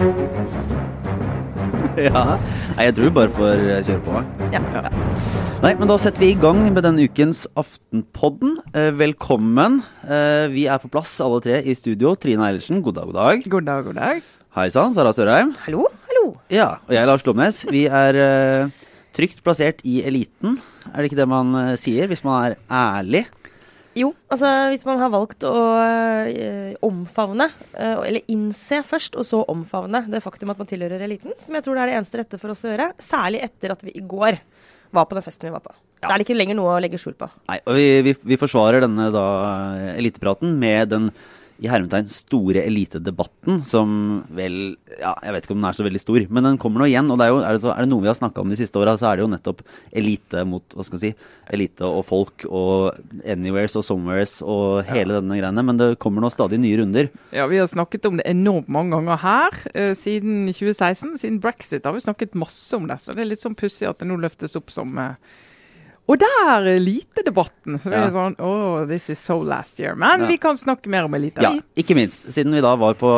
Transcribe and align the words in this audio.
ja. 2.00 2.38
Nei, 2.76 2.84
jeg 2.86 2.94
tror 2.96 3.04
du 3.04 3.10
bare 3.18 3.32
får 3.36 3.60
eh, 3.60 3.82
kjøre 3.84 4.02
på. 4.06 4.12
Ja. 4.54 4.60
Nei, 5.60 5.72
men 5.76 5.90
da 5.90 5.96
setter 6.00 6.22
vi 6.24 6.30
i 6.32 6.38
gang 6.40 6.60
med 6.72 6.82
denne 6.86 7.04
ukens 7.04 7.40
Aftenpodden. 7.60 8.52
Eh, 8.72 8.92
velkommen. 8.96 9.82
Eh, 10.06 10.46
vi 10.54 10.64
er 10.72 10.78
på 10.80 10.88
plass 10.92 11.12
alle 11.24 11.40
tre 11.44 11.56
i 11.60 11.74
studio. 11.76 12.14
Trine 12.16 12.46
Eilertsen, 12.48 12.80
god 12.86 12.94
dag, 12.96 13.04
god 13.10 13.16
dag. 13.20 13.36
God 13.52 13.64
dag, 13.68 13.80
god 13.90 13.96
dag. 14.00 14.16
Hei 14.56 14.68
sann, 14.72 14.94
Sara 14.96 15.12
Sørheim. 15.16 15.52
Hallo, 15.66 15.80
hallo. 16.08 16.24
Ja, 16.52 16.68
og 16.88 16.94
jeg 16.96 17.04
Lars 17.10 17.24
Glomnes. 17.26 17.56
Vi 17.68 17.82
er 17.86 18.12
trygt 19.16 19.44
plassert 19.44 19.78
i 19.84 20.00
eliten. 20.08 20.50
Er 20.94 20.98
det 21.02 21.08
ikke 21.10 21.20
det 21.20 21.28
man 21.30 21.48
sier, 21.78 22.08
hvis 22.08 22.24
man 22.24 22.36
er 22.48 22.52
ærlig? 22.72 23.24
Jo, 24.00 24.12
altså 24.32 24.48
hvis 24.70 24.86
man 24.88 25.00
har 25.02 25.10
valgt 25.12 25.44
å 25.44 25.54
eh, 25.82 26.72
omfavne, 26.86 27.50
eh, 27.74 27.98
eller 28.08 28.32
innse 28.32 28.80
først, 28.86 29.18
og 29.20 29.26
så 29.28 29.42
omfavne 29.52 30.06
det 30.08 30.22
faktum 30.24 30.52
at 30.52 30.60
man 30.60 30.68
tilhører 30.70 31.04
eliten, 31.04 31.34
som 31.42 31.56
jeg 31.56 31.66
tror 31.66 31.76
det 31.76 31.84
er 31.84 31.92
det 31.92 31.98
eneste 31.98 32.20
rette 32.22 32.40
for 32.40 32.54
oss 32.54 32.64
å 32.64 32.72
gjøre, 32.72 32.92
særlig 33.02 33.42
etter 33.44 33.74
at 33.74 33.84
vi 33.84 33.94
i 33.98 34.04
går 34.06 34.40
var 34.96 35.06
på 35.06 35.18
den 35.18 35.26
festen 35.26 35.50
vi 35.50 35.54
var 35.54 35.64
på. 35.64 35.74
Ja. 36.00 36.08
Da 36.08 36.14
er 36.14 36.22
det 36.22 36.26
ikke 36.26 36.38
lenger 36.38 36.56
noe 36.58 36.78
å 36.78 36.80
legge 36.82 36.98
skjul 36.98 37.14
på. 37.18 37.28
Nei, 37.50 37.58
og 37.68 37.76
vi, 37.76 37.84
vi, 38.06 38.14
vi 38.32 38.40
forsvarer 38.40 38.86
denne 38.86 39.10
da 39.14 39.26
elitepraten 39.92 40.56
med 40.58 40.90
den 40.94 41.10
i 41.60 41.68
hermetegn 41.68 42.08
store 42.08 42.62
elitedebatten, 42.64 43.60
som 43.68 43.90
vel 44.32 44.76
Ja, 45.00 45.12
jeg 45.24 45.34
vet 45.34 45.46
ikke 45.46 45.54
om 45.54 45.60
den 45.60 45.68
er 45.68 45.76
så 45.76 45.84
veldig 45.84 46.00
stor, 46.00 46.24
men 46.32 46.46
den 46.46 46.58
kommer 46.60 46.82
nå 46.82 46.88
igjen. 46.88 47.10
Og 47.12 47.18
det 47.20 47.26
er, 47.26 47.32
jo, 47.34 47.40
er, 47.44 47.56
det 47.56 47.62
så, 47.64 47.72
er 47.74 47.84
det 47.84 47.90
noe 47.92 48.04
vi 48.04 48.10
har 48.10 48.16
snakka 48.18 48.42
om 48.42 48.52
de 48.52 48.58
siste 48.58 48.80
åra, 48.80 48.96
så 49.00 49.10
er 49.10 49.18
det 49.18 49.24
jo 49.24 49.30
nettopp 49.32 49.60
elite 50.00 50.44
mot 50.48 50.76
hva 50.76 50.86
skal 50.86 50.98
jeg 50.98 51.12
si, 51.12 51.28
elite 51.52 51.84
og 51.86 52.02
folk 52.08 52.46
og 52.48 52.96
anywheres 53.28 53.76
og 53.78 53.84
somewheres 53.86 54.38
og 54.40 54.80
hele 54.88 55.18
denne 55.18 55.38
greiene. 55.40 55.66
Men 55.68 55.80
det 55.80 55.90
kommer 56.02 56.24
nå 56.24 56.32
stadig 56.32 56.60
nye 56.62 56.80
runder. 56.80 57.12
Ja, 57.36 57.46
Vi 57.50 57.60
har 57.60 57.68
snakket 57.70 58.08
om 58.08 58.20
det 58.20 58.28
enormt 58.30 58.72
mange 58.72 58.96
ganger 58.96 59.20
her 59.20 59.60
eh, 59.74 59.92
siden 59.98 60.48
2016. 60.48 61.18
Siden 61.20 61.40
brexit 61.44 61.84
har 61.84 61.96
vi 61.96 62.04
snakket 62.04 62.38
masse 62.40 62.72
om 62.76 62.88
det. 62.88 63.00
Så 63.04 63.16
det 63.16 63.24
er 63.24 63.32
litt 63.34 63.44
sånn 63.44 63.58
pussig 63.58 63.88
at 63.88 64.00
det 64.00 64.08
nå 64.08 64.16
løftes 64.20 64.56
opp 64.58 64.72
som 64.72 64.96
eh, 65.00 65.16
og 66.10 66.18
der 66.18 66.66
elitedebatten. 66.74 67.78
Så 67.78 67.92
Ja. 67.92 68.04
er 68.06 68.10
sånn 68.10 68.34
Oh, 68.40 68.84
this 68.86 69.08
is 69.10 69.18
so 69.22 69.38
last 69.42 69.78
year. 69.78 69.94
Men 69.94 70.20
Ja. 70.20 70.26
vi 70.26 70.36
kan 70.42 70.56
snakke 70.58 70.88
mer 70.90 71.04
om 71.04 71.14
elite. 71.14 71.40
Ja, 71.42 71.52
ikke 71.76 71.94
minst. 71.94 72.26
Siden 72.34 72.52
vi 72.52 72.60
da 72.60 72.74
var 72.76 72.94
på 72.98 73.10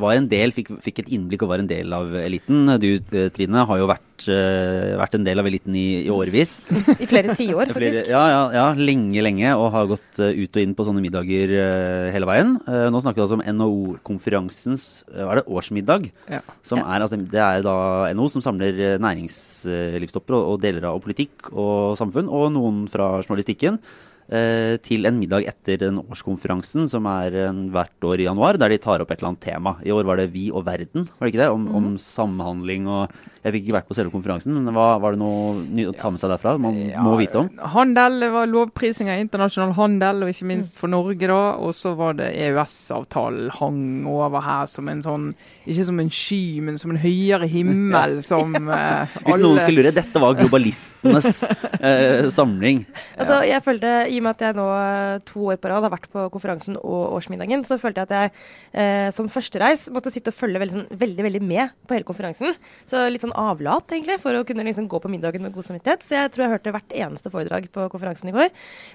var 0.00 0.12
en 0.18 0.28
del, 0.28 0.52
fikk, 0.52 0.68
fikk 0.84 0.98
et 1.00 1.08
innblikk 1.16 1.42
og 1.42 1.48
var 1.48 1.58
en 1.62 1.66
del 1.70 1.92
av 1.96 2.12
eliten. 2.12 2.66
Du 2.78 3.00
eh, 3.16 3.28
Trine 3.30 3.64
har 3.66 3.78
jo 3.78 3.86
vært, 3.88 4.28
uh, 4.28 4.96
vært 5.00 5.14
en 5.16 5.24
del 5.24 5.38
av 5.40 5.46
eliten 5.48 5.74
i, 5.76 6.04
i 6.04 6.10
årevis. 6.12 6.60
I 7.02 7.06
flere 7.08 7.34
tiår, 7.36 7.72
faktisk. 7.76 8.08
Ja, 8.12 8.24
ja, 8.28 8.42
ja, 8.52 8.66
lenge, 8.74 9.22
lenge, 9.24 9.54
og 9.56 9.72
har 9.72 9.86
gått 9.86 10.20
uh, 10.20 10.28
ut 10.28 10.56
og 10.56 10.62
inn 10.62 10.74
på 10.76 10.84
sånne 10.84 11.00
middager 11.04 11.48
uh, 11.56 12.12
hele 12.12 12.28
veien. 12.28 12.56
Nå 12.66 13.00
snakker 13.00 13.20
vi 13.20 13.24
altså 13.26 13.38
om 13.40 13.46
NHO-konferansens 13.56 15.04
uh, 15.14 15.30
er 15.30 15.40
det, 15.40 15.46
årsmiddag. 15.48 16.10
Ja. 16.30 16.40
Som 16.66 16.80
er, 16.84 17.00
altså, 17.00 17.16
det 17.16 17.40
er 17.40 17.62
da 17.64 17.76
NHO 18.12 18.28
som 18.36 18.44
samler 18.44 18.98
næringslivstopper 19.02 20.36
og, 20.36 20.54
og 20.54 20.62
deler 20.64 20.84
av 20.90 21.00
politikk 21.04 21.50
og 21.52 21.96
samfunn, 22.00 22.25
og 22.28 22.50
noen 22.54 22.84
fra 22.90 23.16
journalistikken. 23.22 23.80
Eh, 24.28 24.76
til 24.84 25.08
en 25.08 25.18
middag 25.20 25.46
etter 25.50 25.80
den 25.84 26.00
årskonferansen 26.02 26.88
som 26.90 27.06
er 27.10 27.36
hvert 27.72 28.06
år 28.06 28.22
i 28.22 28.28
januar, 28.28 28.58
der 28.60 28.72
de 28.72 28.80
tar 28.82 29.02
opp 29.02 29.12
et 29.12 29.20
eller 29.20 29.34
annet 29.34 29.44
tema. 29.46 29.76
I 29.86 29.94
år 29.94 30.06
var 30.08 30.20
det 30.20 30.30
Vi 30.34 30.48
og 30.50 30.66
verden, 30.66 31.08
var 31.16 31.26
det 31.26 31.34
ikke 31.34 31.44
det? 31.44 31.50
Om, 31.54 31.66
om 31.76 31.88
samhandling 32.00 32.90
og 32.90 33.10
Jeg 33.46 33.54
fikk 33.54 33.66
ikke 33.68 33.74
vært 33.76 33.86
på 33.86 33.94
selve 33.94 34.10
konferansen, 34.10 34.56
men 34.56 34.74
hva, 34.74 34.96
var 34.98 35.14
det 35.14 35.20
noe 35.20 35.84
å 35.86 35.92
ta 35.94 36.08
med 36.10 36.18
seg 36.18 36.32
derfra? 36.32 36.56
Man 36.58 36.80
må 37.04 37.12
vite 37.20 37.44
om? 37.44 37.50
Handel 37.76 38.16
det 38.24 38.30
var 38.34 38.48
lovprising 38.50 39.10
av 39.12 39.20
internasjonal 39.22 39.74
handel, 39.76 40.24
og 40.24 40.32
ikke 40.32 40.48
minst 40.50 40.74
for 40.78 40.90
Norge, 40.90 41.28
da. 41.30 41.54
Og 41.62 41.70
så 41.78 41.92
var 41.94 42.16
det 42.18 42.32
EØS-avtalen 42.34 43.52
hang 43.60 44.06
over 44.10 44.42
her 44.42 44.66
som 44.70 44.90
en 44.90 45.02
sånn 45.04 45.28
Ikke 45.66 45.86
som 45.86 46.00
en 46.02 46.10
sky, 46.10 46.60
men 46.66 46.78
som 46.80 46.90
en 46.90 47.00
høyere 47.00 47.46
himmel 47.50 48.18
som 48.30 48.54
eh, 48.56 49.16
Hvis 49.26 49.40
noen 49.42 49.60
skulle 49.62 49.84
lure, 49.84 49.94
dette 49.94 50.22
var 50.22 50.36
globalistenes 50.40 51.42
eh, 51.80 52.26
samling. 52.34 52.84
Altså, 53.16 53.38
jeg 53.46 53.62
følte, 53.64 53.90
I 54.16 54.20
og 54.22 54.26
med 54.26 54.36
at 54.36 54.44
jeg 54.46 54.56
nå 54.56 54.66
eh, 54.72 55.18
to 55.28 55.44
år 55.52 55.60
på 55.60 55.70
rad 55.70 55.84
har 55.84 55.92
vært 55.92 56.08
på 56.12 56.24
konferansen 56.32 56.78
og 56.80 57.16
årsmiddagen, 57.18 57.64
så 57.68 57.78
følte 57.80 58.02
jeg 58.02 58.08
at 58.08 58.14
jeg 58.16 58.32
eh, 58.80 59.08
som 59.14 59.28
førstereis 59.32 59.86
måtte 59.94 60.12
sitte 60.14 60.32
og 60.32 60.38
følge 60.38 60.62
veldig, 60.62 60.76
sånn, 60.78 60.88
veldig, 61.04 61.26
veldig 61.28 61.42
med 61.44 61.76
på 61.86 61.98
hele 61.98 62.08
konferansen. 62.08 62.56
Så 62.88 63.04
litt 63.12 63.24
sånn 63.24 63.36
avlat, 63.36 63.92
egentlig, 63.92 64.18
for 64.24 64.38
å 64.38 64.44
kunne 64.48 64.64
liksom 64.66 64.88
gå 64.90 65.02
på 65.02 65.12
middagen 65.12 65.44
med 65.44 65.54
god 65.54 65.68
samvittighet. 65.68 66.06
Så 66.06 66.16
jeg 66.16 66.32
tror 66.32 66.46
jeg 66.46 66.54
hørte 66.56 66.74
hvert 66.78 66.98
eneste 67.04 67.32
foredrag 67.32 67.70
på 67.74 67.88
konferansen 67.92 68.32
i 68.32 68.36
går. 68.36 68.52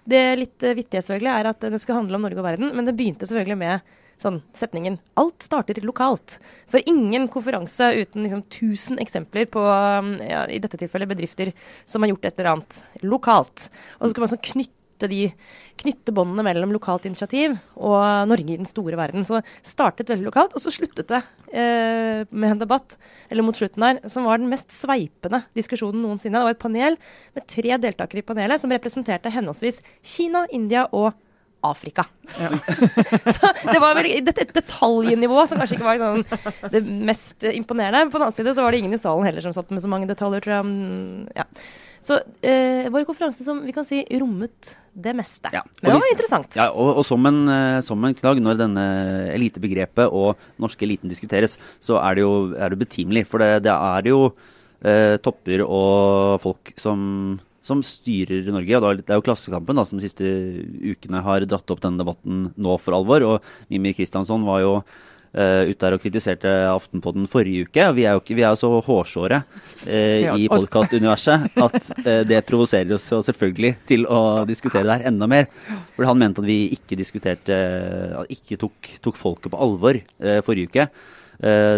Det 0.09 0.22
litt 0.40 0.66
uh, 0.66 0.76
vittige 0.78 1.04
selvfølgelig 1.06 1.34
er 1.38 1.52
at 1.53 1.66
det 1.72 1.82
skulle 1.82 2.02
handle 2.02 2.18
om 2.18 2.26
Norge 2.26 2.42
og 2.42 2.48
verden, 2.48 2.74
men 2.76 2.88
det 2.88 2.98
begynte 2.98 3.30
selvfølgelig 3.30 3.59
med 3.62 3.98
sånn 4.22 4.42
setningen 4.58 5.00
'Alt 5.18 5.46
starter 5.46 5.82
lokalt'. 5.82 6.38
For 6.70 6.82
ingen 6.86 7.28
konferanse 7.32 7.90
uten 7.98 8.26
liksom 8.26 8.44
1000 8.46 9.02
eksempler 9.02 9.50
på 9.50 9.64
ja, 10.22 10.46
i 10.46 10.59
dette 10.62 10.78
tilfellet 10.78 11.09
bedrifter 11.09 11.53
som 11.86 12.03
har 12.03 12.14
gjort 12.14 12.26
et 12.30 12.38
eller 12.38 12.52
annet 12.53 12.82
lokalt. 13.02 13.70
Og 14.00 14.06
så 14.06 14.14
skal 14.14 14.26
man 14.26 14.34
sånn 14.36 14.46
knytte 14.52 14.81
de, 15.10 15.32
knytte 15.82 16.14
båndene 16.14 16.46
mellom 16.46 16.74
lokalt 16.76 17.08
initiativ 17.10 17.56
og 17.80 18.28
Norge 18.30 18.54
i 18.54 18.60
den 18.60 18.70
store 18.70 19.00
verden. 19.00 19.26
Så 19.26 19.40
det 19.40 19.46
startet 19.66 20.12
veldig 20.12 20.28
lokalt, 20.30 20.54
og 20.54 20.64
så 20.64 20.74
sluttet 20.74 21.10
det 21.10 21.22
eh, 21.50 22.28
med 22.30 22.54
en 22.54 22.62
debatt 22.62 22.98
eller 23.32 23.46
mot 23.48 23.58
slutten 23.58 23.88
der, 23.88 24.04
som 24.12 24.28
var 24.30 24.42
den 24.42 24.52
mest 24.52 24.74
sveipende 24.76 25.44
diskusjonen 25.58 26.04
noensinne. 26.04 26.38
Det 26.38 26.50
var 26.50 26.58
et 26.58 26.64
panel 26.64 27.00
med 27.38 27.50
tre 27.50 27.82
deltakere 27.82 28.22
i 28.22 28.28
panelet 28.28 28.62
som 28.62 28.74
representerte 28.74 29.34
henholdsvis 29.34 29.82
Kina, 30.04 30.46
India 30.54 30.86
og 30.92 31.14
Afrika. 31.62 32.06
så 33.36 33.52
det 33.70 33.78
var 33.82 33.94
vel 33.98 34.10
et, 34.10 34.30
et 34.34 34.54
detaljnivå 34.56 35.44
som 35.46 35.62
kanskje 35.62 35.78
ikke 35.78 35.86
var 35.86 36.02
sånn 36.02 36.72
det 36.74 36.82
mest 36.82 37.46
imponerende. 37.52 38.06
Men 38.06 38.14
på 38.14 38.18
den 38.18 38.26
annen 38.26 38.38
side 38.38 38.56
så 38.58 38.66
var 38.66 38.74
det 38.74 38.82
ingen 38.82 38.98
i 38.98 39.02
salen 39.02 39.28
heller 39.28 39.46
som 39.46 39.54
satt 39.56 39.70
med 39.74 39.84
så 39.84 39.92
mange 39.92 40.10
detaljer, 40.10 40.42
tror 40.42 40.58
jeg. 40.58 41.38
Ja. 41.38 41.46
Så 42.02 42.18
eh, 42.42 42.88
det 42.88 42.94
var 42.94 43.04
en 43.04 43.10
konferanse 43.10 43.46
som 43.46 43.62
vi 43.62 43.76
kan 43.76 43.86
si 43.86 44.02
rommet 44.18 44.74
det 44.94 45.13
meste. 45.16 45.50
Ja, 45.56 45.62
det 45.79 45.88
var 45.88 46.00
hvis- 46.00 46.12
interessant. 46.16 46.56
Ja, 46.56 46.69
og, 46.72 46.97
og 47.00 47.06
som, 47.07 47.25
en, 47.25 47.47
eh, 47.47 47.81
som 47.81 48.03
en 48.03 48.13
knagg 48.18 48.41
når 48.44 48.57
denne 48.59 48.85
elitebegrepet 49.35 50.12
og 50.12 50.35
norske 50.59 50.84
eliten 50.88 51.09
diskuteres, 51.12 51.57
så 51.79 52.00
er 52.02 52.16
det 52.16 52.25
jo 52.25 52.34
er 52.57 52.69
det 52.74 52.79
betimelig. 52.81 53.25
For 53.31 53.40
det, 53.40 53.63
det 53.63 53.72
er 53.72 54.09
jo 54.12 54.34
eh, 54.84 55.16
topper 55.24 55.63
og 55.63 56.41
folk 56.44 56.74
som, 56.81 57.40
som 57.63 57.81
styrer 57.85 58.50
Norge. 58.52 58.81
og 58.81 58.97
Det 59.06 59.09
er 59.09 59.22
jo 59.22 59.25
Klassekampen 59.29 59.75
da, 59.79 59.85
som 59.88 60.00
de 60.02 60.07
siste 60.09 60.25
ukene 60.84 61.22
har 61.23 61.46
dratt 61.47 61.72
opp 61.72 61.81
denne 61.84 62.02
debatten 62.02 62.50
nå 62.58 62.75
for 62.81 62.97
alvor. 62.97 63.23
Og 63.23 63.41
Mimir 63.72 63.96
Kristiansson 63.96 64.44
var 64.47 64.59
jo 64.66 64.73
eh, 65.36 65.69
ute 65.72 65.80
der 65.84 65.96
og 65.96 66.03
kritiserte 66.03 66.52
Aftenpodden 66.72 67.28
forrige 67.31 67.68
uke. 67.68 67.86
Vi 67.97 68.06
er 68.06 68.16
jo 68.16 68.22
ikke, 68.24 68.38
vi 68.38 68.46
er 68.47 68.58
så 68.59 68.69
hårsåre 68.86 69.42
uh, 69.42 70.38
i 70.38 70.47
podkastuniverset 70.52 71.58
at 71.66 71.90
uh, 72.06 72.22
det 72.28 72.44
provoserer 72.47 72.94
oss 72.97 73.08
selvfølgelig 73.28 73.74
til 73.90 74.06
å 74.09 74.44
diskutere 74.50 74.86
det 74.88 75.00
her 75.00 75.09
enda 75.12 75.30
mer. 75.31 75.50
For 75.96 76.08
han 76.09 76.20
mente 76.22 76.44
at 76.44 76.50
vi 76.50 76.59
ikke 76.75 77.00
diskuterte 77.00 77.58
Ikke 78.31 78.58
tok, 78.59 78.94
tok 79.03 79.20
folket 79.20 79.52
på 79.53 79.59
alvor 79.62 80.00
forrige 80.46 80.72
uke. 80.72 80.88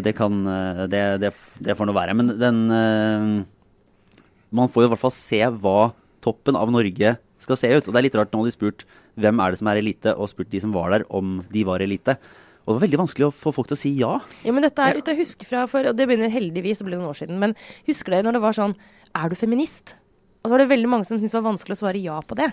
Det 0.04 0.12
kan 0.18 0.40
det, 0.92 1.02
det, 1.24 1.30
det 1.64 1.76
får 1.80 1.88
nå 1.88 1.96
være. 1.96 2.16
Men 2.20 2.34
den 2.40 2.58
Man 4.52 4.72
får 4.72 4.84
jo 4.84 4.90
i 4.90 4.92
hvert 4.92 5.04
fall 5.06 5.16
se 5.16 5.40
hva 5.64 5.94
toppen 6.24 6.58
av 6.60 6.72
Norge 6.72 7.16
skal 7.44 7.60
se 7.60 7.72
ut. 7.72 7.88
Og 7.88 7.92
det 7.94 8.02
er 8.02 8.08
litt 8.08 8.18
rart 8.20 8.34
nå 8.34 8.44
har 8.44 8.50
de 8.50 8.56
spurt 8.56 8.86
hvem 9.20 9.42
er 9.44 9.54
det 9.54 9.60
som 9.60 9.70
er 9.70 9.80
elite, 9.82 10.16
og 10.16 10.30
spurt 10.32 10.50
de 10.50 10.62
som 10.64 10.74
var 10.74 10.94
der, 10.94 11.06
om 11.14 11.42
de 11.54 11.66
var 11.68 11.84
elite. 11.86 12.18
Og 12.64 12.72
det 12.72 12.76
var 12.78 12.84
veldig 12.86 13.00
vanskelig 13.02 13.28
å 13.28 13.34
få 13.36 13.52
folk 13.56 13.68
til 13.70 13.76
å 13.76 13.82
si 13.82 13.92
ja. 14.00 14.12
Ja, 14.48 14.54
men 14.56 14.64
dette 14.64 14.84
er 14.86 15.00
ute 15.00 15.12
jeg 15.12 15.26
husker 15.26 15.50
fra, 15.50 15.66
for, 15.68 15.84
og 15.90 15.98
det 16.00 16.08
begynner 16.08 16.32
heldigvis 16.32 16.80
å 16.80 16.88
bli 16.88 16.96
noen 16.96 17.10
år 17.12 17.20
siden, 17.20 17.42
men 17.42 17.58
husker 17.90 18.16
dere 18.16 18.28
når 18.28 18.38
det 18.38 18.44
var 18.46 18.56
sånn 18.56 18.78
Er 19.14 19.30
du 19.30 19.36
feminist? 19.38 19.98
Og 20.44 20.48
så 20.48 20.56
var 20.56 20.64
det 20.64 20.72
veldig 20.72 20.90
mange 20.92 21.08
som 21.08 21.20
syntes 21.20 21.36
det 21.36 21.40
var 21.42 21.52
vanskelig 21.52 21.76
å 21.76 21.82
svare 21.84 22.00
ja 22.04 22.16
på 22.24 22.38
det. 22.40 22.50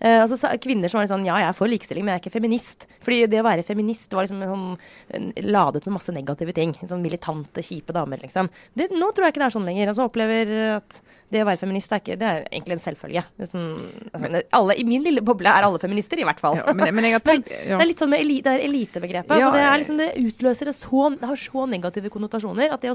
Eh, 0.00 0.20
altså 0.22 0.50
Kvinner 0.62 0.90
som 0.90 1.00
var 1.00 1.08
sånn 1.10 1.26
Ja, 1.26 1.38
jeg 1.42 1.48
er 1.52 1.56
for 1.56 1.70
likestilling, 1.70 2.04
men 2.06 2.14
jeg 2.14 2.20
er 2.20 2.24
ikke 2.24 2.36
feminist. 2.38 2.86
Fordi 3.04 3.24
det 3.30 3.40
å 3.42 3.46
være 3.46 3.66
feminist 3.66 4.12
var 4.16 4.26
liksom 4.26 4.42
sånn, 4.44 5.32
ladet 5.44 5.86
med 5.86 5.96
masse 5.98 6.14
negative 6.14 6.54
ting. 6.56 6.74
Sånn 6.84 7.02
militante, 7.04 7.62
kjipe 7.64 7.94
damer, 7.96 8.22
liksom. 8.24 8.50
Det, 8.74 8.90
nå 8.94 9.10
tror 9.14 9.28
jeg 9.28 9.34
ikke 9.36 9.44
det 9.44 9.50
er 9.50 9.56
sånn 9.58 9.68
lenger. 9.68 9.92
Altså 9.92 10.08
opplever 10.08 10.54
at 10.78 11.00
det 11.32 11.40
å 11.42 11.46
være 11.48 11.58
feminist 11.58 11.90
er 11.94 12.02
ikke 12.02 12.16
Det 12.20 12.26
er 12.28 12.44
egentlig 12.52 12.76
en 12.76 12.82
selvfølge. 12.82 13.22
Sånn, 13.50 13.68
altså, 14.12 14.22
men, 14.28 14.42
alle, 14.54 14.76
I 14.78 14.84
min 14.86 15.02
lille 15.04 15.22
boble 15.24 15.50
er 15.50 15.66
alle 15.66 15.80
feminister, 15.82 16.20
i 16.20 16.26
hvert 16.26 16.42
fall. 16.42 16.58
Ja, 16.60 16.74
men, 16.76 16.94
men 16.94 17.08
tenkt 17.24 17.50
ja. 17.50 17.74
Det 17.78 17.80
er 17.80 17.90
litt 17.90 18.02
sånn 18.02 18.12
med 18.12 18.22
eli 18.22 18.40
det 18.44 18.54
elitebegrepet. 18.68 19.34
Ja, 19.40 19.48
altså 19.50 19.56
det, 19.56 19.64
liksom, 19.82 20.00
det 20.00 20.10
utløser 20.20 20.70
det 20.70 20.76
så 20.78 21.08
Det 21.16 21.30
har 21.30 21.40
så 21.40 21.66
negative 21.70 22.12
konnotasjoner 22.12 22.74
at 22.76 22.84
å, 22.90 22.94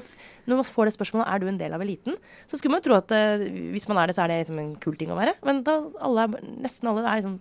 når 0.50 0.62
man 0.62 0.68
får 0.70 0.90
det 0.90 0.96
spørsmålet 0.96 1.34
er 1.34 1.42
du 1.42 1.48
en 1.52 1.60
del 1.60 1.76
av 1.76 1.84
eliten, 1.84 2.18
så 2.48 2.60
skulle 2.60 2.76
man 2.76 2.84
jo 2.84 2.90
tro 2.90 2.98
at 3.00 3.12
eh, 3.16 3.48
hvis 3.74 3.88
man 3.92 4.00
er 4.02 4.10
det, 4.12 4.16
så 4.18 4.24
er 4.24 4.32
det 4.32 4.40
liksom 4.44 4.62
en 4.62 4.72
kul 4.82 4.98
ting 5.00 5.12
å 5.14 5.18
være. 5.20 5.36
Men 5.48 5.64
da 5.68 5.80
alle, 6.06 6.28
er- 6.30 6.48
nesten 6.64 6.89
alle 6.92 7.06
er 7.06 7.22
liksom 7.22 7.38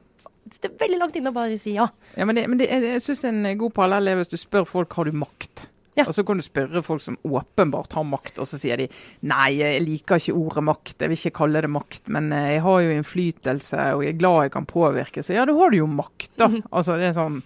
Det 0.48 0.70
er 0.70 0.76
veldig 0.80 1.00
langt 1.00 1.16
inne 1.18 1.32
å 1.32 1.36
bare 1.36 1.58
si 1.60 1.74
ja. 1.76 1.88
Ja, 2.16 2.24
men, 2.28 2.38
det, 2.38 2.46
men 2.48 2.60
det, 2.60 2.70
jeg, 2.72 3.02
syns 3.04 3.26
en 3.28 3.42
god 3.60 3.74
parallell 3.76 4.08
er 4.08 4.20
hvis 4.20 4.32
du 4.32 4.38
spør 4.40 4.64
folk 4.68 4.94
har 4.96 5.08
du 5.08 5.16
makt. 5.16 5.68
Ja. 5.98 6.04
Og 6.06 6.14
så 6.14 6.22
kan 6.22 6.38
du 6.38 6.44
spørre 6.46 6.82
folk 6.86 7.02
som 7.02 7.16
åpenbart 7.26 7.96
har 7.98 8.04
makt, 8.06 8.38
og 8.38 8.46
så 8.46 8.58
sier 8.60 8.78
de 8.78 8.86
nei, 9.26 9.48
jeg 9.58 9.82
liker 9.82 10.20
ikke 10.22 10.36
ordet 10.38 10.62
makt, 10.68 10.94
jeg 10.94 11.10
vil 11.10 11.18
ikke 11.18 11.38
kalle 11.40 11.62
det 11.64 11.70
makt, 11.74 12.04
men 12.14 12.30
eh, 12.32 12.52
jeg 12.54 12.62
har 12.68 12.84
jo 12.84 12.92
innflytelse 12.94 13.88
og 13.96 14.04
jeg 14.06 14.14
er 14.14 14.20
glad 14.20 14.44
jeg 14.46 14.54
kan 14.54 14.68
påvirke. 14.70 15.24
Så 15.26 15.34
ja, 15.34 15.46
da 15.48 15.56
har 15.58 15.74
du 15.74 15.80
jo 15.80 15.90
makt, 15.90 16.30
da. 16.38 16.48
Mhm. 16.52 16.70
Altså 16.70 17.00
det 17.00 17.10
er 17.10 17.18
sånn 17.18 17.42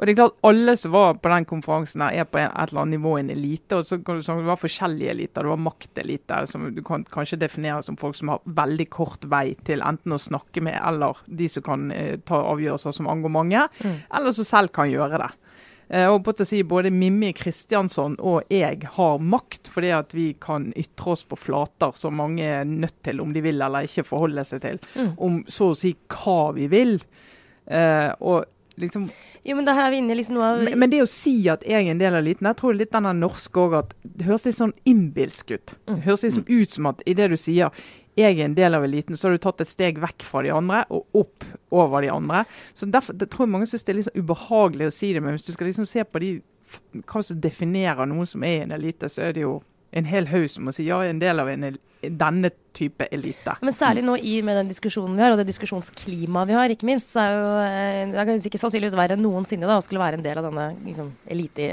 Og 0.00 0.06
det 0.06 0.14
er 0.14 0.16
klart 0.22 0.38
Alle 0.48 0.74
som 0.80 0.94
var 0.94 1.18
på 1.20 1.28
den 1.28 1.44
konferansen, 1.44 2.00
her 2.00 2.22
er 2.22 2.28
på 2.28 2.40
et 2.40 2.48
eller 2.48 2.82
annet 2.82 2.96
nivå 2.96 3.18
en 3.18 3.30
elite. 3.34 3.76
og 3.76 3.84
så 3.84 3.98
kan 4.00 4.16
du 4.16 4.22
Det 4.22 4.46
var 4.46 4.56
forskjellige 4.56 5.10
eliter. 5.10 5.42
Det 5.42 5.52
var 5.52 5.56
makteliter, 5.56 6.46
som 6.46 6.74
du 6.74 6.82
kan 6.82 7.04
kanskje 7.04 7.38
definere 7.38 7.82
som 7.82 7.96
folk 7.96 8.16
som 8.16 8.28
har 8.28 8.40
veldig 8.46 8.88
kort 8.88 9.24
vei 9.28 9.54
til 9.64 9.82
enten 9.82 10.12
å 10.12 10.18
snakke 10.18 10.62
med, 10.62 10.80
eller 10.80 11.20
de 11.26 11.48
som 11.48 11.62
kan 11.62 11.90
eh, 11.92 12.16
ta 12.16 12.40
avgjørelser 12.40 12.92
som 12.92 13.08
angår 13.08 13.28
mange, 13.28 13.68
mm. 13.84 13.96
eller 14.16 14.32
som 14.32 14.44
selv 14.44 14.72
kan 14.72 14.88
gjøre 14.88 15.18
det. 15.20 15.30
Eh, 15.90 16.06
og 16.06 16.22
på 16.24 16.32
å 16.32 16.46
si 16.46 16.62
Både 16.62 16.92
Mimmi 16.94 17.32
Kristiansson 17.34 18.14
og 18.22 18.46
jeg 18.48 18.86
har 18.94 19.18
makt, 19.18 19.68
fordi 19.68 19.90
at 19.90 20.14
vi 20.14 20.30
kan 20.40 20.70
ytre 20.78 21.12
oss 21.12 21.26
på 21.26 21.36
flater 21.36 21.92
som 21.98 22.16
mange 22.16 22.46
er 22.46 22.64
nødt 22.64 23.02
til, 23.02 23.20
om 23.20 23.34
de 23.34 23.42
vil 23.44 23.60
eller 23.60 23.84
ikke 23.84 24.06
forholde 24.06 24.46
seg 24.48 24.62
til, 24.64 24.80
mm. 24.94 25.12
om 25.18 25.42
så 25.50 25.72
å 25.74 25.76
si 25.76 25.92
hva 26.08 26.54
vi 26.56 26.70
vil. 26.72 26.96
Eh, 27.66 28.08
og 28.24 28.48
liksom 28.82 29.06
jo, 29.10 29.56
men, 29.56 29.68
er 29.68 29.92
vi 29.92 30.00
inne 30.02 30.16
liksom 30.18 30.36
noe 30.36 30.50
av... 30.50 30.62
men, 30.64 30.78
men, 30.82 30.92
det 30.92 31.02
å 31.04 31.08
si 31.08 31.34
at 31.52 31.64
jeg 31.68 31.86
er 31.86 31.94
en 31.94 32.02
del 32.02 32.16
av 32.16 32.24
eliten, 32.24 32.48
jeg 32.50 32.60
tror 32.60 32.76
litt 32.76 32.92
den 32.92 33.08
norske 33.20 33.62
òg 33.62 33.78
at 33.78 33.96
det 34.02 34.28
høres 34.28 34.44
litt 34.48 34.58
sånn 34.58 34.76
innbilsk 34.88 35.54
ut. 35.54 35.74
Mm. 35.86 35.94
Det 35.94 36.04
høres 36.08 36.26
liksom 36.26 36.46
ut 36.48 36.76
som 36.76 36.90
at 36.92 37.02
i 37.08 37.16
det 37.16 37.30
du 37.32 37.38
sier 37.40 37.82
jeg 38.18 38.36
er 38.36 38.44
en 38.44 38.56
del 38.56 38.74
av 38.74 38.84
eliten, 38.84 39.16
så 39.16 39.28
har 39.28 39.36
du 39.36 39.42
tatt 39.42 39.62
et 39.62 39.70
steg 39.70 40.00
vekk 40.02 40.24
fra 40.26 40.42
de 40.44 40.50
andre 40.52 40.82
og 40.92 41.06
opp 41.16 41.46
over 41.72 42.02
de 42.04 42.10
andre. 42.12 42.42
Så 42.74 42.88
derfor 42.90 43.16
det 43.16 43.30
tror 43.32 43.46
jeg 43.46 43.54
mange 43.54 43.68
syns 43.70 43.86
det 43.86 43.92
er 43.94 44.00
litt 44.00 44.08
sånn 44.10 44.24
ubehagelig 44.24 44.90
å 44.90 44.94
si 44.94 45.12
det, 45.14 45.22
men 45.24 45.36
hvis 45.36 45.46
du 45.46 45.52
skal 45.54 45.70
liksom 45.70 45.86
se 45.88 46.04
på 46.04 46.22
de, 46.22 46.30
hva 47.06 47.22
som 47.24 47.40
definerer 47.40 48.10
noen 48.10 48.28
som 48.28 48.44
er 48.46 48.64
en 48.64 48.74
elite, 48.76 49.08
så 49.12 49.28
er 49.28 49.36
det 49.36 49.46
jo 49.46 49.60
en 49.90 50.06
hel 50.06 50.28
haug 50.30 50.50
som 50.50 50.66
må 50.68 50.74
si 50.74 50.86
ja, 50.86 51.00
en 51.04 51.20
del 51.22 51.42
av 51.42 51.48
en, 51.50 51.72
denne 52.00 52.50
type 52.76 53.04
elite. 53.12 53.56
Men 53.64 53.74
særlig 53.74 54.04
nå 54.06 54.14
i 54.22 54.36
med 54.46 54.56
den 54.60 54.70
diskusjonen 54.70 55.16
vi 55.18 55.24
har, 55.24 55.34
og 55.34 55.40
det 55.40 55.48
diskusjonsklimaet 55.48 56.48
vi 56.48 56.54
har, 56.56 56.72
ikke 56.72 56.86
minst, 56.88 57.10
så 57.12 57.24
er 57.24 57.34
jo 57.34 57.48
eh, 57.64 58.12
det 58.12 58.20
er 58.22 58.46
ikke 58.50 58.60
sannsynligvis 58.62 58.96
verre 58.96 59.16
enn 59.18 59.24
noensinne 59.24 59.68
da, 59.68 59.80
å 59.80 59.84
skulle 59.84 60.02
være 60.02 60.20
en 60.20 60.24
del 60.24 60.38
av 60.40 60.46
denne 60.46 60.68
liksom, 60.86 61.10
elite, 61.34 61.68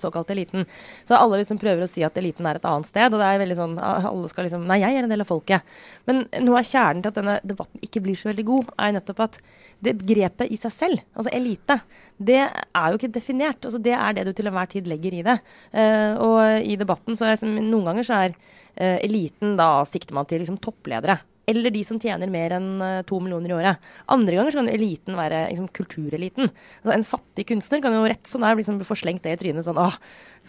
såkalte 0.00 0.36
eliten. 0.36 0.68
Så 1.08 1.16
alle 1.16 1.40
liksom 1.40 1.60
prøver 1.62 1.86
å 1.86 1.90
si 1.90 2.04
at 2.06 2.20
eliten 2.20 2.46
er 2.46 2.60
et 2.60 2.68
annet 2.68 2.90
sted, 2.90 3.08
og 3.08 3.22
det 3.22 3.30
er 3.30 3.42
veldig 3.42 3.58
sånn 3.58 3.78
alle 3.80 4.30
skal 4.32 4.48
liksom 4.48 4.68
Nei, 4.68 4.80
jeg 4.84 4.96
er 4.96 5.06
en 5.06 5.12
del 5.12 5.24
av 5.24 5.28
folket. 5.28 5.74
Men 6.08 6.24
noe 6.44 6.60
av 6.60 6.68
kjernen 6.68 7.02
til 7.04 7.12
at 7.12 7.18
denne 7.18 7.40
debatten 7.44 7.88
ikke 7.88 8.04
blir 8.04 8.18
så 8.18 8.30
veldig 8.30 8.46
god, 8.48 8.72
er 8.78 8.94
nettopp 8.98 9.24
at 9.26 9.40
det 9.84 9.98
grepet 10.06 10.50
i 10.52 10.58
seg 10.58 10.72
selv, 10.74 11.02
altså 11.14 11.32
elite, 11.34 11.78
det 12.16 12.40
er 12.44 12.88
jo 12.88 12.98
ikke 12.98 13.12
definert. 13.14 13.64
Altså, 13.64 13.80
det 13.82 13.94
er 13.96 14.16
det 14.16 14.26
du 14.28 14.32
til 14.36 14.48
enhver 14.50 14.70
tid 14.70 14.88
legger 14.90 15.18
i 15.18 15.22
det. 15.26 15.36
Uh, 15.74 16.12
og 16.22 16.40
i 16.64 16.78
debatten 16.80 17.18
så 17.18 17.28
er 17.30 17.38
som, 17.40 17.52
noen 17.54 17.90
ganger 17.90 18.06
så 18.06 18.24
er 18.26 18.34
uh, 18.34 18.98
eliten 19.02 19.56
Da 19.58 19.68
sikter 19.88 20.16
man 20.16 20.28
til 20.30 20.42
liksom, 20.42 20.60
toppledere. 20.62 21.18
Eller 21.50 21.68
de 21.74 21.82
som 21.84 21.98
tjener 22.00 22.30
mer 22.32 22.54
enn 22.56 22.68
uh, 22.80 23.02
to 23.08 23.18
millioner 23.20 23.52
i 23.52 23.56
året. 23.56 23.88
Andre 24.14 24.38
ganger 24.38 24.54
så 24.54 24.62
kan 24.62 24.70
eliten 24.72 25.18
være 25.18 25.46
liksom, 25.50 25.70
kultureliten. 25.76 26.52
Altså, 26.82 26.94
en 26.96 27.08
fattig 27.08 27.48
kunstner 27.50 27.82
kan 27.84 27.96
jo 27.96 28.04
rett 28.08 28.30
som 28.30 28.44
det 28.44 28.52
er 28.52 28.62
liksom, 28.62 28.78
få 28.86 28.98
slengt 29.02 29.26
det 29.26 29.34
i 29.36 29.40
trynet 29.42 29.66
sånn 29.66 29.80
åh, 29.82 29.98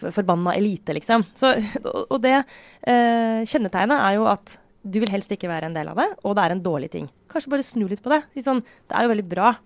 forbanna 0.06 0.54
elite, 0.56 0.96
liksom. 0.96 1.26
Så, 1.36 1.56
og 2.06 2.18
det 2.24 2.38
kjennetegnet 2.86 3.96
er 3.96 4.16
jo 4.18 4.26
at 4.30 4.56
du 4.86 4.98
vil 5.02 5.12
helst 5.12 5.32
ikke 5.34 5.50
være 5.50 5.70
en 5.70 5.76
del 5.76 5.90
av 5.92 5.98
det, 6.00 6.10
og 6.22 6.36
det 6.36 6.44
er 6.44 6.54
en 6.54 6.64
dårlig 6.64 6.90
ting. 6.92 7.08
Kanskje 7.32 7.52
bare 7.52 7.66
snu 7.66 7.86
litt 7.90 8.04
på 8.04 8.12
det. 8.12 8.22
Si 8.34 8.44
sånn, 8.46 8.62
det 8.62 8.96
er 8.96 9.06
jo 9.06 9.12
veldig 9.12 9.26
bra. 9.30 9.56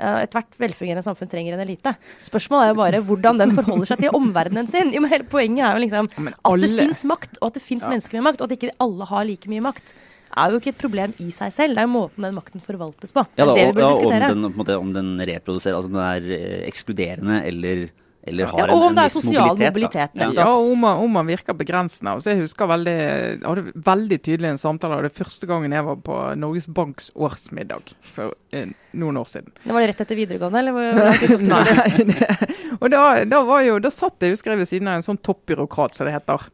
Uh, 0.00 0.22
Ethvert 0.22 0.54
velfungerende 0.56 1.04
samfunn 1.04 1.28
trenger 1.28 1.56
en 1.56 1.64
elite. 1.64 1.92
Spørsmålet 2.24 2.68
er 2.68 2.70
jo 2.72 2.78
bare 2.78 3.00
hvordan 3.04 3.42
den 3.42 3.52
forholder 3.58 3.90
seg 3.90 4.04
til 4.06 4.16
omverdenen 4.16 4.70
sin. 4.70 4.94
Jo, 4.94 5.02
men 5.04 5.12
hele 5.12 5.28
Poenget 5.28 5.66
er 5.66 5.76
jo 5.76 5.82
liksom 5.84 6.08
alle... 6.48 6.54
at 6.54 6.64
det 6.64 6.86
fins 6.86 7.02
makt, 7.10 7.36
og 7.40 7.50
at 7.50 7.58
det 7.58 7.64
fins 7.66 7.84
ja. 7.84 7.92
mennesker 7.92 8.16
med 8.16 8.30
makt, 8.30 8.40
og 8.40 8.48
at 8.48 8.56
ikke 8.56 8.72
alle 8.86 9.10
har 9.10 9.28
like 9.28 9.52
mye 9.52 9.66
makt 9.68 9.92
er 10.38 10.52
jo 10.52 10.60
ikke 10.60 10.72
et 10.72 10.80
problem 10.80 11.14
i 11.22 11.30
seg 11.34 11.52
selv. 11.54 11.76
Det 11.76 11.82
er 11.82 11.88
jo 11.88 11.94
måten 11.94 12.26
den 12.26 12.36
makten 12.36 12.62
forvaltes 12.64 13.14
på. 13.16 13.24
Ja, 13.34 13.48
da, 13.48 13.54
det 13.56 13.66
og, 13.74 13.80
ja, 13.82 14.30
om 14.30 14.44
den, 14.44 14.54
måte, 14.56 14.76
om 14.78 14.92
den 14.94 15.10
reproduserer, 15.18 15.78
altså 15.78 15.90
om 15.90 15.98
den 15.98 16.06
er 16.06 16.36
eh, 16.38 16.60
ekskluderende 16.68 17.40
eller 17.48 17.88
eller 18.22 18.50
har 18.50 18.58
ja, 18.58 18.74
og 18.74 18.82
om 18.84 18.96
det 18.96 19.04
er 19.06 19.12
sosial 19.14 19.46
mobilitet. 19.48 19.70
mobilitet 19.72 20.18
ja. 20.20 20.26
ja, 20.36 20.46
og 20.52 20.72
om, 20.74 20.84
om 20.84 21.14
man 21.16 21.28
virker 21.30 21.56
begrensende. 21.56 22.12
Altså, 22.18 22.34
jeg 22.34 22.42
husker 22.42 22.68
veldig, 22.68 22.96
jeg 23.00 23.38
hadde 23.46 23.72
veldig 23.86 24.18
tydelig 24.26 24.50
en 24.50 24.60
samtale 24.60 24.98
av 24.98 25.06
det 25.06 25.12
første 25.16 25.48
gangen 25.48 25.72
jeg 25.72 25.86
var 25.86 25.96
på 26.04 26.18
Norges 26.36 26.68
Banks 26.76 27.08
årsmiddag 27.16 27.94
for 28.04 28.36
eh, 28.52 28.74
noen 29.00 29.22
år 29.22 29.30
siden. 29.32 29.54
Det 29.64 29.72
var 29.72 29.80
det 29.80 29.88
rett 29.94 30.04
etter 30.04 30.20
videregående, 30.20 30.60
eller? 30.60 30.76
Hvor, 30.76 31.46
Nei, 31.54 32.04
det, 32.12 32.28
og 32.76 32.86
da, 32.92 33.02
da, 33.32 33.42
var 33.48 33.64
jo, 33.64 33.80
da 33.80 33.94
satt 33.94 34.28
jeg 34.28 34.36
husker 34.36 34.52
jeg 34.52 34.62
ved 34.66 34.72
siden 34.74 34.92
av 34.92 35.00
en 35.00 35.08
sånn 35.08 35.22
toppbyråkrat, 35.24 35.96
som 35.96 36.10
det 36.10 36.18
heter. 36.18 36.48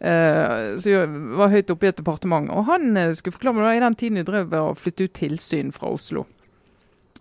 Uh, 0.00 0.80
som 0.80 1.16
var 1.36 1.52
høyt 1.52 1.68
oppe 1.74 1.84
i 1.84 1.92
et 1.92 2.00
departement. 2.00 2.48
Og 2.56 2.64
han 2.72 2.94
uh, 2.96 3.10
skulle 3.12 3.36
forklare 3.36 3.58
meg 3.60 3.66
da, 3.68 3.76
i 3.76 3.84
den 3.84 4.00
tiden 4.00 4.22
jeg 4.22 4.32
drev 4.32 4.56
og 4.56 4.78
flyttet 4.80 5.10
ut 5.10 5.18
tilsyn 5.20 5.74
fra 5.76 5.92
Oslo 5.92 6.24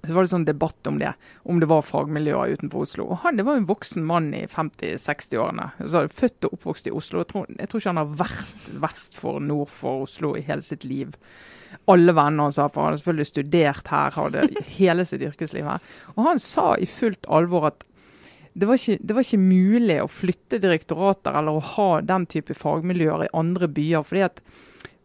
så 0.05 0.13
var 0.15 0.23
det 0.23 0.31
sånn 0.31 0.47
debatt 0.47 0.87
om 0.87 0.97
det, 1.01 1.11
om 1.43 1.59
det 1.59 1.67
var 1.67 1.83
fagmiljøer 1.83 2.55
utenfor 2.55 2.85
Oslo. 2.85 3.05
Og 3.11 3.19
han 3.25 3.39
det 3.39 3.43
var 3.47 3.59
en 3.59 3.67
voksen 3.67 4.05
mann 4.07 4.29
i 4.35 4.45
50-60-årene. 4.47 5.67
Født 6.15 6.47
og 6.47 6.55
oppvokst 6.55 6.87
i 6.87 6.93
Oslo. 6.95 7.23
Jeg 7.23 7.31
tror, 7.33 7.49
jeg 7.51 7.71
tror, 7.71 7.83
ikke 7.83 7.91
han 7.91 8.01
har 8.01 8.13
vært 8.21 8.69
vest 8.85 9.19
for 9.19 9.43
nord 9.43 9.71
for 9.73 10.05
Oslo 10.07 10.33
i 10.39 10.45
hele 10.47 10.63
sitt 10.63 10.87
liv. 10.87 11.17
Alle 11.91 12.15
vennene 12.15 12.47
hans 12.47 12.57
for 12.61 12.79
han 12.81 12.93
har 12.93 13.01
selvfølgelig 13.01 13.29
studert 13.29 13.91
her, 13.91 14.15
hadde 14.15 14.47
hele 14.79 15.05
sitt 15.05 15.25
yrkesliv 15.27 15.67
her. 15.67 15.83
Og 16.15 16.23
han 16.31 16.41
sa 16.41 16.71
i 16.79 16.87
fullt 16.89 17.27
alvor 17.27 17.69
at 17.73 17.85
det 18.59 18.67
var, 18.67 18.79
ikke, 18.79 19.03
det 19.03 19.15
var 19.15 19.23
ikke 19.23 19.39
mulig 19.39 19.99
å 20.01 20.09
flytte 20.11 20.57
direktorater 20.63 21.35
eller 21.37 21.59
å 21.59 21.67
ha 21.75 21.89
den 22.03 22.25
type 22.27 22.55
fagmiljøer 22.57 23.27
i 23.27 23.33
andre 23.37 23.69
byer. 23.71 24.03
fordi 24.03 24.25
at 24.25 24.41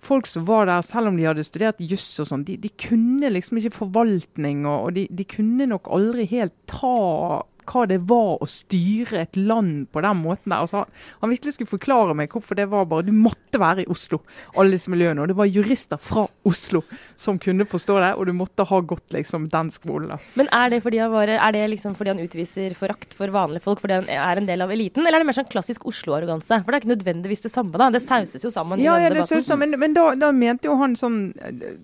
folk 0.07 0.29
som 0.31 0.47
var 0.49 0.69
der, 0.69 0.85
selv 0.87 1.11
om 1.11 1.19
de 1.19 1.27
hadde 1.29 1.45
studert 1.47 1.81
juss 1.83 2.07
og 2.23 2.29
sånn, 2.31 2.45
de, 2.47 2.59
de, 2.61 2.71
kunne 2.81 3.31
liksom 3.33 3.61
ikke 3.61 3.79
forvaltning, 3.79 4.65
og, 4.69 4.89
og 4.89 4.97
de, 4.99 5.07
de, 5.11 5.27
kunne 5.29 5.69
nok 5.71 5.91
aldri 5.95 6.29
helt 6.31 6.55
ta 6.71 7.43
hva 7.69 7.85
det 7.91 8.01
var 8.09 8.43
å 8.43 8.49
styre 8.51 9.25
et 9.25 9.39
land 9.39 9.89
på 9.93 10.03
den 10.05 10.21
måten 10.23 10.53
der. 10.53 10.65
Altså, 10.65 10.85
han 11.21 11.33
virkelig 11.33 11.57
skulle 11.57 11.73
forklare 11.73 12.17
meg 12.17 12.33
hvorfor 12.35 12.59
det 12.59 12.69
var 12.73 12.89
bare 12.91 13.07
Du 13.07 13.13
måtte 13.13 13.61
være 13.61 13.85
i 13.85 13.91
Oslo, 13.91 14.21
alle 14.57 14.77
disse 14.77 14.93
miljøene. 14.93 15.23
Og 15.23 15.31
det 15.31 15.39
var 15.39 15.51
jurister 15.51 16.01
fra 16.01 16.27
Oslo 16.47 16.83
som 17.21 17.39
kunne 17.43 17.67
forstå 17.69 17.99
det, 18.03 18.13
og 18.19 18.29
du 18.29 18.35
måtte 18.37 18.67
ha 18.69 18.81
gått 18.81 19.15
liksom 19.15 19.49
den 19.53 19.71
skolen. 19.75 20.15
da. 20.15 20.19
Men 20.39 20.51
er 20.53 20.75
det, 20.75 20.83
fordi 20.85 21.01
han, 21.03 21.13
var, 21.13 21.31
er 21.31 21.57
det 21.57 21.65
liksom 21.75 21.97
fordi 21.99 22.15
han 22.15 22.23
utviser 22.25 22.75
forakt 22.79 23.15
for 23.17 23.33
vanlige 23.35 23.65
folk 23.65 23.83
fordi 23.83 24.01
han 24.01 24.11
er 24.11 24.41
en 24.41 24.49
del 24.49 24.65
av 24.65 24.73
eliten, 24.75 25.05
eller 25.05 25.19
er 25.19 25.25
det 25.25 25.31
mer 25.31 25.39
sånn 25.39 25.51
klassisk 25.51 25.87
Oslo-arroganse? 25.91 26.61
For 26.63 26.71
det 26.71 26.79
er 26.79 26.85
ikke 26.85 26.95
nødvendigvis 26.95 27.45
det 27.47 27.53
samme, 27.55 27.75
da. 27.81 27.91
Det 27.95 28.03
sauses 28.05 28.45
jo 28.45 28.53
sammen 28.53 28.83
ja, 28.83 28.97
i 28.99 29.07
denne 29.07 29.23
ja, 29.23 29.27
debatten. 29.27 29.61
men, 29.61 29.79
men 29.81 29.97
da, 29.97 30.07
da, 30.19 30.33
mente 30.35 30.69
jo 30.69 30.77
han 30.81 30.97
sånn 30.99 31.19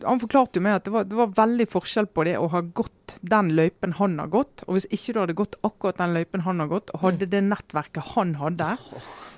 Han 0.04 0.20
forklarte 0.22 0.58
jo 0.58 0.64
meg 0.64 0.80
at 0.80 0.86
det 0.86 0.94
var, 0.94 1.06
det 1.08 1.18
var 1.18 1.34
veldig 1.36 1.66
forskjell 1.70 2.08
på 2.10 2.26
det 2.28 2.36
å 2.40 2.48
ha 2.52 2.62
gått 2.64 3.16
den 3.20 3.52
løypen 3.56 3.96
han 3.98 4.18
har 4.22 4.30
gått, 4.32 4.64
og 4.66 4.76
hvis 4.76 4.88
ikke 4.94 5.14
du 5.14 5.20
hadde 5.22 5.38
gått 5.38 5.56
akkurat 5.60 5.69
den 5.98 6.14
løypen 6.16 6.46
han 6.46 6.62
har 6.62 6.70
gått, 6.70 6.94
og 6.94 7.04
hadde 7.06 7.28
mm. 7.28 7.32
det 7.34 7.42
nettverket 7.48 8.14
han 8.14 8.36
hadde, 8.40 8.76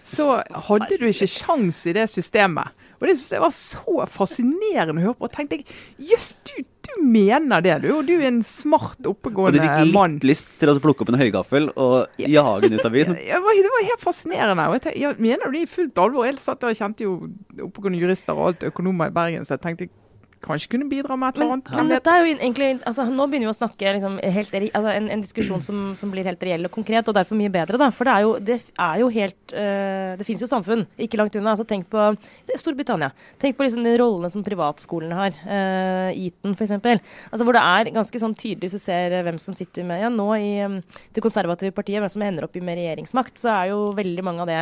så 0.04 0.28
hadde 0.68 0.98
du 0.98 1.06
ikke 1.08 1.30
sjans 1.30 1.84
i 1.86 1.94
det 1.96 2.08
systemet. 2.10 2.72
Og 3.02 3.08
Det 3.08 3.16
synes 3.18 3.32
jeg 3.34 3.42
var 3.42 3.54
så 3.54 4.04
fascinerende 4.06 5.02
å 5.02 5.06
høre 5.08 5.18
på. 5.18 5.26
Og 5.26 5.32
tenkte 5.34 5.58
jeg 5.58 6.12
jøss, 6.12 6.28
du, 6.46 6.60
du, 6.86 6.90
mener 7.02 7.62
det, 7.64 7.80
du. 7.82 7.88
Og 7.96 8.04
du 8.06 8.12
er 8.14 8.28
en 8.28 8.42
smart, 8.46 9.00
oppegående 9.10 9.58
mann. 9.58 9.72
Og 9.72 9.88
du 9.88 9.90
fikk 9.90 10.12
litt 10.12 10.26
lyst 10.30 10.52
til 10.60 10.70
å 10.70 10.76
plukke 10.82 11.02
opp 11.02 11.10
en 11.10 11.18
høygaffel 11.18 11.66
og 11.72 12.22
jage 12.22 12.68
den 12.68 12.78
ut 12.78 12.86
av 12.86 12.94
byen? 12.94 13.16
Det 13.32 13.40
var 13.42 13.88
helt 13.88 14.04
fascinerende. 14.04 14.68
Og 14.70 14.78
jeg, 14.78 14.84
tenkte, 14.86 15.02
jeg 15.02 15.18
mener 15.26 15.50
du 15.50 15.58
det 15.58 15.64
i 15.66 15.72
fullt 15.72 15.98
alvor? 16.04 16.28
Jeg 16.28 16.38
satt 16.44 16.68
og 16.68 16.78
kjente 16.78 17.08
jo 17.08 17.16
oppegående 17.66 17.98
jurister 18.04 18.38
og 18.38 18.52
alt 18.52 18.68
økonomer 18.70 19.10
i 19.10 19.16
Bergen, 19.18 19.48
så 19.48 19.56
jeg 19.56 19.64
tenkte 19.66 19.90
kanskje 20.42 20.70
kunne 20.74 20.88
bidra 20.90 21.16
med 21.18 21.32
et 21.32 21.38
eller 21.38 21.54
annet. 21.54 21.70
Men, 21.70 21.86
men 21.86 21.94
dette 21.96 22.12
er 22.12 22.22
jo 22.22 22.30
egentlig, 22.32 22.70
altså, 22.88 23.06
Nå 23.12 23.26
begynner 23.30 23.48
vi 23.48 23.52
å 23.52 23.56
snakke 23.56 23.94
liksom, 23.96 24.16
helt, 24.36 24.54
altså, 24.58 24.90
en, 24.92 25.08
en, 25.14 25.22
diskusjon 25.22 25.62
som, 25.64 25.82
som, 25.98 26.10
blir 26.12 26.26
helt 26.26 26.42
reell 26.44 26.66
og 26.66 26.74
konkret, 26.74 27.08
og 27.08 27.16
derfor 27.16 27.38
mye 27.38 27.52
bedre. 27.52 27.78
da, 27.80 27.90
For 27.94 28.08
det 28.08 28.14
er 28.14 28.26
jo, 28.26 28.32
det 28.50 28.58
er 28.86 29.02
jo 29.02 29.10
helt 29.14 29.54
uh, 29.54 30.12
Det 30.18 30.26
finnes 30.28 30.42
jo 30.44 30.50
samfunn 30.50 30.84
ikke 31.06 31.20
langt 31.20 31.36
unna. 31.38 31.54
altså 31.54 31.66
Tenk 31.68 31.88
på 31.92 32.08
Storbritannia. 32.58 33.12
Tenk 33.42 33.56
på 33.58 33.66
liksom, 33.66 33.86
de 33.86 33.94
rollene 34.00 34.32
som 34.32 34.44
privatskolene 34.46 35.18
har. 35.18 35.38
Uh, 35.46 36.10
Eton 36.12 36.56
f.eks. 36.58 36.74
Altså, 37.30 37.46
hvor 37.46 37.56
det 37.56 37.62
er 37.62 37.92
ganske 37.94 38.22
sånn 38.22 38.36
tydelig, 38.36 38.72
hvis 38.72 38.80
du 38.80 38.84
ser 38.84 39.16
hvem 39.24 39.38
som 39.42 39.56
sitter 39.56 39.86
med 39.86 40.02
ja, 40.02 40.10
nå 40.12 40.28
i 40.36 40.52
um, 40.66 40.80
det 41.14 41.24
konservative 41.24 41.74
partiet, 41.76 42.02
hvem 42.02 42.12
som 42.12 42.26
ender 42.26 42.48
opp 42.48 42.58
med 42.58 42.78
regjeringsmakt, 42.78 43.38
så 43.40 43.52
er 43.54 43.72
jo 43.72 43.80
veldig 43.96 44.26
mange 44.26 44.44
av 44.44 44.50
det, 44.50 44.60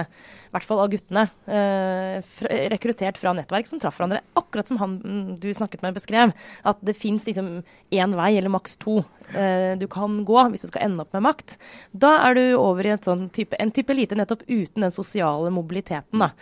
i 0.50 0.54
hvert 0.54 0.68
fall 0.68 0.84
av 0.84 0.92
guttene, 0.92 1.26
uh, 1.50 2.36
rekruttert 2.72 3.18
fra 3.20 3.34
nettverk 3.36 3.68
som 3.68 3.80
traff 3.82 3.98
hverandre. 3.98 4.22
Akkurat 4.38 4.68
som 4.70 4.78
han 4.80 4.98
mm, 5.00 5.26
du 5.40 5.48
snakket 5.56 5.69
snakket 5.70 5.82
med, 5.82 5.94
beskrev. 5.94 6.32
At 6.62 6.78
det 6.80 6.94
fins 6.94 7.26
liksom 7.26 7.62
én 7.90 8.16
vei, 8.16 8.36
eller 8.38 8.50
maks 8.50 8.76
to, 8.76 9.04
eh, 9.34 9.78
du 9.78 9.86
kan 9.86 10.24
gå 10.24 10.50
hvis 10.50 10.62
du 10.62 10.68
skal 10.68 10.82
ende 10.88 11.02
opp 11.02 11.12
med 11.12 11.22
makt. 11.22 11.58
Da 11.92 12.28
er 12.28 12.34
du 12.34 12.56
over 12.58 12.86
i 12.86 12.96
sånn 12.96 13.30
type, 13.30 13.56
en 13.58 13.70
type 13.70 13.92
elite 13.92 14.16
nettopp 14.16 14.42
uten 14.48 14.82
den 14.82 14.92
sosiale 14.92 15.50
mobiliteten. 15.50 16.18
Da. 16.18 16.32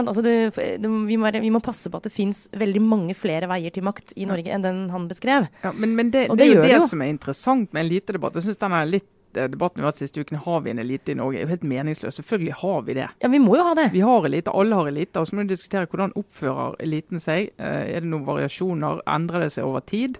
Altså 0.00 0.22
du, 0.22 0.50
du, 0.50 0.88
vi, 1.06 1.16
må, 1.16 1.30
vi, 1.30 1.50
må, 1.50 1.60
passe 1.60 1.90
på 1.90 1.96
at 1.96 2.04
det 2.04 2.14
fins 2.14 2.48
veldig 2.52 2.80
mange 2.80 3.14
flere 3.14 3.48
veier 3.50 3.70
til 3.70 3.84
makt 3.84 4.14
i 4.16 4.26
Norge 4.26 4.50
enn 4.50 4.64
den 4.64 4.90
han 4.90 5.08
beskrev. 5.08 5.48
Ja, 5.62 5.72
men, 5.72 5.94
men 5.96 6.10
det, 6.10 6.28
det, 6.30 6.38
det, 6.38 6.46
er 6.46 6.54
jo 6.54 6.62
det, 6.62 6.74
det 6.74 6.90
som 6.90 7.02
er 7.02 7.12
interessant 7.12 7.72
med 7.72 7.86
elitedebatt. 7.86 8.38
Jeg 8.38 8.48
synes 8.48 8.60
den 8.60 8.76
er 8.76 8.94
litt 8.98 9.08
debatten 9.34 9.80
vi 9.80 9.84
har 9.84 9.92
hatt 9.92 10.00
siste 10.00 10.20
uken, 10.20 10.40
har 10.44 10.60
vi 10.64 10.70
en 10.70 10.82
elite 10.82 11.12
i 11.12 11.18
Norge? 11.18 11.38
er 11.38 11.46
jo 11.46 11.52
helt 11.52 11.66
meningsløs. 11.66 12.18
Selvfølgelig 12.20 12.56
har 12.62 12.82
vi 12.86 12.94
det. 12.98 13.08
Ja, 13.22 13.28
Vi 13.28 13.38
må 13.38 13.56
jo 13.56 13.64
ha 13.64 13.74
det. 13.78 13.88
Vi 13.92 14.00
har 14.04 14.26
elite, 14.26 14.50
alle 14.54 14.74
har 14.74 14.88
elite. 14.90 15.20
Og 15.20 15.26
så 15.26 15.36
må 15.36 15.44
vi 15.44 15.54
diskutere 15.54 15.86
hvordan 15.86 16.14
oppfører 16.18 16.78
eliten 16.80 17.20
seg. 17.22 17.52
Eh, 17.58 17.96
er 17.96 18.00
det 18.00 18.10
noen 18.10 18.26
variasjoner? 18.26 19.02
Endrer 19.06 19.46
det 19.46 19.52
seg 19.56 19.68
over 19.68 19.80
tid? 19.86 20.18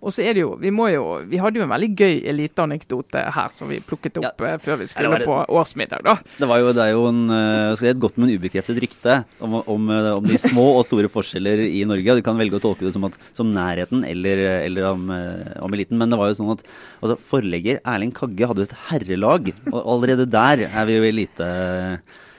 Og 0.00 0.14
så 0.14 0.24
er 0.24 0.36
det 0.36 0.44
jo, 0.44 0.54
vi 0.60 0.70
må 0.72 0.86
jo, 0.88 1.04
vi 1.28 1.40
hadde 1.40 1.60
jo 1.60 1.64
en 1.66 1.72
veldig 1.74 1.90
gøy 1.92 2.22
eliteanekdote 2.32 3.24
her 3.36 3.50
som 3.52 3.68
vi 3.68 3.82
plukket 3.84 4.20
opp 4.22 4.40
ja. 4.40 4.54
før 4.62 4.78
vi 4.80 4.88
skulle 4.88 5.18
det, 5.20 5.26
på 5.28 5.36
årsmiddag. 5.60 6.04
da. 6.06 6.14
Det, 6.38 6.48
var 6.48 6.62
jo, 6.62 6.70
det 6.76 6.86
er 6.86 6.94
jo 6.94 7.02
en, 7.10 7.20
et 7.76 8.00
godt, 8.00 8.16
men 8.20 8.32
ubekreftet 8.32 8.80
rykte 8.80 9.18
om, 9.44 9.58
om, 9.60 9.90
om, 10.14 10.24
de 10.24 10.40
små 10.40 10.64
og 10.78 10.86
store 10.88 11.10
forskjeller 11.12 11.66
i 11.66 11.84
Norge. 11.88 12.16
Du 12.16 12.24
kan 12.24 12.40
velge 12.40 12.56
å 12.56 12.64
tolke 12.64 12.86
det 12.86 12.94
som, 12.96 13.04
at, 13.10 13.18
som 13.36 13.52
nærheten 13.52 14.06
eller, 14.08 14.42
eller 14.62 14.88
om, 14.94 15.04
om, 15.12 15.76
eliten. 15.76 16.00
Men 16.00 16.12
det 16.12 16.20
var 16.20 16.32
jo 16.32 16.40
sånn 16.40 16.54
at 16.56 16.64
altså, 17.02 17.18
forlegger 17.34 17.82
Erling 17.84 18.16
Kagge 18.16 18.48
hadde 18.48 18.64
jo 18.64 18.70
et 18.70 18.80
herrelag, 18.88 19.52
og 19.68 19.80
allerede 19.84 20.28
der 20.30 20.64
er 20.70 20.88
vi 20.88 20.96
jo 20.96 21.06
elite 21.10 21.52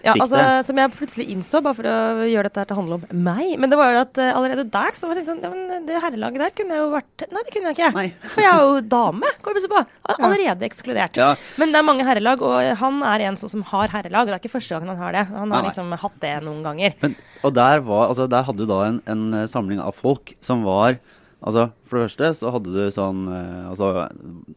ja, 0.05 0.13
altså, 0.15 0.41
som 0.65 0.79
jeg 0.81 0.93
plutselig 0.95 1.27
innså, 1.33 1.61
bare 1.63 1.77
for 1.77 1.87
å 1.89 2.27
gjøre 2.29 2.49
dette 2.49 2.61
her 2.61 2.69
til 2.69 2.75
å 2.75 2.79
handle 2.79 2.97
om 2.97 3.23
meg 3.27 3.53
Men 3.61 3.71
det 3.71 3.77
var 3.79 3.93
jo 3.93 4.01
at 4.01 4.19
uh, 4.21 4.29
allerede 4.39 4.65
der 4.73 4.97
så 4.97 5.09
var 5.09 5.19
jeg 5.19 5.27
sånn 5.27 5.41
ja, 5.43 5.51
men 5.53 5.85
Det 5.87 6.01
herrelaget 6.03 6.43
der 6.43 6.53
kunne 6.57 6.77
jeg 6.77 6.83
jo 6.83 6.89
vært 6.93 7.25
Nei, 7.31 7.43
det 7.45 7.53
kunne 7.53 7.71
jeg 7.71 7.77
ikke. 7.77 7.89
Nei. 7.95 8.07
For 8.33 8.43
jeg 8.43 8.51
er 8.51 8.65
jo 8.65 8.81
dame. 8.91 9.29
På. 9.41 9.81
Allerede 10.15 10.65
ekskludert. 10.67 11.17
Ja. 11.19 11.29
Men 11.61 11.73
det 11.73 11.79
er 11.79 11.85
mange 11.85 12.05
herrelag, 12.07 12.41
og 12.43 12.81
han 12.81 12.99
er 13.07 13.23
en 13.27 13.37
sånn 13.39 13.51
som 13.51 13.63
har 13.69 13.91
herrelag. 13.93 14.27
Det 14.27 14.35
er 14.35 14.41
ikke 14.41 14.53
første 14.55 14.75
gangen 14.75 14.91
han 14.91 15.01
har 15.01 15.15
det. 15.15 15.23
Han 15.31 15.53
har 15.53 15.65
liksom 15.67 15.93
hatt 16.01 16.17
det 16.23 16.33
noen 16.45 16.61
ganger. 16.65 16.95
Men, 17.03 17.15
og 17.45 17.55
der, 17.55 17.83
var, 17.87 18.09
altså, 18.09 18.27
der 18.31 18.45
hadde 18.47 18.65
du 18.65 18.69
da 18.69 18.81
en, 18.87 18.99
en 19.11 19.25
eh, 19.37 19.47
samling 19.51 19.81
av 19.83 19.95
folk 19.97 20.35
som 20.43 20.65
var 20.67 20.99
Altså, 21.41 21.71
For 21.89 21.97
det 21.97 22.09
første 22.09 22.27
så 22.37 22.51
hadde 22.53 22.73
du 22.73 22.81
sånn 22.93 23.23
Altså, 23.65 23.87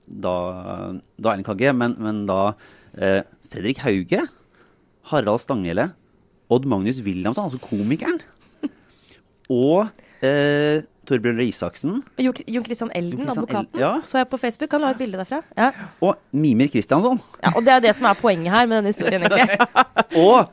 da, 0.05 0.35
da 1.17 1.37
Kagge, 1.47 1.73
men, 1.77 1.95
men 1.97 2.25
da 2.29 2.41
eh, 2.99 3.23
Fredrik 3.53 3.81
Hauge 3.85 4.25
Harald 5.11 5.43
Stanghelle, 5.43 5.91
Odd 6.53 6.67
Magnus 6.69 7.01
Williamson, 7.05 7.49
altså 7.49 7.61
komikeren, 7.63 8.21
og 9.53 9.89
eh, 10.25 10.85
Torbjørn 11.05 11.41
Røe 11.41 11.51
Isaksen. 11.51 11.99
Jon 12.21 12.65
Christian 12.65 12.91
Elden, 12.97 13.29
advokaten. 13.29 13.69
ja. 13.79 13.99
Så 14.05 14.19
jeg 14.23 14.29
på 14.31 14.41
Facebook. 14.41 14.73
Han 14.73 14.85
la 14.85 14.93
et 14.95 15.01
bilde 15.01 15.21
derfra. 15.21 15.43
Ja. 15.57 15.71
Og 16.01 16.17
Mimir 16.33 16.71
Kristiansson. 16.73 17.21
Ja, 17.43 17.53
og 17.55 17.65
det 17.67 17.75
er 17.75 17.85
det 17.85 17.95
som 17.99 18.09
er 18.09 18.17
poenget 18.19 18.53
her 18.55 18.67
med 18.67 18.81
denne 18.81 18.93
historien, 18.93 19.23
egentlig. 19.29 19.59
og 20.17 20.49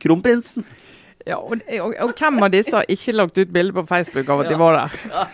kronprinsen. 0.00 0.64
Ja, 1.26 1.38
og, 1.40 1.56
og, 1.80 1.94
og, 2.00 2.12
hvem 2.18 2.42
av 2.44 2.52
disse 2.52 2.76
har 2.76 2.88
ikke 2.88 3.16
lagt 3.16 3.38
ut 3.38 3.52
bilde 3.52 3.72
på 3.76 3.86
Facebook 3.88 4.28
av 4.28 4.44
at 4.44 4.50
ja. 4.50 4.52
de 4.52 4.60
var 4.60 4.78
der? 4.78 5.00
Ja. 5.12 5.24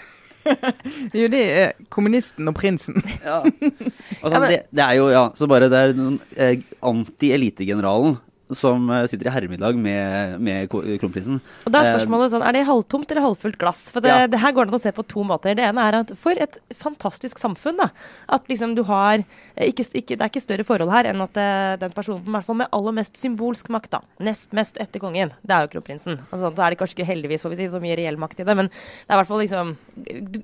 jo, 1.20 1.26
det 1.30 1.40
er 1.62 1.72
kommunisten 1.92 2.48
og 2.50 2.56
prinsen. 2.56 2.98
ja. 3.24 3.42
Altså, 4.22 4.40
det, 4.44 4.62
det, 4.70 4.84
er 4.84 4.92
jo, 4.98 5.08
ja, 5.08 5.28
så 5.34 5.46
bare 5.48 5.70
det 5.72 5.78
er 5.80 5.94
eh, 6.36 6.62
anti-elitegeneralen 6.84 8.18
som 8.56 8.90
eh, 8.90 9.06
sitter 9.10 9.28
i 9.28 9.32
herremiddag 9.34 9.78
med, 9.78 10.36
med 10.42 10.70
kronprinsen. 10.70 11.40
Og 11.66 11.72
da 11.72 11.82
Er 11.82 11.90
eh, 11.90 11.96
spørsmålet 11.96 12.34
sånn, 12.34 12.44
er 12.46 12.56
det 12.56 12.64
halvtomt 12.68 13.12
eller 13.12 13.26
halvfullt 13.28 13.58
glass? 13.60 13.82
For 13.94 14.04
det, 14.04 14.12
ja. 14.12 14.28
det, 14.30 14.40
her 14.42 14.54
går 14.56 14.68
det 14.68 14.74
an 14.74 14.80
å 14.80 14.82
se 14.82 14.92
på 14.96 15.06
to 15.10 15.24
måter. 15.26 15.56
Det 15.58 15.66
ene 15.66 15.86
er 15.86 16.00
at 16.02 16.12
for 16.20 16.38
et 16.40 16.58
fantastisk 16.80 17.40
samfunn. 17.42 17.80
da, 17.80 17.90
At 18.32 18.50
liksom 18.50 18.74
du 18.78 18.84
har 18.88 19.20
eh, 19.20 19.70
ikke, 19.70 19.86
ikke, 20.02 20.16
Det 20.16 20.26
er 20.26 20.32
ikke 20.32 20.44
større 20.44 20.66
forhold 20.66 20.94
her 20.94 21.10
enn 21.10 21.24
at 21.24 21.36
den 21.80 21.94
personen 21.94 22.26
i 22.26 22.34
hvert 22.34 22.46
fall 22.46 22.58
med 22.60 22.70
aller 22.76 22.96
mest 22.96 23.18
symbolsk 23.20 23.70
makt, 23.72 23.92
da, 23.94 24.02
nest 24.22 24.54
mest 24.56 24.78
etter 24.82 25.02
kongen, 25.02 25.34
det 25.46 25.54
er 25.54 25.66
jo 25.66 25.74
kronprinsen. 25.76 26.20
Altså, 26.30 26.50
da 26.54 26.66
er 26.66 26.74
det 26.74 26.80
kanskje 26.80 26.98
ikke 26.98 27.10
heldigvis 27.10 27.44
får 27.44 27.54
vi 27.54 27.60
si, 27.62 27.68
så 27.72 27.80
mye 27.82 27.98
reell 27.98 28.18
makt 28.20 28.42
i 28.42 28.46
det, 28.46 28.56
men 28.56 28.70
det 28.70 29.10
er 29.10 29.16
i 29.16 29.20
hvert 29.20 29.30
fall 29.30 29.42
liksom 29.44 29.76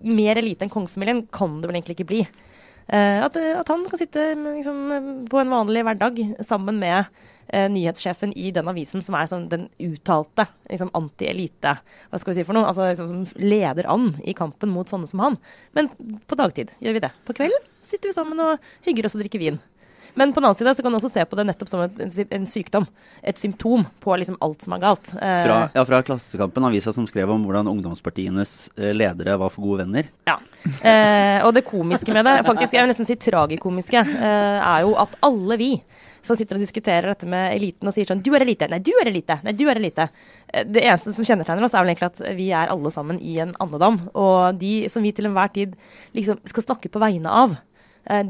Mer 0.07 0.39
elite 0.39 0.65
enn 0.67 0.73
kongefamilien 0.73 1.25
kan 1.35 1.61
det 1.61 1.69
vel 1.69 1.79
egentlig 1.79 1.97
ikke 1.99 2.09
bli. 2.09 2.21
Uh, 2.87 3.25
at, 3.27 3.35
at, 3.35 3.67
han 3.67 3.83
kan 3.91 3.99
sitte 3.99 4.29
liksom, 4.39 5.27
på 5.27 5.41
en 5.41 5.51
vanlig 5.51 5.83
hverdag 5.83 6.21
sammen 6.47 6.79
med 6.79 7.09
eh, 7.49 7.67
nyhetssjefen 7.73 8.31
i 8.39 8.53
den 8.55 8.69
avisen 8.71 9.03
som 9.03 9.17
er 9.19 9.27
sånn, 9.27 9.49
den 9.51 9.65
uttalte 9.83 10.47
liksom, 10.71 10.93
anti-elite 10.95 11.77
Hva 12.11 12.21
skal 12.21 12.33
vi 12.33 12.39
si 12.39 12.47
for 12.47 12.55
noe? 12.55 12.69
Altså 12.71 12.87
liksom, 12.87 13.25
leder 13.43 13.91
an 13.91 14.13
i 14.23 14.37
kampen 14.39 14.71
mot 14.71 14.91
sånne 14.91 15.11
som 15.11 15.25
han. 15.25 15.39
Men 15.75 15.91
på 16.31 16.39
dagtid 16.39 16.71
gjør 16.79 16.99
vi 16.99 17.03
det. 17.09 17.11
På 17.27 17.35
kvelden 17.35 17.67
sitter 17.83 18.13
vi 18.13 18.19
sammen 18.19 18.43
og 18.43 18.71
hygger 18.87 19.09
oss 19.09 19.19
og 19.19 19.25
drikker 19.25 19.43
vin. 19.43 19.59
Men 20.17 20.33
på 20.33 20.41
den 20.41 20.49
annen 20.49 20.59
side 20.59 20.75
så 20.75 20.85
kan 20.85 20.95
du 20.95 20.99
også 20.99 21.13
se 21.13 21.25
på 21.29 21.37
det 21.39 21.45
nettopp 21.51 21.71
som 21.71 21.85
en, 21.85 22.13
en 22.39 22.49
sykdom. 22.49 22.89
Et 23.23 23.39
symptom 23.39 23.85
på 24.01 24.17
liksom 24.17 24.39
alt 24.45 24.65
som 24.65 24.77
er 24.77 24.83
galt. 24.83 25.13
Eh, 25.15 25.43
fra, 25.45 25.59
ja, 25.75 25.85
fra 25.89 26.01
Klassekampen, 26.07 26.65
avisa 26.69 26.95
som 26.97 27.07
skrev 27.09 27.31
om 27.35 27.45
hvordan 27.45 27.69
ungdomspartienes 27.71 28.57
eh, 28.77 28.95
ledere 28.97 29.37
var 29.41 29.53
for 29.53 29.67
gode 29.69 29.85
venner. 29.85 30.09
Ja. 30.29 30.39
Eh, 30.65 31.45
og 31.45 31.53
det 31.55 31.67
komiske 31.69 32.17
med 32.17 32.25
det, 32.27 32.41
faktisk 32.49 32.75
jeg 32.75 32.83
vil 32.83 32.93
nesten 32.95 33.09
si 33.09 33.19
tragikomiske, 33.21 34.03
eh, 34.17 34.59
er 34.73 34.87
jo 34.87 34.97
at 35.05 35.21
alle 35.27 35.61
vi 35.61 35.71
som 36.27 36.37
sitter 36.39 36.59
og 36.59 36.65
diskuterer 36.65 37.07
dette 37.11 37.29
med 37.31 37.55
eliten 37.55 37.89
og 37.89 37.95
sier 37.95 38.09
sånn 38.09 38.23
Du 38.25 38.33
er 38.35 38.45
elite. 38.45 38.69
Nei, 38.71 38.81
du 38.83 38.93
er 38.99 39.11
elite. 39.11 39.39
Nei, 39.47 39.55
du 39.57 39.65
er 39.71 39.79
elite. 39.79 40.09
Eh, 40.49 40.67
det 40.67 40.83
eneste 40.83 41.15
som 41.15 41.27
kjennetegner 41.29 41.67
oss, 41.67 41.77
er 41.77 41.85
vel 41.85 41.95
egentlig 41.95 42.11
at 42.11 42.25
vi 42.39 42.51
er 42.51 42.73
alle 42.73 42.93
sammen 42.95 43.21
i 43.23 43.39
en 43.45 43.55
andedam. 43.63 44.01
Og 44.19 44.59
de 44.61 44.75
som 44.93 45.07
vi 45.07 45.15
til 45.17 45.29
enhver 45.31 45.53
tid 45.55 45.77
liksom 46.17 46.41
skal 46.49 46.67
snakke 46.67 46.91
på 46.93 47.03
vegne 47.03 47.31
av, 47.31 47.57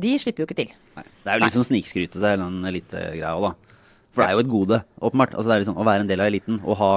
de 0.01 0.17
slipper 0.21 0.43
jo 0.43 0.49
ikke 0.49 0.59
til. 0.63 0.75
Nei. 0.97 1.05
Det 1.05 1.31
er 1.31 1.39
jo 1.39 1.45
litt 1.45 1.57
sånn 1.57 1.67
snikskrytete, 1.69 2.35
den 2.41 2.69
elitegreia 2.71 3.35
òg, 3.37 3.51
da. 3.51 3.77
For 4.17 4.25
det 4.25 4.31
er 4.31 4.37
jo 4.39 4.43
et 4.47 4.51
gode, 4.51 4.81
åpenbart. 5.05 5.35
Altså, 5.37 5.51
det 5.51 5.57
er 5.57 5.65
liksom 5.67 5.81
å 5.81 5.87
være 5.87 6.07
en 6.07 6.11
del 6.11 6.23
av 6.25 6.31
eliten. 6.31 6.61
Å, 6.65 6.77
ha, 6.81 6.93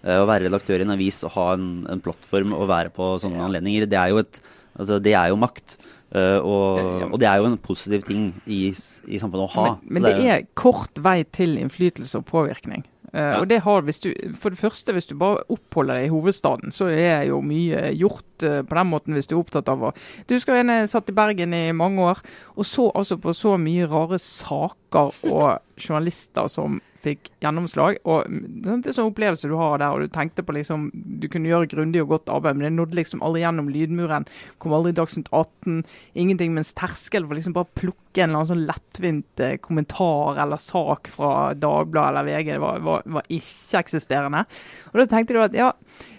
eh, 0.00 0.20
å 0.22 0.28
være 0.28 0.46
redaktør 0.46 0.80
i 0.80 0.86
en 0.86 0.94
avis 0.94 1.20
og 1.28 1.34
ha 1.36 1.48
en, 1.58 1.66
en 1.92 2.00
plattform 2.04 2.54
og 2.56 2.70
være 2.70 2.92
på 2.96 3.10
sånne 3.20 3.42
ja. 3.42 3.48
anledninger, 3.50 3.88
det 3.92 3.98
er 4.00 4.14
jo, 4.14 4.22
et, 4.24 4.40
altså, 4.78 4.96
det 5.04 5.12
er 5.18 5.32
jo 5.34 5.42
makt. 5.42 5.76
Uh, 6.12 6.44
og, 6.44 6.78
og, 7.06 7.14
det 7.22 7.24
er 7.24 7.38
jo 7.40 7.46
en 7.48 7.54
positiv 7.56 8.02
ting 8.04 8.24
i, 8.44 8.66
i 9.08 9.20
samfunnet 9.20 9.46
å 9.46 9.52
ha. 9.54 9.62
Men, 9.80 9.94
men 9.96 10.04
det, 10.04 10.10
er, 10.10 10.18
det, 10.18 10.32
er, 10.34 10.48
kort 10.60 10.98
vei 11.00 11.22
til 11.24 11.56
innflytelse 11.60 12.20
og 12.20 12.26
påvirkning. 12.28 12.84
Uh, 13.12 13.20
ja. 13.20 13.40
og 13.40 13.48
det 13.50 13.58
har, 13.66 13.82
hvis 13.84 14.00
du, 14.00 14.08
For 14.40 14.54
det 14.54 14.58
første, 14.58 14.92
hvis 14.96 15.06
du 15.10 15.16
bare 15.20 15.42
oppholder 15.52 16.00
deg 16.00 16.06
i 16.06 16.12
hovedstaden, 16.12 16.72
så 16.72 16.88
er 16.88 17.26
jo 17.28 17.42
mye 17.44 17.90
gjort 17.98 18.46
uh, 18.46 18.62
på 18.64 18.78
den 18.78 18.88
måten 18.88 19.16
hvis 19.16 19.28
du 19.28 19.36
er 19.36 19.42
opptatt 19.42 19.68
av 19.68 19.84
å 19.84 19.92
Du 20.28 20.38
skal 20.40 20.62
være 20.62 20.86
satt 20.88 21.12
i 21.12 21.16
Bergen 21.16 21.52
i 21.52 21.66
mange 21.76 22.00
år, 22.12 22.22
og 22.56 22.66
så 22.68 22.88
altså 22.94 23.20
på 23.20 23.34
så 23.36 23.58
mye 23.60 23.88
rare 23.90 24.20
saker 24.22 25.12
og 25.28 25.60
journalister 25.76 26.48
som 26.48 26.80
fikk 27.02 27.30
gjennomslag. 27.42 27.98
og 28.08 28.28
Det 28.28 28.90
er 28.90 28.96
sånn 28.96 29.10
opplevelse 29.10 29.50
du 29.50 29.56
har 29.58 29.80
der, 29.82 29.94
og 29.94 30.04
du 30.04 30.12
tenkte 30.12 30.44
på 30.46 30.54
liksom 30.56 30.90
Du 30.92 31.28
kunne 31.32 31.50
gjøre 31.50 31.70
grundig 31.72 32.02
og 32.02 32.14
godt 32.14 32.32
arbeid, 32.32 32.56
men 32.56 32.68
det 32.68 32.72
nådde 32.76 32.98
liksom 32.98 33.22
aldri 33.22 33.42
gjennom 33.44 33.70
lydmuren. 33.72 34.26
Kom 34.62 34.74
aldri 34.76 34.94
i 34.94 34.98
Dagsnytt 34.98 35.30
18. 35.32 35.82
Ingenting, 36.14 36.54
mens 36.54 36.72
terskelen 36.78 37.28
for 37.28 37.38
liksom 37.38 37.56
bare 37.56 37.70
plukke 37.78 38.22
en 38.22 38.30
eller 38.30 38.42
annen 38.42 38.52
sånn 38.52 38.66
lettvint 38.68 39.42
eh, 39.42 39.58
kommentar 39.62 40.40
eller 40.42 40.60
sak 40.60 41.10
fra 41.12 41.52
Dagbladet 41.58 42.12
eller 42.12 42.28
VG, 42.28 42.50
det 42.52 42.62
var, 42.62 42.80
var, 42.84 43.06
var 43.18 43.28
ikke-eksisterende. 43.32 44.44
Og 44.92 45.00
da 45.00 45.06
tenkte 45.10 45.36
du 45.36 45.42
at 45.44 45.56
ja, 45.56 45.72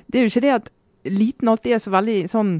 det 0.07 0.19
er 0.19 0.25
jo 0.25 0.33
ikke 0.33 0.45
det 0.45 0.55
at 0.57 0.71
liten 1.03 1.51
alltid 1.51 1.75
er 1.75 1.83
så 1.83 1.91
veldig 1.93 2.17
sånn 2.31 2.55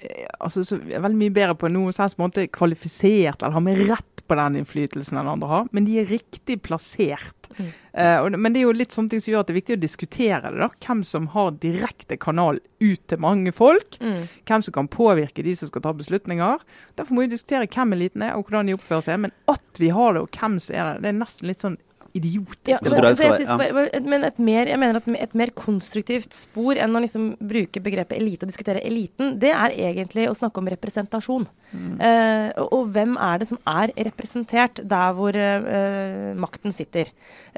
eh, 0.00 0.28
altså, 0.38 0.64
så 0.66 0.78
veldig 0.78 1.18
mye 1.18 1.34
bedre 1.34 1.58
på 1.58 1.70
noen 1.72 1.94
slags 1.94 2.18
måte 2.20 2.46
kvalifisert 2.52 3.42
eller 3.42 3.56
har 3.56 3.64
med 3.64 3.84
rett 3.90 4.11
på 4.28 4.38
den 4.38 4.58
innflytelsen 4.60 5.18
enn 5.20 5.30
andre 5.34 5.50
har, 5.50 5.70
men 5.74 5.86
de 5.88 5.98
er 6.02 6.10
riktig 6.10 6.60
plassert. 6.64 7.48
Mm. 7.58 7.70
Uh, 7.92 8.18
og, 8.22 8.36
men 8.40 8.54
det 8.54 8.62
er 8.62 8.66
jo 8.66 8.74
litt 8.76 8.94
sånne 8.94 9.12
ting 9.12 9.22
som 9.22 9.32
gjør 9.32 9.44
at 9.44 9.50
det 9.50 9.54
er 9.54 9.60
viktig 9.60 9.76
å 9.76 9.82
diskutere 9.82 10.52
det. 10.52 10.60
da, 10.62 10.68
Hvem 10.86 11.02
som 11.06 11.28
har 11.34 11.54
direkte 11.62 12.18
kanal 12.20 12.60
ut 12.82 13.02
til 13.10 13.22
mange 13.22 13.52
folk. 13.54 13.98
Mm. 14.00 14.24
Hvem 14.48 14.66
som 14.66 14.76
kan 14.78 14.90
påvirke 14.92 15.44
de 15.44 15.54
som 15.58 15.70
skal 15.70 15.84
ta 15.84 15.94
beslutninger. 15.96 16.64
Derfor 16.98 17.16
må 17.16 17.26
vi 17.26 17.34
diskutere 17.34 17.68
hvem 17.70 17.96
eliten 17.98 18.24
er 18.26 18.36
og 18.36 18.48
hvordan 18.48 18.70
de 18.70 18.76
oppfører 18.78 19.08
seg. 19.08 19.22
Men 19.26 19.36
at 19.52 19.82
vi 19.82 19.92
har 19.94 20.16
det 20.16 20.24
og 20.24 20.38
hvem 20.40 20.58
som 20.62 20.78
er 20.78 20.88
det, 20.92 21.04
det 21.04 21.12
er 21.12 21.20
nesten 21.20 21.50
litt 21.50 21.66
sånn 21.66 21.80
idiotisk. 22.16 22.68
Ja, 22.68 22.78
så, 22.82 22.98
så 23.16 23.56
jeg, 23.60 24.02
men 24.04 24.26
et 24.26 24.38
mer, 24.42 24.68
jeg 24.68 24.78
mener 24.80 24.98
at 25.00 25.06
et 25.08 25.36
mer 25.38 25.52
konstruktivt 25.56 26.34
spor 26.36 26.78
enn 26.80 26.96
å 26.96 27.02
liksom 27.02 27.30
bruke 27.40 27.82
begrepet 27.84 28.18
elite 28.18 28.46
og 28.46 28.52
diskutere 28.52 28.82
eliten, 28.84 29.36
det 29.40 29.52
er 29.54 29.76
egentlig 29.90 30.28
å 30.28 30.36
snakke 30.36 30.60
om 30.60 30.68
representasjon. 30.72 31.46
Mm. 31.72 31.94
Uh, 32.00 32.48
og, 32.62 32.66
og, 32.66 32.90
hvem 32.94 33.16
er 33.16 33.40
det 33.40 33.48
som 33.48 33.60
er 33.72 33.94
representert 34.10 34.82
der 34.92 35.16
hvor 35.16 35.36
uh, 35.38 36.32
makten 36.38 36.76
sitter? 36.76 37.12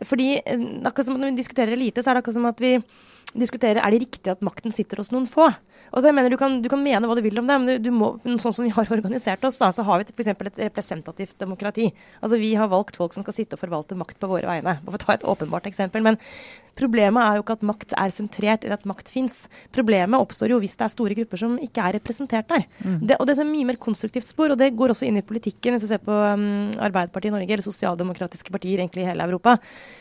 Fordi 0.07 0.37
uh, 0.39 0.69
akkurat 0.87 1.11
som 1.11 1.19
når 1.19 1.33
vi 1.35 1.43
diskuterer 1.43 1.75
elite, 1.75 2.05
så 2.05 2.13
er 2.13 2.19
det 2.19 2.25
akkurat 2.25 2.39
som 2.39 2.51
at 2.53 2.63
vi 2.63 2.77
diskuterer 3.35 3.83
er 3.83 3.95
det 3.95 4.05
riktig 4.05 4.31
at 4.31 4.45
makten 4.47 4.75
sitter 4.75 5.03
hos 5.03 5.11
noen 5.15 5.27
få. 5.31 5.51
Altså 5.95 6.09
jeg 6.09 6.17
mener 6.17 6.33
Du 6.35 6.39
kan, 6.41 6.59
du 6.63 6.69
kan 6.73 6.83
mene 6.83 7.07
hva 7.07 7.17
du 7.19 7.23
vil 7.25 7.39
om 7.39 7.47
det, 7.47 7.59
men 7.61 7.69
du, 7.71 7.89
du 7.89 7.91
må, 7.95 8.15
sånn 8.43 8.57
som 8.57 8.67
vi 8.67 8.73
har 8.75 8.91
organisert 8.97 9.45
oss, 9.47 9.61
da, 9.61 9.71
så 9.75 9.85
har 9.87 10.03
vi 10.03 10.11
f.eks. 10.11 10.33
et 10.35 10.61
representativt 10.67 11.39
demokrati. 11.39 11.91
Altså 12.21 12.41
Vi 12.43 12.55
har 12.59 12.73
valgt 12.73 12.99
folk 13.01 13.15
som 13.15 13.27
skal 13.27 13.37
sitte 13.37 13.59
og 13.59 13.63
forvalte 13.63 13.99
makt 13.99 14.19
på 14.23 14.31
våre 14.31 14.51
vegne. 14.51 14.79
For 14.87 14.99
å 14.99 15.05
ta 15.05 15.17
et 15.17 15.27
åpenbart 15.35 15.71
eksempel. 15.71 16.05
Men 16.05 16.19
Problemet 16.79 17.23
er 17.23 17.39
jo 17.39 17.45
ikke 17.45 17.57
at 17.57 17.67
makt 17.67 17.95
er 17.99 18.13
sentrert, 18.15 18.65
eller 18.65 18.77
at 18.77 18.87
makt 18.89 19.11
fins. 19.13 19.45
Problemet 19.75 20.23
oppstår 20.23 20.55
jo 20.55 20.61
hvis 20.63 20.75
det 20.79 20.87
er 20.87 20.93
store 20.93 21.17
grupper 21.19 21.41
som 21.41 21.57
ikke 21.63 21.83
er 21.87 21.97
representert 21.99 22.49
der. 22.51 22.67
Mm. 22.83 22.97
Det, 23.07 23.19
og 23.19 23.29
det 23.29 23.37
er 23.37 23.43
et 23.45 23.51
mye 23.51 23.69
mer 23.69 23.79
konstruktivt 23.83 24.29
spor, 24.31 24.53
og 24.53 24.61
det 24.61 24.73
går 24.77 24.95
også 24.95 25.07
inn 25.07 25.21
i 25.21 25.25
politikken. 25.27 25.77
Hvis 25.77 25.87
du 25.87 25.93
ser 25.93 26.03
på 26.03 26.15
um, 26.15 26.73
Arbeiderpartiet 26.75 27.31
i 27.31 27.35
Norge, 27.37 27.51
eller 27.55 27.67
sosialdemokratiske 27.67 28.55
partier 28.55 28.83
egentlig 28.83 29.05
i 29.05 29.09
hele 29.09 29.27
Europa, 29.29 29.57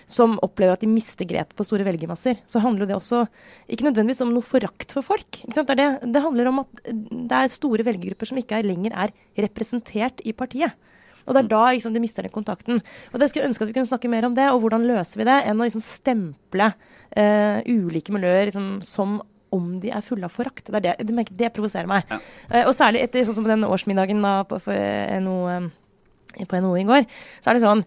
som 0.10 0.40
opplever 0.46 0.78
at 0.78 0.84
de 0.84 0.90
mister 0.90 1.30
grep 1.30 1.54
på 1.58 1.68
store 1.68 1.86
velgermasser, 1.88 2.42
så 2.50 2.64
handler 2.64 2.90
det 2.90 2.98
også 2.98 3.24
ikke 3.70 3.88
nødvendigvis 3.90 4.24
om 4.26 4.34
noe 4.34 4.46
forakt 4.46 4.98
for 4.98 5.06
folk. 5.06 5.44
Det, 5.74 5.90
det, 6.02 6.14
det 6.14 6.24
handler 6.24 6.50
om 6.52 6.64
at 6.64 6.82
det 6.88 7.40
er 7.40 7.54
store 7.54 7.86
velgergrupper 7.88 8.30
som 8.30 8.40
ikke 8.42 8.60
er, 8.60 8.70
lenger 8.70 8.96
er 9.06 9.14
representert 9.46 10.24
i 10.26 10.36
partiet. 10.38 10.76
Og 11.24 11.36
det 11.36 11.44
er 11.44 11.52
da 11.52 11.62
liksom, 11.72 11.94
de 11.96 12.02
mister 12.04 12.26
den 12.26 12.34
kontakten. 12.34 12.82
Og 13.12 13.20
det 13.20 13.30
skulle 13.30 13.46
jeg 13.46 13.54
ønske 13.54 13.66
at 13.66 13.70
vi 13.72 13.76
kunne 13.78 13.90
snakke 13.90 14.12
mer 14.12 14.28
om 14.28 14.36
det, 14.36 14.50
og 14.52 14.64
hvordan 14.64 14.88
løser 14.90 15.22
vi 15.22 15.28
det, 15.30 15.38
enn 15.48 15.62
å 15.62 15.68
liksom 15.68 15.84
stemple 15.84 16.74
uh, 16.74 17.60
ulike 17.70 18.16
miljøer 18.16 18.50
liksom, 18.50 18.68
som 18.88 19.22
om 19.54 19.76
de 19.80 19.92
er 19.94 20.04
fulle 20.06 20.28
av 20.28 20.34
forakt. 20.34 20.68
Det, 20.68 20.80
er 20.82 21.00
det, 21.00 21.08
det, 21.08 21.28
det 21.40 21.52
provoserer 21.56 21.90
meg. 21.90 22.10
Ja. 22.12 22.20
Uh, 22.50 22.64
og 22.66 22.74
særlig 22.76 23.06
etter 23.06 23.28
sånn 23.28 23.40
som 23.40 23.48
den 23.48 23.68
årsmiddagen 23.68 24.24
da, 24.26 24.40
på, 24.50 24.60
NO, 25.24 25.38
eh, 25.54 26.48
på 26.50 26.64
NHO 26.64 26.74
i 26.82 26.88
går, 26.90 27.08
så 27.40 27.52
er 27.52 27.60
det 27.60 27.66
sånn 27.66 27.86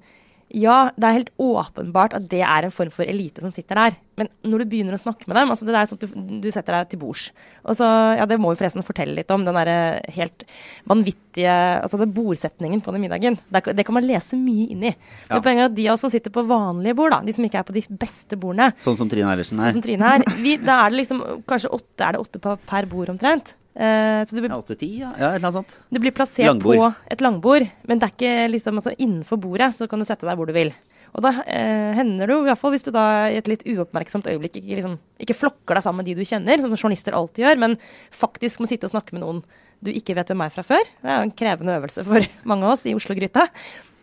ja, 0.54 0.92
det 0.94 1.06
er 1.08 1.16
helt 1.16 1.30
åpenbart 1.42 2.14
at 2.14 2.26
det 2.30 2.42
er 2.46 2.66
en 2.66 2.74
form 2.74 2.92
for 2.94 3.08
elite 3.08 3.42
som 3.42 3.50
sitter 3.50 3.78
der. 3.78 3.96
Men 4.16 4.28
når 4.46 4.62
du 4.62 4.70
begynner 4.70 4.94
å 4.96 5.00
snakke 5.00 5.26
med 5.28 5.36
dem 5.36 5.50
altså 5.52 5.66
Det 5.66 5.74
er 5.76 5.88
sånn 5.90 5.98
at 5.98 6.06
du, 6.06 6.36
du 6.40 6.46
setter 6.54 6.76
deg 6.76 6.92
til 6.92 7.00
bords. 7.02 7.24
Og 7.66 7.76
så, 7.76 7.88
ja, 8.16 8.24
Det 8.30 8.38
må 8.40 8.52
vi 8.52 8.60
forresten 8.60 8.86
fortelle 8.86 9.16
litt 9.18 9.32
om. 9.34 9.42
Den 9.44 9.58
der 9.58 9.98
helt 10.14 10.46
vanvittige 10.88 11.56
altså 11.82 12.00
den 12.00 12.14
bordsetningen 12.16 12.80
på 12.80 12.94
den 12.94 13.04
middagen. 13.04 13.40
Det, 13.50 13.64
det 13.76 13.84
kan 13.88 13.98
man 13.98 14.06
lese 14.06 14.38
mye 14.38 14.70
inn 14.72 14.86
i. 14.86 14.94
Ja. 15.26 15.42
Men 15.42 15.52
er 15.58 15.66
at 15.66 15.76
de 15.76 15.90
av 15.90 15.98
oss 15.98 16.06
som 16.06 16.14
sitter 16.14 16.32
på 16.32 16.46
vanlige 16.46 16.96
bord, 16.96 17.12
da, 17.16 17.20
de 17.26 17.34
som 17.36 17.44
ikke 17.44 17.60
er 17.60 17.68
på 17.68 17.76
de 17.76 17.84
beste 17.90 18.38
bordene, 18.38 18.70
Sånn 18.82 18.96
som 18.98 19.10
Trine 19.10 19.34
Eilertsen 19.34 19.58
sånn 19.60 19.80
som 19.80 19.84
Trine 19.84 20.14
her, 20.14 20.24
vi, 20.38 20.56
da 20.62 20.84
er 20.84 20.94
det 20.94 21.02
liksom 21.02 21.22
kanskje 21.50 21.74
åtte, 21.74 22.06
er 22.06 22.16
det 22.16 22.22
åtte 22.22 22.42
på, 22.42 22.54
per 22.70 22.88
bord 22.90 23.10
omtrent. 23.12 23.56
Eh, 23.76 24.24
så 24.24 24.32
blir 24.32 24.48
Ja, 24.48 24.56
åtte-ti, 24.56 24.88
ja. 25.02 25.12
ja. 25.18 25.34
Eller 25.34 25.44
annet 25.44 25.52
sånt. 25.58 25.78
det 25.92 26.00
blir 26.00 26.12
plassert 26.16 26.48
Langbord. 26.48 26.78
på 26.80 27.12
et 27.12 27.20
langbord, 27.20 27.66
men 27.84 27.98
det 28.00 28.06
er 28.06 28.14
ikke 28.14 28.52
liksom 28.54 28.78
altså, 28.80 28.94
innenfor 28.96 29.36
bordet, 29.36 29.74
så 29.76 29.88
kan 29.88 30.00
du 30.00 30.06
sette 30.08 30.24
deg 30.24 30.38
hvor 30.38 30.48
du 30.48 30.54
vil. 30.56 30.72
Og 31.12 31.20
da 31.24 31.32
eh, 31.44 31.92
hender 31.96 32.28
det 32.28 32.34
jo, 32.34 32.40
i 32.44 32.48
hvert 32.48 32.60
fall 32.60 32.72
hvis 32.72 32.86
du 32.86 32.90
da 32.94 33.04
i 33.28 33.36
et 33.36 33.48
litt 33.48 33.66
uoppmerksomt 33.68 34.28
øyeblikk 34.32 34.56
ikke, 34.62 34.78
liksom, 34.80 34.96
ikke 35.20 35.36
flokker 35.36 35.76
deg 35.76 35.84
sammen 35.84 36.00
med 36.00 36.08
de 36.08 36.16
du 36.16 36.28
kjenner, 36.28 36.60
sånn 36.60 36.72
som 36.72 36.80
journalister 36.80 37.16
alltid 37.16 37.44
gjør, 37.44 37.60
men 37.66 37.76
faktisk 38.16 38.60
må 38.60 38.70
sitte 38.70 38.88
og 38.88 38.94
snakke 38.96 39.16
med 39.16 39.24
noen 39.24 39.44
du 39.84 39.92
ikke 39.92 40.16
vet 40.16 40.32
hvem 40.32 40.46
er 40.46 40.56
fra 40.56 40.64
før. 40.64 40.88
Det 41.02 41.12
er 41.12 41.20
jo 41.20 41.28
en 41.28 41.36
krevende 41.36 41.76
øvelse 41.76 42.04
for 42.08 42.28
mange 42.50 42.64
av 42.64 42.74
oss 42.78 42.86
i 42.88 42.96
Oslo-gryta. 42.96 43.44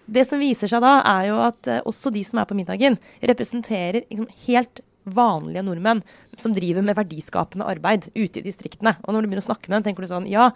Det 0.05 0.25
som 0.27 0.41
viser 0.41 0.69
seg 0.69 0.83
da, 0.83 0.99
er 1.15 1.29
jo 1.31 1.41
at 1.49 1.69
eh, 1.71 1.83
også 1.89 2.13
de 2.13 2.21
som 2.27 2.41
er 2.41 2.49
på 2.49 2.57
middagen, 2.57 2.97
representerer 3.25 4.03
liksom, 4.05 4.29
helt 4.45 4.85
vanlige 5.05 5.63
nordmenn 5.65 6.03
som 6.39 6.53
driver 6.55 6.85
med 6.85 6.97
verdiskapende 6.97 7.67
arbeid 7.69 8.09
ute 8.15 8.41
i 8.41 8.45
distriktene. 8.45 8.95
Og 9.03 9.13
når 9.13 9.23
du 9.23 9.29
begynner 9.29 9.45
å 9.45 9.49
snakke 9.49 9.69
med 9.69 9.79
dem, 9.79 9.87
tenker 9.89 10.05
du 10.05 10.11
sånn 10.11 10.29
Ja, 10.31 10.51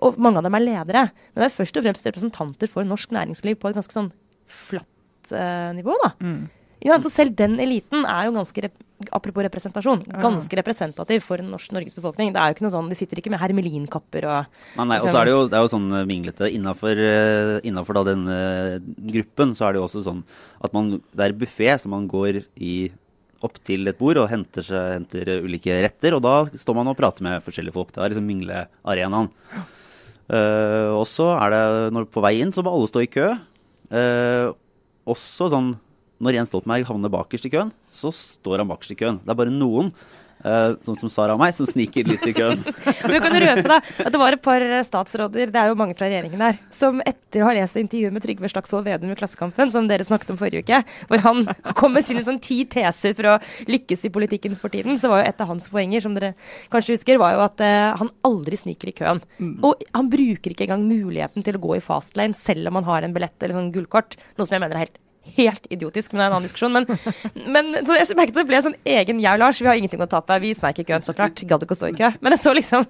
og 0.00 0.18
mange 0.18 0.40
av 0.40 0.46
dem 0.48 0.56
er 0.58 0.66
ledere, 0.66 1.04
men 1.32 1.44
det 1.44 1.50
er 1.50 1.58
først 1.58 1.76
og 1.76 1.86
fremst 1.86 2.08
representanter 2.08 2.70
for 2.70 2.88
norsk 2.88 3.12
næringsliv 3.16 3.60
på 3.60 3.70
et 3.70 3.78
ganske 3.78 3.96
sånn 3.96 4.12
flatt 4.50 5.34
eh, 5.34 5.70
nivå, 5.76 5.94
da. 6.04 6.14
Ja, 6.80 6.96
så 7.02 7.10
selv 7.12 7.36
den 7.36 7.58
eliten 7.60 8.06
er 8.08 8.28
jo 8.28 8.38
ganske 8.38 8.64
rep 8.64 8.78
apropos 9.16 9.44
representasjon, 9.46 10.02
ganske 10.20 10.56
representativ 10.58 11.22
for 11.24 11.40
norsk 11.40 11.72
Norges 11.72 11.96
befolkning. 11.96 12.34
Det 12.34 12.40
er 12.40 12.50
jo 12.50 12.56
ikke 12.56 12.64
noe 12.66 12.74
sånn, 12.74 12.90
De 12.92 12.98
sitter 12.98 13.20
ikke 13.22 13.32
med 13.32 13.40
hermelinkapper 13.40 14.26
og 14.28 14.50
Nei, 14.76 14.84
nei, 14.90 14.98
og 15.00 15.08
så 15.08 15.22
er 15.22 15.28
det 15.28 15.32
jo, 15.32 15.46
det 15.48 15.56
er 15.56 15.64
jo 15.64 15.70
sånn 15.72 15.86
vinglete. 15.88 16.10
minglete. 16.10 16.50
Innafor, 16.58 17.00
denne 17.00 17.60
innenfor 17.64 18.00
den 18.04 18.26
eh, 18.34 18.74
gruppen 19.14 19.54
så 19.56 19.68
er 19.68 19.72
det 19.72 19.80
jo 19.80 19.86
også 19.86 20.04
sånn 20.04 20.20
at 20.60 20.76
man, 20.76 20.98
det 21.16 21.24
er 21.24 21.36
buffé, 21.40 21.70
så 21.80 21.88
man 21.88 22.04
går 22.10 22.42
i, 22.60 22.90
opp 23.44 23.58
til 23.64 23.88
et 23.88 23.98
bord 23.98 24.20
og 24.20 24.28
henter, 24.30 24.64
seg, 24.66 24.94
henter 24.98 25.30
ulike 25.44 25.76
retter. 25.84 26.16
Og 26.16 26.24
da 26.24 26.34
står 26.60 26.76
man 26.76 26.92
og 26.92 26.98
prater 26.98 27.24
med 27.26 27.44
forskjellige 27.44 27.76
folk. 27.76 27.92
Det 27.94 28.02
er 28.02 28.12
liksom 28.12 28.28
minglearenaen. 28.28 29.30
Uh, 30.30 30.94
og 30.94 31.06
så 31.10 31.32
er 31.34 31.54
det 31.54 31.62
når 31.96 32.10
på 32.12 32.22
vei 32.22 32.36
inn, 32.38 32.52
så 32.54 32.62
må 32.62 32.72
alle 32.74 32.90
stå 32.90 33.02
i 33.02 33.10
kø. 33.10 33.32
Uh, 33.90 34.52
også 35.10 35.48
sånn 35.50 35.72
når 36.20 36.36
Jens 36.36 36.50
Stoltenberg 36.52 36.84
havner 36.84 37.12
bakerst 37.12 37.46
i 37.48 37.52
køen, 37.52 37.70
så 37.88 38.12
står 38.14 38.60
han 38.60 38.68
bakerst 38.68 38.92
i 38.92 38.98
køen. 39.00 39.18
Det 39.24 39.32
er 39.32 39.38
bare 39.40 39.54
noen, 39.54 39.88
eh, 40.44 40.74
sånn 40.84 40.98
som 40.98 41.12
Sara 41.12 41.36
og 41.36 41.40
meg, 41.42 41.54
som 41.56 41.68
sniker 41.68 42.08
litt 42.08 42.24
i 42.28 42.34
køen. 42.36 42.62
Men 43.04 43.14
du 43.14 43.18
kan 43.24 43.36
røpe 43.44 43.66
da, 43.66 43.78
at 43.80 44.10
det 44.14 44.20
var 44.20 44.36
et 44.36 44.44
par 44.44 44.64
statsråder, 44.86 45.52
det 45.52 45.60
er 45.60 45.70
jo 45.70 45.78
mange 45.78 45.96
fra 45.98 46.08
regjeringen 46.08 46.42
der, 46.42 46.60
som 46.74 47.02
etter 47.04 47.44
å 47.44 47.50
ha 47.50 47.56
lest 47.56 47.78
intervjuet 47.80 48.14
med 48.14 48.24
Trygve 48.24 48.50
Slagsvold 48.52 48.86
Vedum 48.88 49.12
i 49.12 49.18
Klassekampen, 49.18 49.72
som 49.74 49.88
dere 49.90 50.06
snakket 50.06 50.32
om 50.34 50.40
forrige 50.40 50.64
uke, 50.64 50.82
hvor 51.10 51.24
han 51.26 51.44
kom 51.78 51.94
med 51.96 52.06
sine 52.06 52.24
sånn 52.26 52.40
ti 52.42 52.62
teser 52.70 53.16
for 53.18 53.34
å 53.34 53.36
lykkes 53.70 54.06
i 54.08 54.12
politikken 54.14 54.56
for 54.60 54.72
tiden, 54.72 54.98
så 55.00 55.12
var 55.12 55.22
jo 55.22 55.30
et 55.30 55.44
av 55.44 55.50
hans 55.52 55.68
poenger, 55.72 56.04
som 56.04 56.16
dere 56.16 56.32
kanskje 56.72 56.96
husker, 56.98 57.20
var 57.20 57.36
jo 57.36 57.44
at 57.44 57.62
uh, 57.64 57.98
han 58.00 58.12
aldri 58.26 58.58
sniker 58.60 58.90
i 58.90 58.96
køen. 58.96 59.22
Og 59.66 59.84
han 59.96 60.10
bruker 60.12 60.54
ikke 60.54 60.66
engang 60.68 60.86
muligheten 60.88 61.46
til 61.46 61.58
å 61.58 61.62
gå 61.62 61.76
i 61.78 61.84
fastlane, 61.84 62.36
selv 62.38 62.70
om 62.70 62.80
han 62.80 62.88
har 62.88 63.06
en 63.06 63.14
billett 63.16 63.36
eller 63.40 63.58
sånn 63.58 63.72
gullkort, 63.74 64.18
noe 64.36 64.46
som 64.48 64.56
jeg 64.56 64.64
mener 64.64 64.76
er 64.76 64.86
helt 64.86 65.00
Helt 65.36 65.66
idiotisk, 65.70 66.12
men 66.12 66.20
det 66.20 66.24
er 66.24 66.30
en 66.30 66.36
annen 66.38 66.48
diskusjon. 66.48 66.72
Men, 66.72 66.86
men 67.54 67.84
så 67.86 67.98
jeg 67.98 68.16
merket 68.18 68.40
det 68.40 68.46
ble 68.48 68.60
en 68.60 68.68
sånn 68.70 68.78
egen 68.88 69.20
jeg 69.22 69.36
og 69.36 69.42
Lars. 69.42 69.60
Vi 69.60 69.68
har 69.68 69.78
ingenting 69.78 70.02
å 70.02 70.08
tape. 70.10 70.40
Vi 70.42 70.54
sneik 70.56 70.80
i 70.80 70.86
køen, 70.88 71.04
så 71.06 71.14
klart. 71.16 71.42
Gadd 71.46 71.66
ikke 71.66 71.76
å 71.76 71.80
stå 71.82 71.92
i 71.92 71.98
kø. 72.00 72.10
Men 72.24 72.36
jeg 72.36 72.42
så 72.44 72.56
liksom 72.56 72.88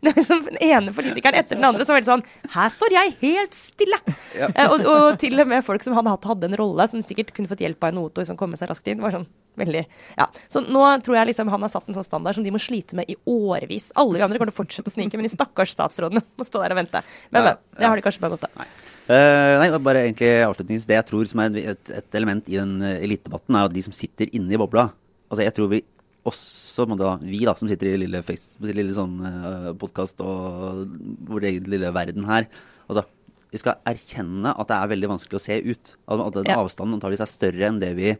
det 0.00 0.12
var 0.12 0.18
liksom 0.20 0.44
Den 0.46 0.58
ene 0.62 0.92
politikeren 0.94 1.34
etter 1.34 1.58
den 1.58 1.66
andre 1.66 1.82
som 1.82 1.94
var 1.94 2.00
veldig 2.00 2.10
sånn 2.12 2.52
Her 2.54 2.68
står 2.70 2.94
jeg 2.94 3.14
helt 3.22 3.56
stille! 3.56 3.98
Ja. 4.38 4.48
og, 4.68 4.84
og 4.86 5.18
til 5.18 5.42
og 5.42 5.50
med 5.50 5.64
folk 5.66 5.82
som 5.84 5.96
hadde 5.96 6.14
hadde 6.22 6.48
en 6.48 6.56
rolle, 6.60 6.86
som 6.88 7.02
sikkert 7.06 7.32
kunne 7.34 7.50
fått 7.50 7.64
hjelp 7.64 7.82
av 7.82 7.92
en 7.92 7.98
motor 8.02 8.26
som 8.28 8.38
kom 8.38 8.52
med 8.52 8.60
seg 8.60 8.70
raskt 8.70 8.88
inn, 8.92 9.02
var 9.02 9.14
sånn 9.16 9.26
veldig 9.58 9.82
Ja. 10.20 10.28
Så 10.52 10.62
nå 10.64 10.84
tror 11.04 11.18
jeg 11.18 11.32
liksom 11.32 11.50
han 11.52 11.66
har 11.66 11.72
satt 11.72 11.90
en 11.90 11.98
sånn 11.98 12.06
standard 12.06 12.38
som 12.38 12.46
de 12.46 12.54
må 12.54 12.60
slite 12.62 12.96
med 12.98 13.10
i 13.10 13.18
årevis. 13.28 13.90
Alle 13.98 14.20
de 14.20 14.26
andre 14.26 14.38
kommer 14.40 14.52
til 14.52 14.56
å 14.56 14.62
fortsette 14.62 14.92
å 14.92 14.94
snike, 14.94 15.18
men 15.18 15.28
de 15.28 15.34
stakkars 15.34 15.74
statsrådene 15.74 16.24
må 16.38 16.46
stå 16.46 16.62
der 16.62 16.76
og 16.76 16.82
vente. 16.84 17.04
Men, 17.30 17.50
men. 17.50 17.62
Det 17.76 17.88
har 17.88 17.98
de 17.98 18.06
kanskje 18.06 18.24
bare 18.24 18.36
godt 18.38 18.48
av. 18.48 18.66
Eh, 19.10 19.54
nei, 19.58 19.68
bare 19.82 20.04
egentlig 20.06 20.28
avslutningsvis. 20.46 20.86
Det 20.86 20.94
jeg 20.98 21.06
tror 21.08 21.26
som 21.30 21.40
er 21.42 21.56
et, 21.74 21.90
et 21.98 22.14
element 22.18 22.46
i 22.48 22.58
den 22.60 22.76
uh, 22.84 22.92
elitedebatten, 23.02 23.56
er 23.58 23.66
at 23.66 23.74
de 23.74 23.82
som 23.82 23.94
sitter 23.96 24.30
inne 24.36 24.54
i 24.54 24.60
bobla 24.60 24.90
Altså 25.32 25.42
jeg 25.46 25.54
tror 25.56 25.70
vi 25.72 25.80
også, 26.28 26.84
da, 27.00 27.16
vi 27.24 27.40
da, 27.42 27.54
som 27.58 27.66
sitter 27.70 27.94
i 27.96 27.98
lille, 28.04 28.20
face- 28.22 28.60
lille 28.62 28.94
sånn 28.94 29.16
uh, 29.24 29.72
podkast 29.80 30.20
og 30.22 30.84
vår 31.26 31.48
egen 31.50 31.66
lille 31.72 31.90
verden 31.96 32.28
her 32.28 32.46
Altså, 32.86 33.02
vi 33.50 33.58
skal 33.58 33.80
erkjenne 33.90 34.52
at 34.54 34.70
det 34.70 34.76
er 34.78 34.90
veldig 34.94 35.08
vanskelig 35.10 35.36
å 35.40 35.42
se 35.44 35.56
ut. 35.66 35.90
At, 36.06 36.22
at 36.28 36.36
den 36.38 36.46
Ja. 36.52 36.60
avstanden 36.62 36.96
antakeligvis 36.96 37.24
er 37.26 37.32
større 37.32 37.66
enn 37.68 37.80
det 37.82 37.90
vi 37.98 38.14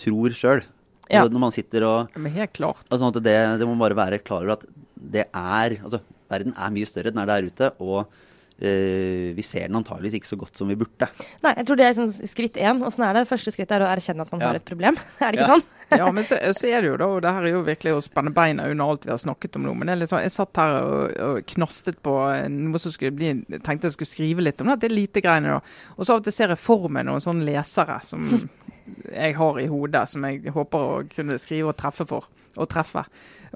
tror 0.00 0.32
sjøl. 0.34 0.64
Ja. 1.10 1.22
Når 1.26 1.42
man 1.42 1.52
sitter 1.54 1.84
og 1.86 2.16
Men 2.16 2.32
helt 2.34 2.52
klart. 2.56 2.82
Altså 2.88 3.10
at 3.12 3.20
det, 3.22 3.36
det 3.60 3.66
må 3.68 3.76
bare 3.78 3.98
være 3.98 4.18
klar 4.24 4.42
over 4.46 4.56
at 4.56 4.64
det 4.96 5.26
er 5.28 5.76
Altså, 5.82 6.00
verden 6.30 6.54
er 6.56 6.74
mye 6.74 6.88
større. 6.88 7.12
Den 7.14 7.22
er 7.22 7.30
der 7.30 7.46
ute. 7.50 7.70
Og 7.82 8.00
eh, 8.06 8.26
vi 8.60 9.42
ser 9.46 9.66
den 9.68 9.78
antageligvis 9.80 10.18
ikke 10.20 10.28
så 10.30 10.36
godt 10.40 10.58
som 10.60 10.68
vi 10.68 10.76
burde. 10.76 11.08
Nei, 11.44 11.52
jeg 11.56 11.66
tror 11.68 11.78
det 11.80 11.86
er 11.86 11.94
sånn 11.96 12.10
skritt 12.28 12.58
én. 12.60 12.82
Åssen 12.84 13.04
er 13.06 13.16
det? 13.16 13.22
Første 13.30 13.52
skritt 13.54 13.70
er 13.72 13.84
å 13.86 13.88
erkjenne 13.88 14.26
at 14.26 14.32
man 14.34 14.40
Ja. 14.42 14.48
har 14.50 14.58
et 14.60 14.64
problem. 14.68 14.98
Er 15.20 15.32
det 15.32 15.40
ikke 15.40 15.46
Ja. 15.48 15.54
sånn? 15.56 15.64
Ja, 15.90 16.06
men 16.14 16.22
så, 16.22 16.36
så 16.54 16.68
er 16.70 16.82
det 16.84 16.90
jo 16.92 16.96
da, 17.00 17.06
og 17.10 17.22
det 17.24 17.32
her 17.34 17.42
er 17.48 17.50
jo 17.50 17.62
virkelig 17.66 17.92
å 17.96 18.02
spenne 18.04 18.30
beina 18.30 18.68
under 18.70 18.84
alt 18.92 19.02
vi 19.08 19.10
har 19.10 19.18
snakket 19.18 19.56
om 19.58 19.64
nå. 19.66 19.72
Men 19.74 19.88
er 19.90 20.06
sånn, 20.06 20.22
jeg 20.22 20.30
satt 20.30 20.54
her 20.60 20.76
og, 20.86 21.16
og 21.18 21.40
knastet 21.50 21.98
på 22.06 22.12
noe 22.46 22.78
som 22.78 22.92
skulle 22.94 23.16
bli 23.16 23.32
tenkte 23.66 23.88
jeg 23.88 23.96
skulle 23.96 24.12
skrive 24.12 24.44
litt 24.44 24.60
om 24.62 24.70
det, 24.70 24.76
det 24.84 24.92
lite 24.92 25.20
greiene 25.24 25.56
da. 25.56 25.60
Og 25.96 26.06
så 26.06 26.14
av 26.14 26.20
og 26.22 26.28
til 26.28 26.36
ser 26.36 26.54
jeg 26.54 26.62
for 26.62 26.86
meg 26.88 27.08
noen 27.08 27.24
sånne 27.24 27.42
lesere 27.48 27.98
som 28.06 28.22
jeg 29.24 29.34
har 29.40 29.58
i 29.58 29.66
hodet, 29.66 30.04
som 30.12 30.24
jeg 30.30 30.54
håper 30.54 30.78
å 30.78 31.02
kunne 31.10 31.38
skrive 31.42 31.72
og 31.72 31.78
treffe 31.82 32.06
for. 32.06 32.30
Og 32.56 32.70
treffe. 32.70 33.02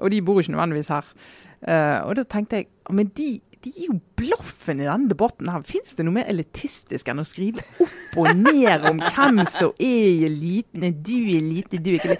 Og 0.03 0.11
de 0.11 0.19
bor 0.19 0.35
jo 0.35 0.43
ikke 0.43 0.57
nødvendigvis 0.57 0.91
her. 0.91 1.07
Uh, 1.65 2.03
og 2.09 2.17
da 2.19 2.23
tenkte 2.29 2.59
jeg 2.59 2.67
men 2.93 3.07
de, 3.15 3.29
de 3.65 3.71
er 3.73 3.87
jo 3.89 3.97
blaffen 4.19 4.81
i 4.81 4.85
denne 4.85 5.09
debatten 5.09 5.49
her. 5.49 5.63
Fins 5.65 5.97
det 5.97 6.05
noe 6.05 6.19
mer 6.19 6.29
elitistisk 6.29 7.09
enn 7.09 7.23
å 7.23 7.25
skrive 7.25 7.63
opp 7.81 8.19
og 8.21 8.29
ned 8.37 8.85
om 8.85 9.01
hvem 9.01 9.41
som 9.49 9.73
er 9.81 10.25
eliten? 10.29 10.85
Er 10.85 10.93
Du 10.93 11.15
elite, 11.17 11.81
du 11.81 11.95
er 11.95 11.99
ikke 11.99 12.13
det. 12.13 12.19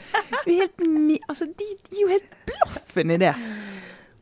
Altså, 1.29 1.45
de, 1.45 1.69
er 1.93 2.01
jo 2.01 2.09
helt 2.09 2.33
blaffen 2.49 3.13
i 3.13 3.19
det. 3.21 3.35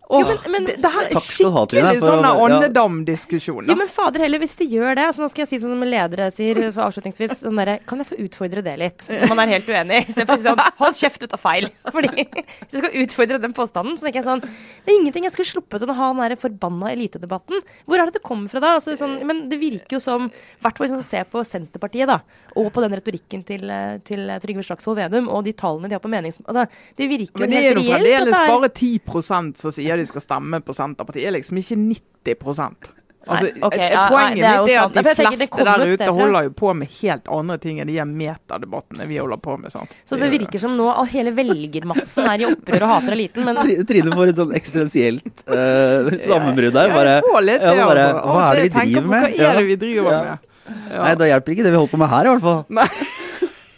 Jo, 0.10 0.20
men- 0.28 0.52
men- 0.52 0.66
det, 0.66 0.84
her 0.84 1.06
er 1.08 1.10
skikkelig 1.16 2.02
sånn 2.04 2.24
ja. 2.26 2.34
åndedam-diskusjon. 2.36 3.64
Ja. 3.66 3.72
ja, 3.72 3.76
men 3.80 3.88
fader 3.88 4.20
heller, 4.20 4.40
hvis 4.44 4.56
de 4.60 4.66
gjør 4.68 4.96
det. 5.00 5.06
Altså, 5.08 5.24
nå 5.24 5.30
skal 5.32 5.44
jeg 5.46 5.50
si 5.50 5.60
sånn 5.64 5.72
som 5.74 5.86
ledere 5.88 6.28
sier 6.34 6.60
avslutningsvis. 6.72 7.36
Sånn 7.44 7.56
der, 7.58 7.80
Kan 7.88 8.00
jeg 8.04 8.08
få 8.12 8.18
utfordre 8.20 8.64
det 8.66 8.76
litt? 8.80 9.06
Når 9.10 9.30
man 9.32 9.40
er 9.40 9.54
helt 9.56 9.70
uenig. 9.72 10.02
Istedenfor 10.12 10.44
sånn 10.44 10.62
Hold 10.84 11.00
kjeft, 11.00 11.20
du 11.24 11.28
tar 11.32 11.42
feil. 11.42 11.70
Fordi 11.90 12.12
hvis 12.14 12.76
jeg 12.76 12.84
skal 12.84 12.98
utfordre 13.04 13.42
den 13.42 13.56
påstanden, 13.56 13.98
så 13.98 14.06
tenker 14.06 14.22
jeg 14.22 14.28
sånn 14.28 14.44
Det 14.44 14.92
er 14.92 15.00
ingenting 15.00 15.24
jeg 15.28 15.34
skulle 15.36 15.52
sluppet 15.54 15.88
å 15.88 15.96
ha 15.98 16.12
den 16.14 16.22
der 16.28 16.36
forbanna 16.42 16.92
elitedebatten. 16.94 17.64
Hvor 17.88 18.00
er 18.00 18.06
det 18.12 18.20
det 18.20 18.24
kommer 18.28 18.52
fra 18.52 18.60
da? 18.64 18.76
Altså, 18.78 18.96
sånn, 19.00 19.18
men 19.26 19.48
det 19.50 19.60
virker 19.62 19.98
jo 19.98 20.02
som 20.04 20.28
I 20.28 20.62
hvert 20.64 20.78
fall 20.78 20.88
hvis 20.88 20.96
man 20.98 21.08
ser 21.08 21.26
på 21.32 21.42
Senterpartiet, 21.48 22.08
da, 22.12 22.20
og 22.60 22.70
på 22.76 22.84
den 22.84 22.94
retorikken 23.00 23.44
til, 23.48 23.66
til 24.06 24.28
Trygve 24.44 24.64
Slagsvold 24.68 25.00
Vedum, 25.00 25.30
og 25.32 25.44
de 25.48 25.54
tallene 25.58 25.90
de 25.90 25.96
har 25.98 26.04
på 26.04 26.12
menings... 26.12 26.40
Altså, 26.46 26.68
det 27.00 27.10
virker 27.10 27.40
jo 27.40 27.46
Men 27.46 27.54
det 27.56 27.60
er 27.60 27.68
helt 27.70 27.80
jo 27.80 27.94
reelt. 27.94 28.04
fremdeles 28.04 28.52
bare 28.54 28.70
10 28.70 29.56
som 29.64 29.74
sier 29.74 29.98
de 29.98 30.03
skal 30.10 30.22
stemme 30.26 30.60
på 30.66 30.76
Senterpartiet. 30.76 31.28
Er 31.30 31.38
liksom 31.38 31.58
ikke 31.62 31.80
90 31.80 32.94
Altså, 33.24 33.46
Nei, 33.48 33.62
ok, 33.64 33.74
et- 33.74 33.80
et 33.80 33.92
ja, 33.94 34.00
nei, 34.02 34.10
Poenget 34.12 34.36
det 34.36 34.44
er 34.44 34.64
mitt 34.64 34.72
er 34.74 34.84
at 34.84 34.94
de 34.94 35.04
fleste 35.16 35.64
der 35.64 35.84
ute 35.94 36.12
holder 36.12 36.44
jo 36.44 36.50
på 36.60 36.74
med 36.76 36.90
helt 37.02 37.30
andre 37.32 37.58
ting 37.58 37.78
enn 37.80 37.88
de 37.88 38.04
metadebattene 38.04 39.08
vi 39.08 39.18
holder 39.18 39.38
på 39.40 39.58
med. 39.62 39.72
sant? 39.72 39.90
Så 40.06 40.20
det 40.20 40.28
virker 40.30 40.60
som 40.60 40.76
nå 40.76 40.90
all 40.92 41.06
hele 41.08 41.32
velgermassen 41.32 42.28
er 42.28 42.44
i 42.44 42.50
opprør 42.52 42.84
og 42.84 42.90
hater 42.98 43.16
eliten, 43.16 43.46
men 43.46 43.56
Trine 43.88 44.12
får 44.12 44.28
et 44.34 44.36
sånn 44.36 44.52
eksistensielt 44.54 45.46
uh, 45.48 46.12
sammenbrudd 46.20 46.74
der. 46.76 46.92
Bare, 46.92 47.22
ja, 47.24 47.40
litt 47.40 47.62
ja, 47.62 47.72
det, 47.72 47.86
bare, 47.88 48.08
altså. 48.12 48.28
Hva 48.28 48.44
er 48.44 48.56
det 48.56 48.64
vi 48.64 48.70
driver 48.76 49.02
på, 49.02 49.08
med? 49.08 49.30
Hva 49.40 49.48
er 49.54 49.56
det 49.62 49.68
vi 49.72 49.76
driver 49.88 50.12
Ja. 50.12 50.20
med? 50.24 50.50
Ja. 50.92 51.04
Nei, 51.04 51.16
da 51.16 51.26
hjelper 51.28 51.52
ikke 51.56 51.64
det 51.64 51.72
vi 51.72 51.80
holder 51.80 51.92
på 51.92 51.98
med 52.00 52.10
her, 52.10 52.26
i 52.28 52.30
hvert 52.34 52.42
fall. 52.44 52.62
Nei, 52.70 52.88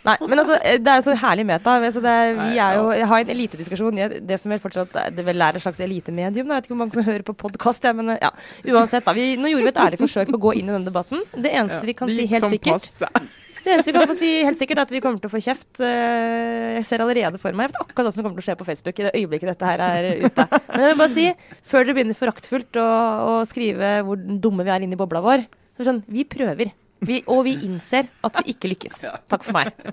men 0.05 0.41
altså, 0.41 0.57
det 0.61 0.87
er 0.91 0.99
jo 1.01 1.05
så 1.07 1.15
herlig 1.17 1.45
meta. 1.49 1.75
Altså, 1.81 2.01
det 2.03 2.11
er, 2.13 2.33
vi 2.39 2.59
er 2.61 2.75
jo, 2.77 2.89
jeg 2.93 3.07
har 3.11 3.23
en 3.25 3.31
elitediskusjon. 3.35 4.01
Det 4.29 4.37
som 4.41 4.51
vel 4.53 4.59
fortsatt 4.61 4.95
er- 5.01 5.15
det 5.17 5.25
vel 5.25 5.41
er 5.41 5.57
et 5.57 5.63
slags 5.63 5.79
elitemedium. 5.81 6.45
Jeg 6.45 6.53
vet 6.55 6.67
ikke 6.67 6.75
hvor 6.75 6.81
mange 6.83 6.93
som 6.97 7.07
hører 7.07 7.25
på 7.25 7.33
podkast, 7.45 7.87
men 7.97 8.13
ja, 8.21 8.29
uansett. 8.69 9.05
da. 9.07 9.13
Vi, 9.17 9.31
nå 9.41 9.49
gjorde 9.49 9.65
vi 9.69 9.73
et 9.73 9.81
ærlig 9.87 9.99
forsøk 10.03 10.29
på 10.29 10.37
å 10.37 10.43
gå 10.49 10.53
inn 10.59 10.69
i 10.69 10.75
denne 10.75 10.85
debatten. 10.91 11.25
Det 11.33 11.51
eneste 11.57 11.81
vi 11.89 11.97
kan 11.97 12.11
si 12.13 12.27
helt 12.29 12.49
sikkert 12.53 12.85
passe. 12.85 13.09
Det 13.65 13.73
eneste 13.73 13.89
vi 13.89 13.93
kan 13.97 14.05
få 14.05 14.13
si 14.19 14.27
helt 14.45 14.59
sikkert, 14.61 14.77
er 14.77 14.85
at 14.85 14.91
vi 14.93 14.99
kommer 15.01 15.17
til 15.17 15.25
å 15.25 15.33
få 15.33 15.39
kjeft. 15.41 15.79
Eh, 15.81 16.75
Jeg 16.77 16.85
ser 16.85 17.01
allerede 17.01 17.39
for 17.41 17.49
meg 17.57 17.65
jeg 17.65 17.71
vet 17.73 17.79
akkurat 17.81 18.05
hva 18.05 18.11
som 18.13 18.21
kommer 18.27 18.37
til 18.37 18.43
å 18.43 18.47
skje 18.51 18.55
på 18.59 18.67
Facebook 18.67 18.99
i 19.01 19.05
det 19.07 19.13
øyeblikket 19.17 19.49
dette 19.55 19.65
her 19.71 19.81
er 19.81 20.09
ute. 20.21 20.45
Men 20.69 20.83
jeg 20.83 20.91
vil 20.91 20.99
bare 21.01 21.13
si, 21.15 21.25
før 21.65 21.87
dere 21.87 21.95
begynner 21.97 22.19
foraktfullt 22.19 22.77
å, 22.77 22.85
å 23.25 23.33
skrive 23.49 23.89
hvor 24.05 24.21
dumme 24.21 24.61
vi 24.67 24.69
er 24.75 24.85
inni 24.85 24.99
bobla 24.99 25.23
vår, 25.25 25.47
så 25.79 25.87
sånn, 25.89 26.03
vi 26.05 26.27
prøver. 26.29 26.75
Vi, 27.05 27.21
og 27.31 27.43
vi 27.47 27.53
innser 27.67 28.07
at 28.25 28.39
vi 28.41 28.53
ikke 28.55 28.71
lykkes. 28.73 28.99
Takk 29.31 29.43
for 29.45 29.53
meg. 29.57 29.71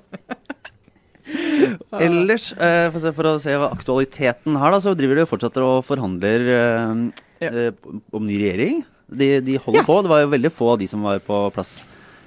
Ellers, 2.03 2.49
eh, 2.59 2.89
for, 2.91 2.99
å 2.99 3.03
se, 3.05 3.13
for 3.15 3.29
å 3.31 3.35
se 3.43 3.55
hva 3.61 3.69
aktualiteten 3.73 4.57
her, 4.59 4.75
da, 4.75 4.81
så 4.83 4.95
driver 4.99 5.21
de 5.21 5.25
og 5.27 5.31
fortsetter 5.31 5.65
og 5.67 5.85
forhandler 5.87 6.49
eh, 6.57 6.97
Ja. 7.43 7.51
eh, 7.69 7.73
om 8.15 8.27
ny 8.27 8.37
regjering. 8.43 8.83
De, 9.13 9.41
de 9.45 9.57
holder 9.61 9.83
Ja. 9.83 9.87
på. 9.87 10.01
Det 10.03 10.11
var 10.13 10.23
jo 10.25 10.33
veldig 10.33 10.53
få 10.57 10.73
av 10.75 10.79
de 10.83 10.87
som 10.91 11.03
var 11.07 11.21
på 11.25 11.39
plass 11.55 11.83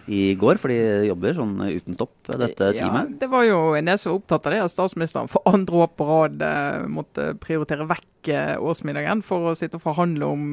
i 0.08 0.36
går, 0.38 0.60
for 0.62 0.70
de 0.70 1.08
jobber 1.10 1.34
sånn 1.34 1.56
uten 1.66 1.96
stopp, 1.98 2.14
dette 2.30 2.68
Ja, 2.78 2.86
teamet. 2.92 3.16
det 3.20 3.30
var 3.32 3.44
jo 3.48 3.74
en 3.74 3.86
del 3.90 3.98
som 3.98 4.12
var 4.14 4.20
opptatt 4.20 4.46
av 4.46 4.54
det, 4.54 4.60
at 4.62 4.72
statsministeren 4.76 5.28
for 5.34 5.42
andre 5.50 5.80
år 5.82 5.90
på 5.98 6.06
rad 6.06 6.44
eh, 6.46 6.84
måtte 6.88 7.32
prioritere 7.42 7.88
vekk 7.90 8.30
eh, 8.30 8.56
årsmiddagen 8.62 9.24
for 9.26 9.50
å 9.50 9.56
sitte 9.58 9.80
og 9.80 9.86
forhandle 9.88 10.30
om 10.30 10.44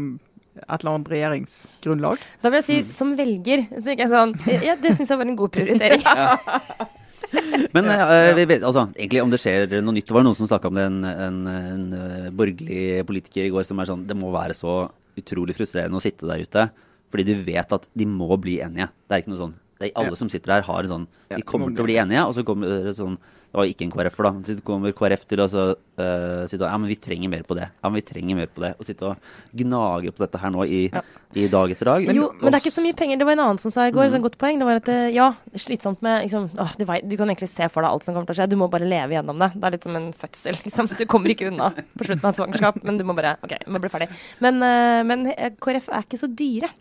et 0.57 0.83
eller 0.83 0.91
annet 0.93 1.11
regjeringsgrunnlag. 1.13 2.25
Da 2.43 2.51
vil 2.53 2.61
jeg 2.61 2.67
si, 2.69 2.93
som 2.93 3.15
velger, 3.17 3.65
jeg 3.73 4.09
sånn 4.11 4.35
Ja, 4.63 4.75
det 4.81 4.97
syns 4.99 5.09
jeg 5.13 5.21
var 5.21 5.29
en 5.31 5.39
god 5.39 5.53
prioritering. 5.55 6.03
Men 7.73 7.89
eh, 7.89 8.35
vi 8.37 8.45
vet, 8.51 8.65
altså, 8.67 8.91
egentlig 8.93 9.23
om 9.25 9.31
det 9.33 9.39
skjer 9.41 9.71
noe 9.81 9.95
nytt 9.97 10.05
Det 10.11 10.13
var 10.13 10.25
noen 10.27 10.37
som 10.37 10.49
snakka 10.51 10.69
om 10.69 10.77
det, 10.77 10.85
en, 10.91 10.99
en, 11.09 11.39
en 11.49 11.87
eh, 11.97 12.27
borgerlig 12.37 13.07
politiker 13.09 13.47
i 13.49 13.53
går 13.55 13.65
som 13.65 13.81
er 13.81 13.89
sånn 13.89 14.03
Det 14.09 14.17
må 14.19 14.29
være 14.35 14.57
så 14.57 14.75
utrolig 15.17 15.57
frustrerende 15.57 15.97
å 15.97 16.05
sitte 16.05 16.29
der 16.29 16.45
ute, 16.45 16.67
fordi 17.13 17.25
de 17.29 17.35
vet 17.45 17.73
at 17.77 17.85
de 17.97 18.07
må 18.09 18.33
bli 18.41 18.55
enige. 18.65 18.87
Det 19.05 19.17
er 19.17 19.25
ikke 19.25 19.33
noe 19.35 19.43
sånn 19.43 19.57
det 19.81 19.91
er, 19.91 19.95
Alle 20.01 20.15
Ja. 20.15 20.19
som 20.21 20.31
sitter 20.33 20.55
her, 20.55 20.65
har 20.69 20.89
sånn 20.89 21.07
De 21.33 21.43
kommer 21.45 21.73
til 21.73 21.83
å 21.83 21.89
bli 21.89 21.95
bli 21.95 22.01
enige, 22.01 22.23
og 22.29 22.37
så 22.37 22.45
kommer 22.49 22.85
det 22.87 22.95
sånn 22.97 23.19
Det 23.53 23.59
var 23.61 23.69
ikke 23.69 23.85
en 23.85 23.91
KrF-er, 23.93 24.25
da. 24.25 24.31
Så 24.49 24.55
kommer 24.65 24.95
KrF 24.97 25.27
til 25.29 25.41
å 25.43 25.47
så, 25.53 25.63
eh, 26.01 26.47
si 26.49 26.57
ja, 26.57 26.77
men 26.81 26.89
vi 26.89 26.97
trenger 26.97 27.29
mer 27.29 27.43
på 27.45 27.53
det. 27.55 27.67
Ja, 27.83 27.91
men 27.91 27.99
vi 28.01 28.05
trenger 28.09 28.39
mer 28.39 28.47
på 28.49 28.63
det. 28.65 28.71
Og 28.81 28.87
sitte 28.89 29.05
og 29.11 29.17
gnage 29.53 30.09
på 30.09 30.23
dette 30.25 30.41
her 30.41 30.49
nå 30.55 30.65
i, 30.65 30.89
Ja. 30.89 31.03
i 31.37 31.49
dag 31.53 31.69
etter 31.71 31.85
dag. 31.85 32.07
jo, 32.17 32.33
men 32.41 32.49
det 32.51 32.55
er 32.57 32.65
ikke 32.65 32.73
så 32.73 32.81
mye 32.83 32.97
penger. 32.97 33.19
Det 33.19 33.27
var 33.29 33.33
en 33.37 33.45
annen 33.45 33.59
som 33.61 33.71
sa 33.71 33.85
i 33.85 33.91
går, 33.93 34.09
Mm. 34.09 34.15
et 34.17 34.23
godt 34.23 34.39
poeng. 34.39 34.59
Det 34.59 34.65
var 34.65 34.77
at 34.81 34.89
eh, 34.89 35.11
ja, 35.13 35.35
slitsomt 35.55 36.01
med 36.01 36.25
liksom, 36.25 36.49
å, 36.57 36.77
du, 36.79 36.85
vet, 36.87 37.07
du 37.07 37.15
kan 37.19 37.29
egentlig 37.29 37.51
se 37.53 37.69
for 37.69 37.83
deg 37.83 37.91
alt 37.93 38.05
som 38.05 38.15
kommer 38.15 38.25
til 38.27 38.33
å 38.35 38.39
skje. 38.41 38.49
Du 38.49 38.57
må 38.57 38.71
bare 38.71 38.89
leve 38.89 39.13
gjennom 39.21 39.39
det. 39.39 39.53
Det 39.53 39.65
er 39.65 39.71
litt 39.77 39.85
som 39.85 39.97
en 39.97 40.13
fødsel. 40.15 40.57
Liksom. 40.65 40.89
Du 40.97 41.05
kommer 41.05 41.29
ikke 41.29 41.49
unna 41.53 41.69
på 41.77 42.09
slutten 42.09 42.25
av 42.25 42.33
et 42.33 42.41
svangerskap, 42.41 42.83
men 42.85 42.97
du 42.97 43.05
må 43.05 43.15
bare 43.15 43.37
OK, 43.45 43.53
du 43.67 43.71
må 43.71 43.79
bli 43.85 43.91
ferdig. 43.93 44.09
Men, 44.41 44.63
uh, 44.65 45.03
men 45.05 45.27
eh, 45.37 45.51
KrF 45.61 45.93
er 45.93 46.09
ikke 46.09 46.23
så 46.25 46.33
dyre. 46.35 46.73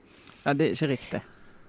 Ja, 0.46 0.54
Det 0.54 0.72
er 0.72 0.74
ikke 0.80 0.92
riktig. 0.96 1.22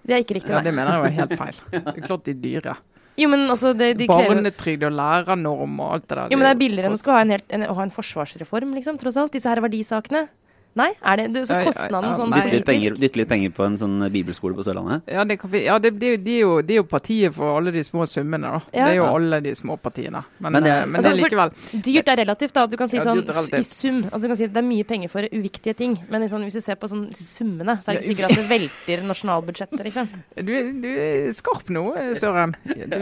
Det 0.07 0.15
er 0.15 0.23
ikke 0.23 0.35
riktig, 0.39 0.51
Ja. 0.51 0.61
Det 0.63 0.73
mener 0.75 0.93
jeg 0.95 1.03
var 1.03 1.11
helt 1.27 1.39
feil. 1.43 1.59
Det 1.73 1.97
er 1.99 2.07
klart 2.07 2.25
de 2.25 2.31
er 2.31 2.43
dyre. 2.47 2.77
Jo, 3.21 3.29
men 3.29 3.45
altså, 3.45 3.75
det, 3.77 3.91
de 4.01 4.07
krever 4.09 4.33
Barnetrygd 4.33 4.87
og 4.89 4.95
lærernorm 4.97 5.81
og 5.85 5.97
alt 5.99 6.07
det 6.09 6.17
der. 6.17 6.31
Jo, 6.33 6.39
men 6.39 6.47
det 6.49 6.53
er 6.55 6.61
billigere 6.63 6.89
enn 6.89 6.97
å 6.97 7.17
ha 7.17 7.25
en, 7.25 7.35
helt, 7.37 7.49
en, 7.53 7.67
å 7.69 7.75
ha 7.77 7.85
en 7.85 7.93
forsvarsreform, 7.93 8.73
liksom, 8.79 9.01
tross 9.01 9.19
alt. 9.21 9.35
Disse 9.37 9.51
her 9.53 9.61
verdisakene. 9.65 10.27
Nei, 10.75 10.89
er 11.05 11.17
det, 11.21 11.25
det 11.35 11.41
så 11.49 11.59
kostnaden 11.67 12.15
sånn. 12.17 12.31
Dytte 12.33 12.53
litt, 12.55 12.65
penger, 12.65 12.95
dytte 12.97 13.19
litt 13.21 13.29
penger 13.29 13.51
på 13.53 13.65
en 13.67 13.75
sånn 13.77 13.99
bibelskole 14.13 14.57
på 14.57 14.65
Sørlandet. 14.65 15.03
Ja, 15.13 15.25
det, 15.29 15.37
kan 15.43 15.51
vi, 15.53 15.65
ja 15.67 15.75
det, 15.83 15.91
det, 16.01 16.15
det, 16.25 16.37
er 16.39 16.47
jo, 16.47 16.55
det 16.65 16.77
er 16.77 16.81
jo 16.81 16.87
partiet 16.89 17.35
for 17.37 17.59
alle 17.59 17.75
de 17.75 17.83
små 17.85 18.07
summene, 18.09 18.49
da. 18.55 18.61
Ja. 18.73 18.87
Det 18.89 18.95
er 18.95 18.99
jo 19.03 19.09
alle 19.11 19.41
de 19.45 19.53
små 19.59 19.77
partiene. 19.77 20.23
Men, 20.39 20.53
Men 20.57 20.63
det- 20.65 20.73
eh, 20.73 20.87
men 20.87 20.97
Altså, 20.97 21.11
det 21.11 21.13
er 21.13 21.23
for- 21.23 21.29
likevel 21.29 21.83
Dyrt 21.89 22.09
er 22.09 22.17
relativt, 22.23 22.55
da. 22.57 22.67
Du 22.67 22.77
kan 22.81 22.89
si 22.89 22.97
Ja, 22.97 23.05
sånn 23.05 23.59
i 23.59 23.63
sum. 23.63 23.99
Altså, 24.09 24.23
du 24.23 24.29
kan 24.33 24.37
si 24.41 24.45
at 24.49 24.55
det 24.55 24.63
er 24.63 24.69
mye 24.71 24.85
penger 24.89 25.09
for 25.13 25.29
uviktige 25.29 25.77
ting. 25.77 25.99
Men 26.09 26.23
i 26.23 26.29
sånn, 26.33 26.45
hvis 26.49 26.57
du 26.57 26.61
ser 26.65 26.77
på 26.81 26.89
sånn 26.89 27.05
summene, 27.15 27.77
så 27.83 27.93
er 27.93 27.99
det 27.99 28.05
ikke 28.07 28.17
sikkert 28.17 28.31
at 28.31 28.37
det 28.41 28.49
velter 28.49 29.05
nasjonalbudsjettet, 29.13 29.85
liksom. 29.91 30.09
Du, 30.43 30.53
du 30.83 30.89
er 30.89 31.29
skarp 31.37 31.69
nå, 31.69 31.85
eh, 32.01 32.15
Søren. 32.17 32.57
Det 32.65 33.01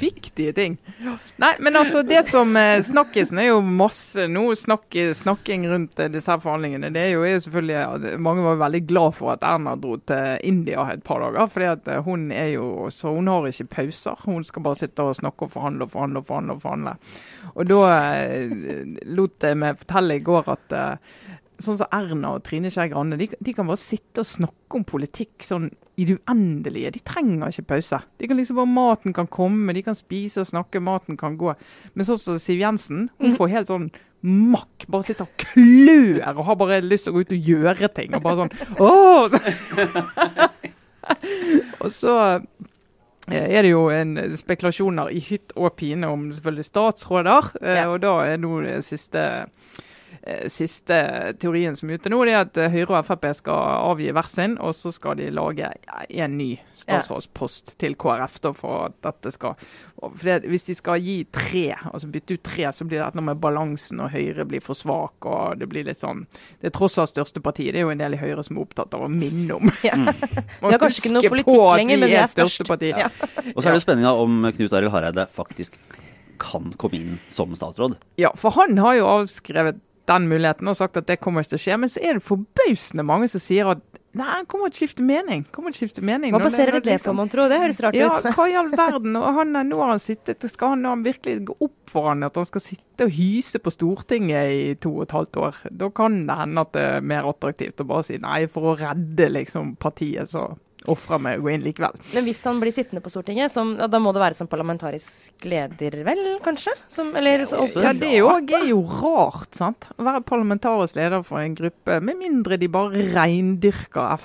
viktige 0.00 0.52
ting. 0.56 0.78
Nei, 1.40 1.52
men 1.60 1.76
altså, 1.76 2.02
det 2.06 2.24
som 2.28 2.56
eh, 2.56 2.80
snakkes 2.84 3.32
er 3.36 3.50
jo 3.50 3.60
masse 3.64 4.26
nå. 4.30 4.48
Snakk, 4.60 4.96
snakking 5.16 5.66
rundt 5.70 5.98
eh, 6.00 6.08
disse 6.30 6.36
her 6.36 6.42
forhandlingene. 6.42 6.90
Det 6.94 7.02
er 7.02 7.10
jo 7.14 7.24
er 7.24 7.40
selvfølgelig 7.42 8.18
Mange 8.20 8.44
var 8.44 8.60
veldig 8.60 8.86
glad 8.86 9.14
for 9.14 9.32
at 9.34 9.44
Erna 9.44 9.74
dro 9.76 9.96
til 10.06 10.38
India 10.44 10.86
et 10.92 11.02
par 11.04 11.20
dager. 11.20 11.46
fordi 11.46 11.66
at 11.66 11.88
eh, 11.88 12.02
hun 12.02 12.30
er 12.32 12.54
jo 12.54 12.88
Så 12.90 13.14
hun 13.14 13.28
har 13.28 13.46
ikke 13.46 13.64
pauser. 13.64 14.16
Hun 14.24 14.44
skal 14.44 14.62
bare 14.62 14.76
sitte 14.76 15.02
og 15.02 15.16
snakke 15.16 15.44
og 15.44 15.50
forhandle 15.50 15.84
og 15.84 15.90
forhandle 15.90 16.18
og 16.20 16.26
forhandle. 16.26 16.52
Og 16.54 16.62
forhandle. 16.62 16.96
Og 17.54 17.66
da 17.66 17.80
eh, 18.24 18.96
lot 19.06 19.42
jeg 19.42 19.56
meg 19.56 19.78
fortelle 19.78 20.16
i 20.16 20.24
går 20.24 20.48
at 20.48 20.72
eh, 20.72 20.96
sånn 21.60 21.76
som 21.76 21.92
Erna 21.92 22.34
og 22.36 22.44
Trine 22.44 22.70
Skei 22.70 22.88
Grande, 22.88 23.18
de, 23.20 23.28
de 23.28 23.52
kan 23.52 23.68
bare 23.68 23.80
sitte 23.80 24.22
og 24.22 24.28
snakke 24.28 24.78
om 24.78 24.84
politikk 24.88 25.44
sånn 25.44 25.68
i 26.00 26.06
det 26.08 26.16
uendelige. 26.22 26.94
De 26.94 27.02
trenger 27.04 27.50
ikke 27.50 27.74
pause. 27.74 27.98
De 28.16 28.28
kan 28.28 28.38
liksom 28.38 28.56
bare 28.56 28.72
Maten 28.72 29.12
kan 29.12 29.28
komme, 29.28 29.74
de 29.76 29.82
kan 29.84 29.98
spise 29.98 30.40
og 30.40 30.48
snakke, 30.48 30.80
maten 30.80 31.18
kan 31.20 31.36
gå. 31.36 31.52
Men 31.92 32.08
sånn 32.08 32.20
som 32.22 32.38
Siv 32.40 32.62
Jensen, 32.62 33.10
hun 33.20 33.36
får 33.36 33.52
helt 33.52 33.72
sånn 33.72 33.90
makk. 34.22 34.86
Bare 34.90 35.06
sitter 35.06 35.24
og 35.28 35.34
klør 35.40 36.36
og 36.36 36.44
har 36.50 36.58
bare 36.60 36.80
lyst 36.84 37.06
til 37.06 37.12
å 37.14 37.16
gå 37.18 37.24
ut 37.24 37.34
og 37.36 37.50
gjøre 37.52 37.88
ting. 37.96 38.14
Og 38.18 38.22
bare 38.24 38.44
sånn 38.44 38.54
Åh! 38.80 39.30
og 41.82 41.90
så 41.94 42.14
eh, 43.30 43.46
er 43.46 43.62
det 43.64 43.72
jo 43.72 43.86
en 43.94 44.16
spekulasjoner 44.36 45.12
i 45.16 45.22
hytt 45.30 45.54
og 45.56 45.72
pine 45.80 46.10
om 46.10 46.28
selvfølgelig 46.34 46.68
statsråder. 46.68 47.52
eh, 47.62 47.76
Ja. 47.80 47.86
Og 47.92 48.00
da 48.02 48.14
er 48.26 48.36
nå 48.42 48.60
det 48.66 48.80
siste 48.84 49.24
siste 50.52 50.96
teorien 51.40 51.76
som 51.76 51.88
er 51.90 51.96
ute 51.96 52.10
nå, 52.12 52.18
det 52.28 52.32
er 52.34 52.42
at 52.44 52.58
eh, 52.60 52.72
Høyre 52.74 52.98
og 52.98 53.06
Frp 53.08 53.24
skal 53.38 53.86
avgi 53.90 54.10
hver 54.12 54.26
sin, 54.28 54.56
og 54.60 54.74
så 54.76 54.92
skal 54.92 55.16
de 55.16 55.30
lage 55.32 55.70
en 56.10 56.34
ny 56.36 56.50
statsrådspost 56.76 57.74
til 57.80 57.96
KrF. 58.00 58.36
Da, 58.44 58.52
for 58.56 58.90
at 58.90 58.98
dette 59.04 59.32
skal 59.32 59.56
for 60.00 60.24
det, 60.24 60.42
Hvis 60.48 60.66
de 60.68 60.76
skal 60.76 61.00
gi 61.04 61.16
tre, 61.32 61.64
altså 61.92 62.08
bytte 62.12 62.36
ut 62.36 62.44
tre, 62.44 62.68
så 62.72 62.84
blir 62.88 63.00
det 63.02 63.16
noe 63.16 63.26
med 63.30 63.40
balansen, 63.40 64.00
og 64.04 64.12
Høyre 64.12 64.44
blir 64.48 64.60
for 64.64 64.76
svak. 64.76 65.24
og 65.24 65.58
Det 65.60 65.68
blir 65.68 65.88
litt 65.88 66.00
sånn 66.00 66.26
Det 66.60 66.70
er 66.70 66.76
tross 66.76 66.98
alt 67.00 67.12
største 67.14 67.40
partiet. 67.44 67.72
Det 67.74 67.80
er 67.82 67.88
jo 67.88 67.94
en 67.94 68.00
del 68.04 68.16
i 68.16 68.20
Høyre 68.20 68.44
som 68.44 68.56
er 68.60 68.64
opptatt 68.68 68.94
av 68.96 69.04
å 69.06 69.10
minne 69.12 69.56
om 69.56 69.72
Ja. 69.84 69.96
Må 69.96 70.12
Vi 70.70 70.74
har 70.76 70.80
kanskje 70.84 71.04
ikke 71.04 71.14
noe 71.16 71.32
politikk 71.32 71.56
på 71.56 71.66
at 71.70 71.80
lenger, 71.80 72.00
men 72.00 72.12
vi 72.12 72.18
er 72.20 72.30
største 72.30 72.64
størst. 72.64 72.68
parti. 72.70 72.92
Ja. 72.92 73.08
Og 73.56 73.62
så 73.62 73.68
er 73.68 73.72
det 73.74 73.80
jo 73.80 73.86
spennende 73.88 74.14
om 74.20 74.40
Knut 74.56 74.76
Arild 74.76 74.92
Hareide 74.94 75.26
faktisk 75.32 75.76
kan 76.40 76.72
komme 76.80 76.96
inn 76.96 77.18
som 77.28 77.52
statsråd. 77.56 77.98
Ja, 78.20 78.30
for 78.40 78.54
han 78.56 78.78
har 78.80 78.96
jo 78.96 79.08
avskrevet 79.18 79.80
den 80.10 80.26
muligheten 80.30 80.68
og 80.70 80.76
sagt 80.78 80.98
at 81.00 81.06
det 81.08 81.20
kommer 81.22 81.44
ikke 81.44 81.54
til 81.54 81.60
å 81.60 81.64
skje. 81.64 81.78
Men 81.80 81.92
så 81.92 82.02
er 82.02 82.18
det 82.18 82.26
forbausende 82.26 83.06
mange 83.06 83.28
som 83.30 83.42
sier 83.42 83.70
at 83.72 83.82
nei, 84.18 84.26
han 84.26 84.46
kommer 84.50 84.72
til 84.72 84.80
å 84.80 84.82
skifte 84.84 85.04
mening. 85.06 85.44
Kommer 85.54 85.70
til 85.74 85.84
å 85.84 85.86
skifte 85.86 86.02
mening. 86.04 86.34
Hva 86.34 86.42
baserer 86.42 86.74
du 86.74 86.80
det 86.80 86.86
på, 86.88 86.94
liksom- 86.96 87.18
mon 87.20 87.30
tro? 87.30 87.46
Det 87.50 87.60
høres 87.62 87.80
rart 87.84 87.98
Ja, 87.98 88.08
ut. 88.18 88.30
hva 88.36 88.46
i 88.50 88.56
all 88.58 88.70
verden? 88.74 89.18
Og 89.20 89.28
han, 89.38 89.52
nå 89.68 89.78
har 89.82 89.92
han 89.94 90.02
sittet, 90.02 90.46
skal 90.50 90.74
han, 90.74 90.84
han 90.90 91.04
virkelig 91.06 91.44
gå 91.50 91.56
opp 91.68 91.76
for 91.90 92.10
han 92.10 92.26
at 92.26 92.36
han 92.38 92.46
skal 92.48 92.62
sitte 92.64 93.06
og 93.06 93.14
hyse 93.16 93.58
på 93.62 93.72
Stortinget 93.74 94.50
i 94.54 94.74
to 94.82 94.96
og 94.98 95.06
et 95.06 95.14
halvt 95.14 95.40
år? 95.46 95.60
Da 95.70 95.90
kan 95.94 96.24
det 96.26 96.40
hende 96.42 96.66
at 96.66 96.72
det 96.74 96.86
er 96.96 97.06
mer 97.14 97.30
attraktivt 97.30 97.80
å 97.82 97.88
bare 97.92 98.06
si 98.10 98.18
nei, 98.22 98.44
for 98.50 98.72
å 98.72 98.78
redde 98.80 99.30
liksom 99.38 99.76
partiet, 99.80 100.30
så 100.30 100.50
ofrer 100.88 101.18
vi 101.20 101.32
å 101.36 101.42
gå 101.44 101.50
inn 101.52 101.64
likevel. 101.64 101.92
Men 102.14 102.24
hvis 102.24 102.40
han 102.48 102.60
blir 102.62 102.72
sittende 102.72 103.02
på 103.04 103.10
Stortinget, 103.12 103.52
som, 103.52 103.74
ja, 103.78 103.86
da 103.90 103.98
må 104.00 104.12
det 104.16 104.22
være 104.22 104.34
som 104.38 104.48
parlamentarisk 104.50 105.44
leder, 105.44 106.04
vel, 106.06 106.22
kanskje? 106.44 106.72
Som, 106.88 107.12
eller 107.20 107.44
så, 107.48 107.56
Ja, 107.82 107.92
det 107.92 108.08
er 108.08 108.18
jo, 108.22 108.30
er 108.32 108.64
jo 108.70 108.80
rart, 109.02 109.52
sant. 109.58 109.90
Å 109.98 110.02
være 110.06 110.22
parlamentarisk 110.24 110.96
leder 110.96 111.22
for 111.26 111.38
en 111.42 111.54
gruppe, 111.58 112.00
med 112.00 112.16
mindre 112.20 112.56
de 112.60 112.68
bare 112.72 113.04
reindyrker 113.12 114.16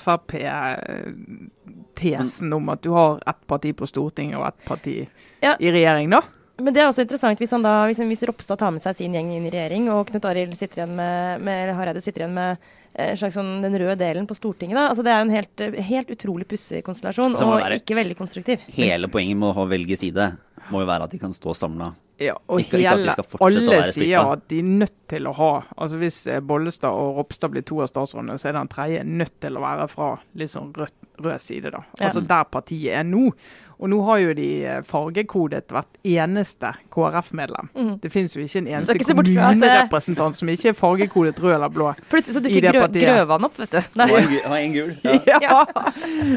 Frp-tesen 1.95 2.53
om 2.55 2.69
at 2.73 2.81
du 2.85 2.89
har 2.95 3.19
ett 3.27 3.43
parti 3.47 3.75
på 3.77 3.87
Stortinget 3.89 4.39
og 4.39 4.47
ett 4.49 4.65
parti 4.67 4.95
Ja. 5.43 5.55
i 5.59 5.71
regjering, 5.71 6.09
da. 6.15 6.21
Men 6.57 6.71
det 6.73 6.81
er 6.81 6.87
også 6.87 7.03
interessant 7.03 7.41
hvis, 7.41 7.51
han 7.51 7.65
da, 7.65 7.73
hvis, 7.89 7.99
hvis 7.99 8.23
Ropstad 8.29 8.59
tar 8.61 8.71
med 8.71 8.83
seg 8.83 8.95
sin 8.95 9.15
gjeng 9.17 9.33
inn 9.35 9.47
i 9.47 9.51
regjering, 9.51 9.89
og 9.91 10.05
Knut 10.07 10.27
Arild 10.29 10.55
sitter 10.55 10.83
igjen 10.83 10.95
med, 10.95 11.43
med 11.43 11.65
eller 11.65 11.75
Hareide 11.79 12.03
sitter 12.03 12.23
igjen 12.23 12.37
med 12.37 12.55
eh, 12.93 13.09
en 13.09 13.19
slags 13.19 13.35
sånn, 13.35 13.51
den 13.65 13.75
røde 13.81 13.97
delen 13.99 14.29
på 14.29 14.37
Stortinget. 14.39 14.77
Da. 14.79 14.87
Altså, 14.93 15.03
det 15.03 15.11
er 15.11 15.19
jo 15.19 15.27
en 15.27 15.35
helt, 15.35 15.65
helt 15.89 16.15
utrolig 16.15 16.47
pussig 16.47 16.79
konstellasjon, 16.87 17.35
og 17.43 17.67
ikke 17.75 17.99
veldig 17.99 18.15
konstruktiv. 18.21 18.63
Hele 18.77 19.11
poenget 19.11 19.41
med 19.41 19.51
å 19.51 19.67
velge 19.67 19.99
side 19.99 20.31
må 20.71 20.81
jo 20.81 20.89
være 20.89 21.09
at 21.09 21.13
de 21.13 21.21
kan 21.21 21.35
stå 21.35 21.53
samla. 21.59 21.91
Ja, 22.17 22.37
og 22.47 22.61
Ikke- 22.61 22.79
hele, 22.79 23.11
ikke 23.11 23.43
alle 23.43 23.91
sier 23.91 24.31
at 24.31 24.47
de 24.47 24.59
er 24.59 24.63
nødt 24.63 24.93
til 25.11 25.25
å 25.27 25.33
ha 25.35 25.49
altså 25.75 25.97
Hvis 25.99 26.25
eh, 26.31 26.39
Bollestad 26.39 26.95
og 26.95 27.17
Ropstad 27.17 27.51
blir 27.51 27.65
to 27.67 27.81
av 27.83 27.89
statsrådene, 27.91 28.37
så 28.39 28.47
er 28.47 28.53
den 28.55 28.69
tredje 28.71 29.01
nødt 29.03 29.33
til 29.43 29.57
å 29.57 29.59
være 29.59 29.87
fra 29.91 30.13
litt 30.33 30.49
sånn 30.49 30.71
rød, 30.73 30.93
rød 31.19 31.41
side. 31.43 31.71
da. 31.71 31.83
Ja. 31.99 32.07
Altså 32.07 32.23
der 32.25 32.43
partiet 32.45 32.95
er 32.95 33.03
nå. 33.03 33.33
Og 33.79 33.89
nå 33.91 33.97
har 34.07 34.17
jo 34.23 34.33
de 34.37 34.47
eh, 34.65 34.81
fargekodet 34.87 35.67
hvert 35.73 35.97
eneste 36.07 36.69
KrF-medlem. 36.93 37.69
Mm. 37.75 37.89
Det 38.03 38.11
finnes 38.13 38.35
jo 38.35 38.43
ikke 38.45 38.61
en 38.61 38.67
eneste 38.71 38.95
ikke 38.95 39.09
kommunerepresentant 39.11 40.37
som 40.39 40.49
ikke 40.53 40.69
er 40.71 40.77
fargekodet 40.77 41.39
rød 41.43 41.55
eller 41.57 41.73
blå. 41.73 41.89
Plutselig 42.11 42.37
så 42.37 42.43
dukker 42.45 42.61
det 42.67 42.71
grø 42.75 42.83
partiet. 42.85 43.07
Grøvan 43.09 43.47
opp, 43.49 43.59
vet 43.59 43.75
du. 43.75 43.89
Nei. 43.99 44.07
Og 44.45 44.55
en 44.59 44.75
gul. 44.77 44.93
Ja. 45.25 45.39
Ja. 45.41 45.59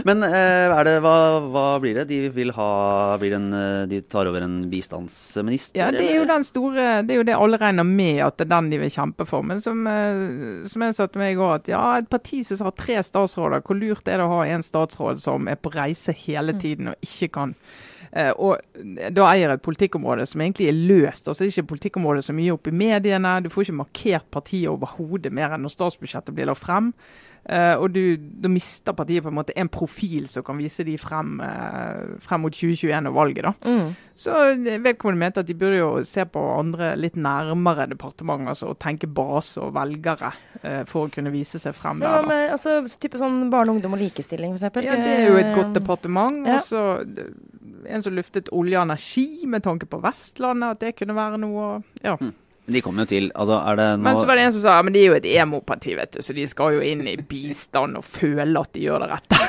Men 0.09 0.23
eh, 0.27 0.73
er 0.73 0.85
det, 0.89 0.95
hva, 1.05 1.15
hva 1.53 1.65
blir 1.83 1.99
det? 2.01 2.07
De 2.11 2.19
vil 2.35 2.51
ha 2.57 2.69
blir 3.21 3.35
en, 3.37 3.49
eh, 3.55 3.83
De 3.91 4.01
tar 4.11 4.27
over 4.31 4.43
en 4.45 4.57
bistandsminister? 4.71 5.79
Ja, 5.79 5.91
det 5.95 6.05
er 6.09 6.19
jo 6.21 6.27
den 6.29 6.45
store 6.47 6.87
Det 7.07 7.15
er 7.15 7.21
jo 7.21 7.27
det 7.29 7.37
alle 7.37 7.59
regner 7.61 7.87
med, 7.87 8.21
at 8.25 8.39
det 8.41 8.47
er 8.49 8.53
den 8.57 8.71
de 8.73 8.81
vil 8.83 8.91
kjempe 8.93 9.27
for. 9.29 9.45
Men 9.47 9.61
som, 9.65 9.85
som 10.69 10.85
jeg 10.87 10.97
sa 10.97 11.07
til 11.09 11.23
meg 11.23 11.35
i 11.35 11.39
går, 11.39 11.55
at 11.61 11.71
ja, 11.73 11.83
et 12.03 12.09
parti 12.11 12.41
som 12.47 12.65
har 12.69 12.75
tre 12.79 12.99
statsråder, 13.07 13.63
hvor 13.67 13.79
lurt 13.79 14.09
er 14.11 14.19
det 14.21 14.27
å 14.27 14.33
ha 14.39 14.43
en 14.51 14.65
statsråd 14.65 15.21
som 15.23 15.49
er 15.53 15.59
på 15.61 15.73
reise 15.75 16.15
hele 16.27 16.49
Mm. 16.49 16.61
tiden 16.63 16.89
og 16.91 17.05
ikke 17.05 17.28
kan 17.35 17.55
eh, 18.13 18.33
og 18.33 18.59
da 19.15 19.29
eier 19.31 19.55
et 19.55 19.65
politikkområde 19.65 20.27
som 20.29 20.43
egentlig 20.45 20.69
er 20.71 20.83
løst. 20.91 21.29
altså 21.29 21.45
Det 21.45 21.49
er 21.49 21.55
ikke 21.55 21.67
et 21.67 21.73
politikkområde 21.75 22.25
så 22.25 22.37
mye 22.37 22.55
opp 22.55 22.69
i 22.71 22.75
mediene. 22.75 23.39
Du 23.45 23.51
får 23.53 23.69
ikke 23.69 23.81
markert 23.83 24.31
partiet 24.35 24.71
overhodet 24.73 25.33
mer 25.35 25.55
enn 25.55 25.67
når 25.67 25.77
statsbudsjettet 25.77 26.37
blir 26.37 26.51
lagt 26.51 26.65
frem. 26.65 26.93
Eh, 27.45 27.75
og 27.79 27.93
du, 27.95 28.17
da 28.19 28.51
mister 28.53 28.93
partiet 28.93 29.23
på 29.25 29.31
en 29.31 29.39
måte 29.39 29.55
en 29.57 29.71
profil 29.73 30.27
som 30.29 30.45
kan 30.45 30.59
vise 30.59 30.85
de 30.85 30.97
frem, 31.01 31.39
uh, 31.41 32.19
frem 32.25 32.43
mot 32.45 32.53
2021 32.53 33.09
og 33.09 33.15
valget. 33.17 33.47
da. 33.47 33.53
Mm. 33.65 33.95
Så 34.19 34.35
vedkommende 34.83 35.23
mente 35.23 35.41
at 35.41 35.49
de 35.49 35.55
burde 35.55 35.79
jo 35.79 35.91
se 36.05 36.25
på 36.27 36.43
andre 36.59 36.91
litt 36.99 37.17
nærmere 37.17 37.87
departementer, 37.89 38.51
altså, 38.53 38.73
og 38.75 38.81
tenke 38.83 39.07
base 39.07 39.63
og 39.63 39.73
velgere 39.79 40.33
uh, 40.65 40.83
for 40.91 41.07
å 41.07 41.13
kunne 41.15 41.33
vise 41.33 41.61
seg 41.63 41.77
frem 41.79 42.03
der. 42.03 42.19
Ja, 42.19 42.27
men, 42.27 42.51
altså, 42.57 42.81
type 42.99 43.21
sånn 43.21 43.47
barne, 43.53 43.77
ungdom 43.77 43.95
og 43.97 44.03
likestilling, 44.03 44.59
eksempel? 44.59 44.85
Ja, 44.89 44.99
det 44.99 45.15
er 45.21 45.31
jo 45.31 45.39
et 45.39 45.55
godt 45.55 45.69
Eh, 45.69 45.73
departement. 45.81 46.47
ja. 46.47 46.57
Og 46.57 46.63
så 46.67 46.83
eh, 47.05 47.95
en 47.95 48.03
som 48.03 48.15
luftet 48.17 48.51
olje 48.53 48.77
og 48.79 48.83
energi 48.89 49.47
med 49.47 49.63
tanke 49.65 49.87
på 49.87 50.01
Vestlandet, 50.03 50.77
at 50.77 50.81
det 50.81 50.97
kunne 50.99 51.15
være 51.17 51.39
noe. 51.41 51.83
Ja. 52.05 52.17
De 52.69 52.83
kommer 52.85 53.07
jo 53.07 53.11
til 53.11 53.31
Altså, 53.33 53.57
er 53.59 53.79
det 53.81 53.89
noe... 53.97 54.05
Men 54.05 54.19
så 54.19 54.29
var 54.29 54.39
det 54.39 54.45
en 54.49 54.55
som 54.57 54.65
sa 54.65 54.77
ja, 54.79 54.85
men 54.85 54.95
de 54.97 55.01
er 55.01 55.09
jo 55.09 55.17
et 55.19 55.29
emo-parti, 55.31 55.95
vet 55.99 56.19
du, 56.19 56.21
så 56.25 56.37
de 56.37 56.45
skal 56.51 56.77
jo 56.77 56.85
inn 56.85 57.07
i 57.09 57.17
bistand 57.17 57.99
og 57.99 58.05
føle 58.07 58.61
at 58.61 58.75
de 58.77 58.85
gjør 58.85 59.05
det 59.05 59.11
rette. 59.15 59.43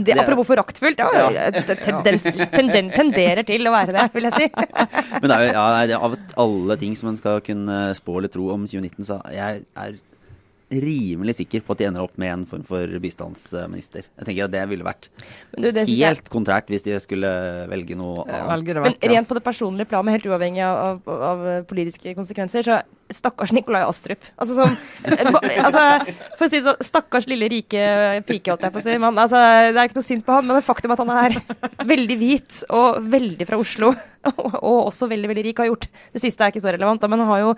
Det, 0.00 0.14
apropos 0.16 0.46
foraktfullt, 0.48 0.98
ja, 1.00 1.28
ja. 1.34 1.46
tendens, 1.52 2.24
tenden, 2.24 2.90
tenderer 2.94 3.44
til 3.46 3.66
å 3.68 3.72
være 3.74 3.94
det, 3.96 4.04
vil 4.14 4.28
jeg 4.28 4.36
si. 4.36 4.46
Men 5.20 5.26
det 5.26 5.36
er 5.36 5.42
jo, 5.44 5.50
ja, 5.54 5.64
det 5.88 5.96
er 5.96 6.04
av 6.06 6.16
alle 6.44 6.76
ting 6.80 6.94
som 6.98 7.10
man 7.10 7.18
skal 7.20 7.42
kunne 7.44 7.80
spå 7.96 8.16
eller 8.20 8.32
tro 8.32 8.48
om 8.54 8.64
2019, 8.68 9.08
så 9.08 9.18
jeg 9.34 9.64
er 9.64 9.98
rimelig 10.70 11.34
sikker 11.40 11.64
på 11.66 11.72
at 11.74 11.78
de 11.82 11.84
ender 11.88 12.04
opp 12.04 12.16
med 12.20 12.30
en 12.32 12.44
form 12.46 12.62
for 12.66 12.86
bistandsminister. 13.02 14.04
Jeg 14.18 14.26
tenker 14.28 14.44
at 14.46 14.52
det 14.54 14.62
ville 14.70 14.86
vært 14.86 15.08
du, 15.56 15.70
det 15.70 15.86
helt 15.88 15.98
jeg- 15.98 16.30
kontrært 16.30 16.70
hvis 16.70 16.82
de 16.86 16.98
skulle 17.02 17.26
velge 17.68 17.96
noe 17.98 18.24
annet. 18.26 18.64
Det 18.66 18.76
Men 18.76 18.94
rent 19.16 19.28
på 19.28 19.34
det 19.34 19.42
personlige 19.44 19.88
planet, 19.90 20.12
helt 20.20 20.26
uavhengig 20.30 20.62
av, 20.62 21.02
av, 21.06 21.22
av 21.32 21.64
politiske 21.66 22.14
konsekvenser, 22.14 22.62
så 22.62 22.82
stakkars 23.14 23.52
Nikolai 23.56 23.82
Astrup. 23.86 24.24
Altså 24.40 24.56
som 24.56 24.76
altså, 25.64 25.82
For 26.38 26.46
å 26.46 26.50
si 26.50 26.58
det 26.60 26.66
sånn, 26.66 26.84
stakkars 26.86 27.28
lille 27.30 27.48
rike 27.50 27.84
pike, 28.28 28.52
holdt 28.52 28.66
jeg 28.66 28.74
på 28.74 28.82
å 28.82 28.84
si. 28.84 28.96
Man, 29.02 29.18
altså, 29.20 29.40
det 29.70 29.76
er 29.80 29.90
ikke 29.90 30.00
noe 30.00 30.08
synd 30.08 30.26
på 30.26 30.36
han, 30.36 30.48
men 30.48 30.58
det 30.58 30.66
faktum 30.66 30.94
at 30.94 31.02
han 31.02 31.12
er 31.16 31.36
veldig 31.90 32.18
hvit 32.20 32.60
og 32.76 33.00
veldig 33.12 33.48
fra 33.48 33.60
Oslo, 33.60 33.92
og, 34.30 34.40
og 34.70 34.78
også 34.90 35.10
veldig 35.10 35.30
veldig 35.30 35.46
rik, 35.48 35.62
har 35.62 35.70
gjort 35.70 35.88
Det 36.14 36.22
siste 36.22 36.44
er 36.44 36.52
ikke 36.52 36.62
så 36.62 36.74
relevant, 36.74 37.02
da, 37.02 37.10
men 37.10 37.22
han 37.24 37.32
har 37.32 37.42
jo, 37.44 37.54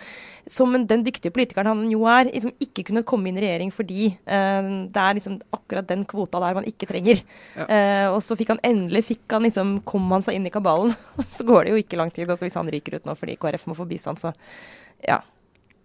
som 0.51 0.75
den 0.75 1.07
dyktige 1.07 1.35
politikeren 1.35 1.73
han 1.73 1.85
jo 1.91 2.07
er, 2.11 2.31
liksom 2.31 2.55
ikke 2.62 2.87
kunnet 2.88 3.09
komme 3.09 3.31
inn 3.31 3.38
i 3.41 3.45
regjering 3.45 3.73
fordi 3.75 4.11
eh, 4.11 4.71
det 4.93 5.03
er 5.03 5.19
liksom 5.19 5.38
akkurat 5.55 5.88
den 5.88 6.07
kvota 6.09 6.41
der 6.43 6.57
man 6.59 6.69
ikke 6.69 6.88
trenger. 6.91 7.23
Ja. 7.57 7.67
Eh, 7.67 8.07
og 8.12 8.21
så 8.25 8.37
fikk 8.38 8.55
han 8.55 8.62
endelig 8.67 9.05
fikk 9.12 9.37
han 9.37 9.47
liksom, 9.47 9.77
kom 9.88 10.09
han 10.15 10.25
seg 10.27 10.38
inn 10.38 10.49
i 10.49 10.55
kabalen. 10.55 10.95
Og 11.19 11.29
så 11.35 11.47
går 11.49 11.67
det 11.67 11.75
jo 11.75 11.83
ikke 11.83 12.01
lang 12.01 12.12
tid 12.15 12.31
også 12.31 12.49
hvis 12.49 12.59
han 12.59 12.71
ryker 12.73 12.99
ut 12.99 13.09
nå 13.09 13.17
fordi 13.19 13.38
KrF 13.41 13.69
må 13.71 13.79
få 13.79 13.88
bistand, 13.88 14.23
så 14.23 14.35
ja. 15.03 15.21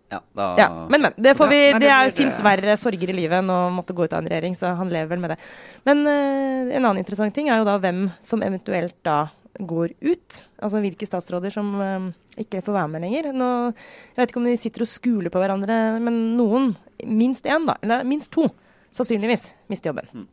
Ja, 0.10 0.22
da, 0.32 0.46
ja. 0.60 0.68
Men, 0.90 1.02
men. 1.02 1.16
Det, 1.18 1.34
får 1.36 1.50
vi, 1.52 1.60
Ja, 1.70 1.80
det, 1.80 1.88
det 1.92 2.16
fins 2.16 2.38
verre 2.44 2.78
sorger 2.80 3.12
i 3.12 3.16
livet 3.18 3.42
enn 3.42 3.52
å 3.52 3.60
måtte 3.76 3.96
gå 3.96 4.06
ut 4.08 4.14
av 4.16 4.22
en 4.22 4.30
regjering, 4.32 4.56
så 4.56 4.72
han 4.80 4.92
lever 4.92 5.12
vel 5.12 5.24
med 5.24 5.34
det. 5.34 5.40
Men 5.88 6.06
uh, 6.08 6.70
en 6.72 6.80
annen 6.86 7.02
interessant 7.02 7.36
ting 7.36 7.52
er 7.52 7.60
jo 7.60 7.68
da 7.68 7.76
hvem 7.84 8.06
som 8.24 8.46
eventuelt 8.46 8.96
da 9.08 9.26
går 9.58 9.98
ut. 10.06 10.40
Altså 10.64 10.80
hvilke 10.84 11.10
statsråder 11.10 11.52
som 11.52 11.76
uh, 11.82 12.08
ikke 12.40 12.64
får 12.64 12.78
være 12.80 12.94
med 12.94 13.04
lenger. 13.04 13.30
Nå, 13.36 13.52
jeg 14.14 14.22
vet 14.22 14.32
ikke 14.32 14.44
om 14.44 14.48
de 14.48 14.58
sitter 14.62 14.88
og 14.88 14.92
skuler 14.94 15.34
på 15.34 15.44
hverandre, 15.44 15.78
men 16.04 16.22
noen, 16.40 16.72
minst 17.04 17.50
én 17.50 17.68
da, 17.68 17.76
eller 17.84 18.08
minst 18.08 18.32
to, 18.36 18.48
sannsynligvis 18.96 19.50
mister 19.72 19.92
jobben. 19.92 20.28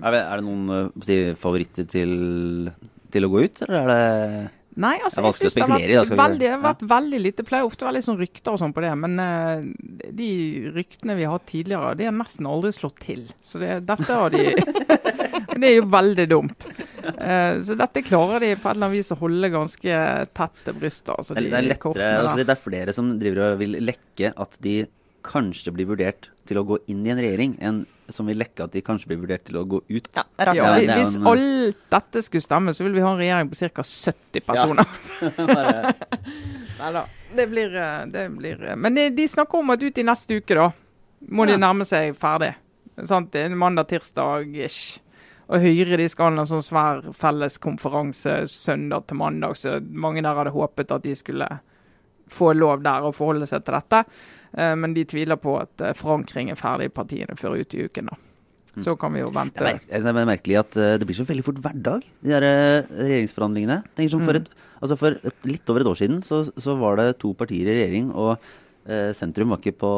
er, 0.00 0.12
det, 0.14 0.24
er 0.24 0.40
det 0.40 0.44
noen 0.44 0.92
si, 1.04 1.20
favoritter 1.40 1.84
til, 1.88 2.70
til 3.12 3.28
å 3.28 3.30
gå 3.32 3.44
ut, 3.44 3.62
eller 3.66 3.82
er 3.82 3.92
det 3.92 4.57
Nei, 4.78 4.94
altså, 5.02 5.24
jeg 5.26 5.34
synes 5.38 5.56
det 5.56 5.64
har 5.64 5.72
vært 5.74 6.12
veldig, 6.20 6.38
det 6.38 6.50
har 6.52 6.60
vært 6.62 6.82
veldig 6.92 7.18
lite. 7.24 7.42
Det 7.42 7.48
pleier 7.48 7.66
ofte 7.66 7.82
å 7.82 7.88
være 7.88 7.96
litt 7.98 8.06
sånn 8.06 8.20
rykter 8.20 8.54
og 8.54 8.60
sånn 8.62 8.74
på 8.76 8.84
det, 8.84 8.92
men 9.02 9.18
uh, 9.18 9.64
de 10.20 10.28
ryktene 10.76 11.16
vi 11.18 11.26
har 11.26 11.34
hatt 11.34 11.48
tidligere, 11.50 11.96
de 11.98 12.06
har 12.06 12.14
nesten 12.14 12.46
aldri 12.46 12.70
slått 12.76 13.00
til. 13.02 13.24
Så 13.42 13.58
det, 13.62 13.80
dette 13.88 14.06
har 14.06 14.34
de 14.34 14.52
Det 15.58 15.66
er 15.66 15.74
jo 15.74 15.88
veldig 15.90 16.26
dumt. 16.30 16.68
Uh, 17.08 17.58
så 17.64 17.74
dette 17.78 18.04
klarer 18.06 18.44
de 18.44 18.52
på 18.54 18.68
et 18.68 18.76
eller 18.76 18.86
annet 18.86 19.00
vis 19.00 19.10
å 19.10 19.18
holde 19.18 19.50
ganske 19.50 19.98
tett 20.38 20.64
til 20.68 20.78
brystet. 20.78 21.14
Altså, 21.16 21.34
Det 21.34 21.48
de 21.48 21.50
det 21.50 21.58
er 21.58 21.68
lettere, 21.72 22.14
altså, 22.22 22.38
det 22.38 22.54
er 22.54 22.62
flere 22.62 22.94
som 22.94 23.10
driver 23.18 23.44
og 23.48 23.62
vil 23.64 23.78
lekke 23.82 24.32
at 24.38 24.58
de 24.62 24.78
kanskje 25.26 25.74
blir 25.74 25.88
vurdert 25.90 26.30
til 26.46 26.60
å 26.60 26.66
gå 26.68 26.78
inn 26.92 27.02
i 27.02 27.10
en 27.12 27.20
regjering, 27.20 27.58
enn 27.58 27.82
som 28.10 28.26
vil 28.26 28.38
lekke 28.40 28.64
at 28.64 28.72
de 28.72 28.80
kanskje 28.84 29.08
blir 29.10 29.18
vurdert 29.22 29.44
til 29.44 29.56
å 29.60 29.64
gå 29.68 29.80
ut. 29.88 30.08
Ja, 30.16 30.22
rart. 30.38 30.56
Ja, 30.56 30.74
det 30.80 30.94
hvis 30.96 31.16
en- 31.18 31.26
alt 31.28 31.76
dette 31.90 32.22
skulle 32.24 32.42
stemme, 32.44 32.72
så 32.74 32.84
vil 32.86 32.94
vi 32.96 33.00
ha 33.04 33.10
en 33.12 33.18
regjering 33.20 33.50
på 33.50 33.58
ca. 33.74 33.82
70 33.82 34.40
personer. 34.46 34.86
Ja. 35.48 35.92
Nei 36.78 36.92
da. 36.94 37.02
det 37.34 37.46
blir, 37.50 37.72
eh, 37.74 38.04
det 38.06 38.28
blir 38.36 38.60
eh, 38.70 38.76
Men 38.76 38.94
de, 38.94 39.08
de 39.10 39.24
snakker 39.28 39.58
om 39.58 39.70
at 39.74 39.82
ut 39.82 39.98
i 39.98 40.04
neste 40.06 40.36
uke, 40.38 40.54
da, 40.54 40.68
må 41.28 41.44
Ja. 41.48 41.56
de 41.56 41.60
nærme 41.64 41.84
seg 41.88 42.14
ferdig. 42.16 42.54
Sant? 43.04 43.32
Det 43.32 43.48
Mandag-tirsdag-ish. 43.50 45.00
Og 45.48 45.60
Høyre 45.64 45.96
de 45.96 46.06
skal 46.12 46.34
ha 46.36 46.42
en 46.42 46.46
sånn 46.50 46.62
svær 46.62 47.02
felleskonferanse 47.16 48.42
søndag 48.52 49.06
til 49.08 49.16
mandag, 49.16 49.56
så 49.56 49.78
mange 49.80 50.22
der 50.22 50.34
hadde 50.36 50.52
håpet 50.52 50.92
at 50.92 51.02
de 51.02 51.14
skulle 51.16 51.48
få 52.30 52.52
lov 52.56 52.82
der 52.84 53.06
å 53.08 53.12
forholde 53.14 53.46
seg 53.48 53.64
til 53.64 53.74
dette. 53.78 54.04
Eh, 54.56 54.74
Men 54.74 54.94
de 54.94 55.04
tviler 55.04 55.36
på 55.36 55.58
at 55.60 55.80
eh, 55.80 55.92
forankring 55.98 56.50
er 56.50 56.56
ferdig 56.60 56.90
i 56.90 56.94
partiene 56.94 57.36
før 57.36 57.58
ut 57.60 57.74
i 57.74 57.84
uken. 57.88 58.06
da. 58.12 58.16
Så 58.84 58.94
kan 59.00 59.12
vi 59.12 59.20
jo 59.20 59.30
Det 59.32 59.34
vente. 59.34 59.64
er, 59.64 59.74
mer, 59.74 59.80
det 59.88 60.06
er 60.22 60.26
merkelig 60.28 60.58
at 60.60 60.76
eh, 60.76 60.96
det 60.98 61.06
blir 61.08 61.16
så 61.18 61.24
veldig 61.26 61.44
fort 61.44 61.58
hverdag, 61.64 62.04
de 62.22 62.30
der 62.30 62.46
regjeringsforhandlingene. 62.94 63.82
Tenker 63.96 64.10
som 64.10 64.20
for, 64.24 64.32
Mm. 64.34 64.42
et, 64.42 64.48
altså 64.82 64.98
for 64.98 65.10
et, 65.18 65.34
litt 65.44 65.68
over 65.70 65.80
et 65.80 65.86
år 65.90 65.96
siden 65.98 66.22
så, 66.22 66.42
så 66.56 66.78
var 66.78 66.96
det 66.96 67.18
to 67.18 67.32
partier 67.34 67.66
i 67.66 67.74
regjering, 67.80 68.12
og 68.14 68.38
eh, 68.88 69.12
sentrum 69.16 69.52
var 69.52 69.60
ikke 69.60 69.76
på, 69.78 69.92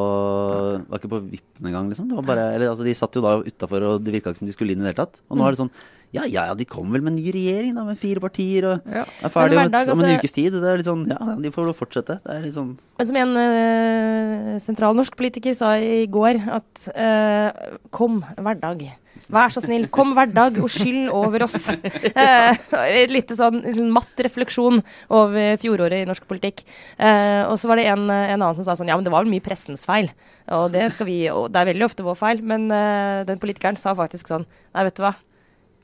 var 0.90 1.00
ikke 1.00 1.12
på 1.12 1.22
vippen 1.28 1.70
engang, 1.70 1.88
liksom. 1.92 2.10
Det 2.10 2.18
var 2.18 2.26
bare, 2.26 2.50
eller, 2.56 2.72
altså, 2.72 2.86
de 2.86 2.94
satt 2.98 3.16
jo 3.16 3.22
da 3.24 3.38
utafor, 3.46 3.86
og 3.86 4.04
det 4.04 4.14
virka 4.16 4.32
ikke 4.32 4.42
som 4.42 4.50
de 4.50 4.56
skulle 4.56 4.74
inn 4.74 4.82
i 4.82 4.86
det 4.86 4.92
hele 4.92 5.02
tatt. 5.04 5.22
Og 5.30 5.38
nå 5.38 5.46
er 5.46 5.56
det 5.56 5.62
sånn 5.64 5.72
Ja 6.10 6.24
ja, 6.26 6.48
ja, 6.50 6.54
de 6.58 6.64
kommer 6.66 6.98
vel 6.98 7.04
med 7.06 7.12
en 7.12 7.18
ny 7.20 7.30
regjering, 7.30 7.74
da, 7.76 7.84
med 7.86 7.98
fire 8.00 8.18
partier, 8.18 8.64
og 8.66 8.88
Ja. 8.90 9.04
er 9.22 9.30
ferdig 9.30 9.54
om, 9.54 9.68
om 9.68 9.74
en 9.74 10.08
altså- 10.10 10.18
ukes 10.18 10.32
tid. 10.34 10.52
Det 10.52 10.66
er 10.66 10.80
litt 10.80 10.88
sånn 10.90 11.04
Ja, 11.06 11.36
de 11.38 11.52
får 11.54 11.68
vel 11.68 11.76
fortsette. 11.78 12.16
Det 12.24 12.34
er 12.34 12.42
litt 12.42 12.56
sånn 12.56 12.72
Men 12.98 13.06
som 13.06 13.16
en 13.16 13.36
uh, 13.38 14.58
sentralnorsk 14.58 15.14
politiker 15.14 15.54
sa 15.54 15.76
i 15.78 16.06
går, 16.10 16.42
at 16.50 16.88
uh, 16.98 17.78
kom 17.94 18.24
hverdag. 18.36 18.90
Vær 19.30 19.52
så 19.54 19.62
snill, 19.62 19.86
kom 19.92 20.14
hver 20.16 20.30
dag 20.34 20.56
og 20.58 20.70
skyld 20.72 21.10
over 21.14 21.46
oss. 21.46 21.58
Eh, 22.20 22.56
et 22.90 23.12
lite 23.12 23.34
sånn 23.36 23.62
matt 23.94 24.18
refleksjon 24.24 24.80
over 25.14 25.56
fjoråret 25.62 26.02
i 26.02 26.08
norsk 26.08 26.24
politikk. 26.28 26.62
Eh, 26.98 27.46
og 27.46 27.54
så 27.60 27.70
var 27.70 27.80
det 27.80 27.86
en, 27.88 28.02
en 28.10 28.34
annen 28.34 28.56
som 28.58 28.66
sa 28.66 28.74
sånn, 28.78 28.90
ja, 28.90 28.96
men 28.98 29.06
det 29.06 29.12
var 29.14 29.24
vel 29.24 29.32
mye 29.32 29.44
pressens 29.44 29.86
feil. 29.88 30.10
Og 30.52 30.68
det 30.74 30.88
skal 30.94 31.08
vi, 31.08 31.18
og 31.32 31.48
det 31.54 31.62
er 31.62 31.70
veldig 31.70 31.86
ofte 31.86 32.06
vår 32.06 32.18
feil, 32.18 32.42
men 32.46 32.66
eh, 32.74 33.22
den 33.28 33.40
politikeren 33.42 33.78
sa 33.80 33.94
faktisk 33.98 34.32
sånn, 34.32 34.46
nei, 34.74 34.86
vet 34.88 34.98
du 34.98 35.04
hva. 35.06 35.14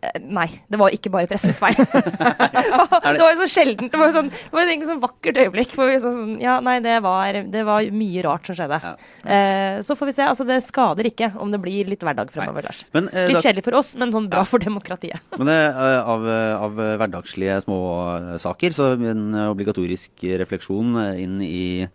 Eh, 0.04 0.18
Nei, 0.26 0.46
det 0.68 0.78
var 0.80 0.92
ikke 0.94 1.10
bare 1.12 1.28
pressens 1.30 1.58
feil. 1.62 1.76
det 1.80 3.22
var 3.22 3.32
jo 3.32 3.40
så 3.42 3.48
sjeldent. 3.48 3.90
Det 3.92 4.00
var 4.00 4.10
jo 4.10 4.16
sånn, 4.18 4.30
det 4.32 4.54
var 4.56 4.68
jo 4.68 4.88
sånn 4.90 5.02
vakkert 5.02 5.40
øyeblikk. 5.44 5.74
Hvor 5.76 5.90
vi 5.90 5.98
sånn, 6.02 6.34
ja, 6.42 6.58
nei, 6.64 6.78
det 6.84 6.98
var, 7.04 7.40
det 7.52 7.64
var 7.66 7.86
mye 7.96 8.24
rart 8.26 8.48
som 8.48 8.58
skjedde. 8.58 8.80
Ja. 8.82 8.94
Eh, 9.24 9.78
så 9.86 9.96
får 9.98 10.10
vi 10.10 10.16
se. 10.18 10.26
Altså, 10.26 10.46
det 10.48 10.58
skader 10.66 11.08
ikke 11.08 11.30
om 11.42 11.52
det 11.54 11.60
blir 11.62 11.88
litt 11.90 12.04
hverdag 12.04 12.32
fremover, 12.34 12.68
Lars. 12.68 12.82
Men, 12.96 13.08
eh, 13.12 13.30
Litt 13.30 13.44
kjedelig 13.44 13.64
for 13.66 13.78
oss, 13.80 13.94
men 14.00 14.12
sånn 14.14 14.28
bra 14.32 14.44
for 14.48 14.62
demokratiet. 14.62 15.22
Men 15.40 15.50
eh, 15.52 16.00
av, 16.00 16.26
av 16.66 16.76
hverdagslige 17.00 17.60
småsaker, 17.66 18.74
så 18.76 18.92
en 18.96 19.30
obligatorisk 19.46 20.26
refleksjon 20.42 20.96
eh, 21.02 21.22
inn 21.24 21.38
i, 21.44 21.86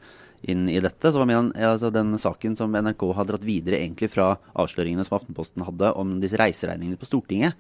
inn 0.52 0.66
i 0.72 0.80
dette. 0.84 1.12
Så 1.12 1.22
var 1.22 1.30
min, 1.30 1.52
altså 1.58 1.92
den 1.94 2.16
saken 2.22 2.58
som 2.60 2.74
NRK 2.74 3.06
har 3.18 3.30
dratt 3.30 3.46
videre 3.48 3.82
egentlig 3.82 4.12
fra 4.14 4.34
avsløringene 4.62 5.06
som 5.08 5.20
Aftenposten 5.20 5.66
hadde 5.68 5.94
om 6.02 6.18
disse 6.24 6.40
reiseregningene 6.42 7.00
på 7.02 7.10
Stortinget. 7.10 7.58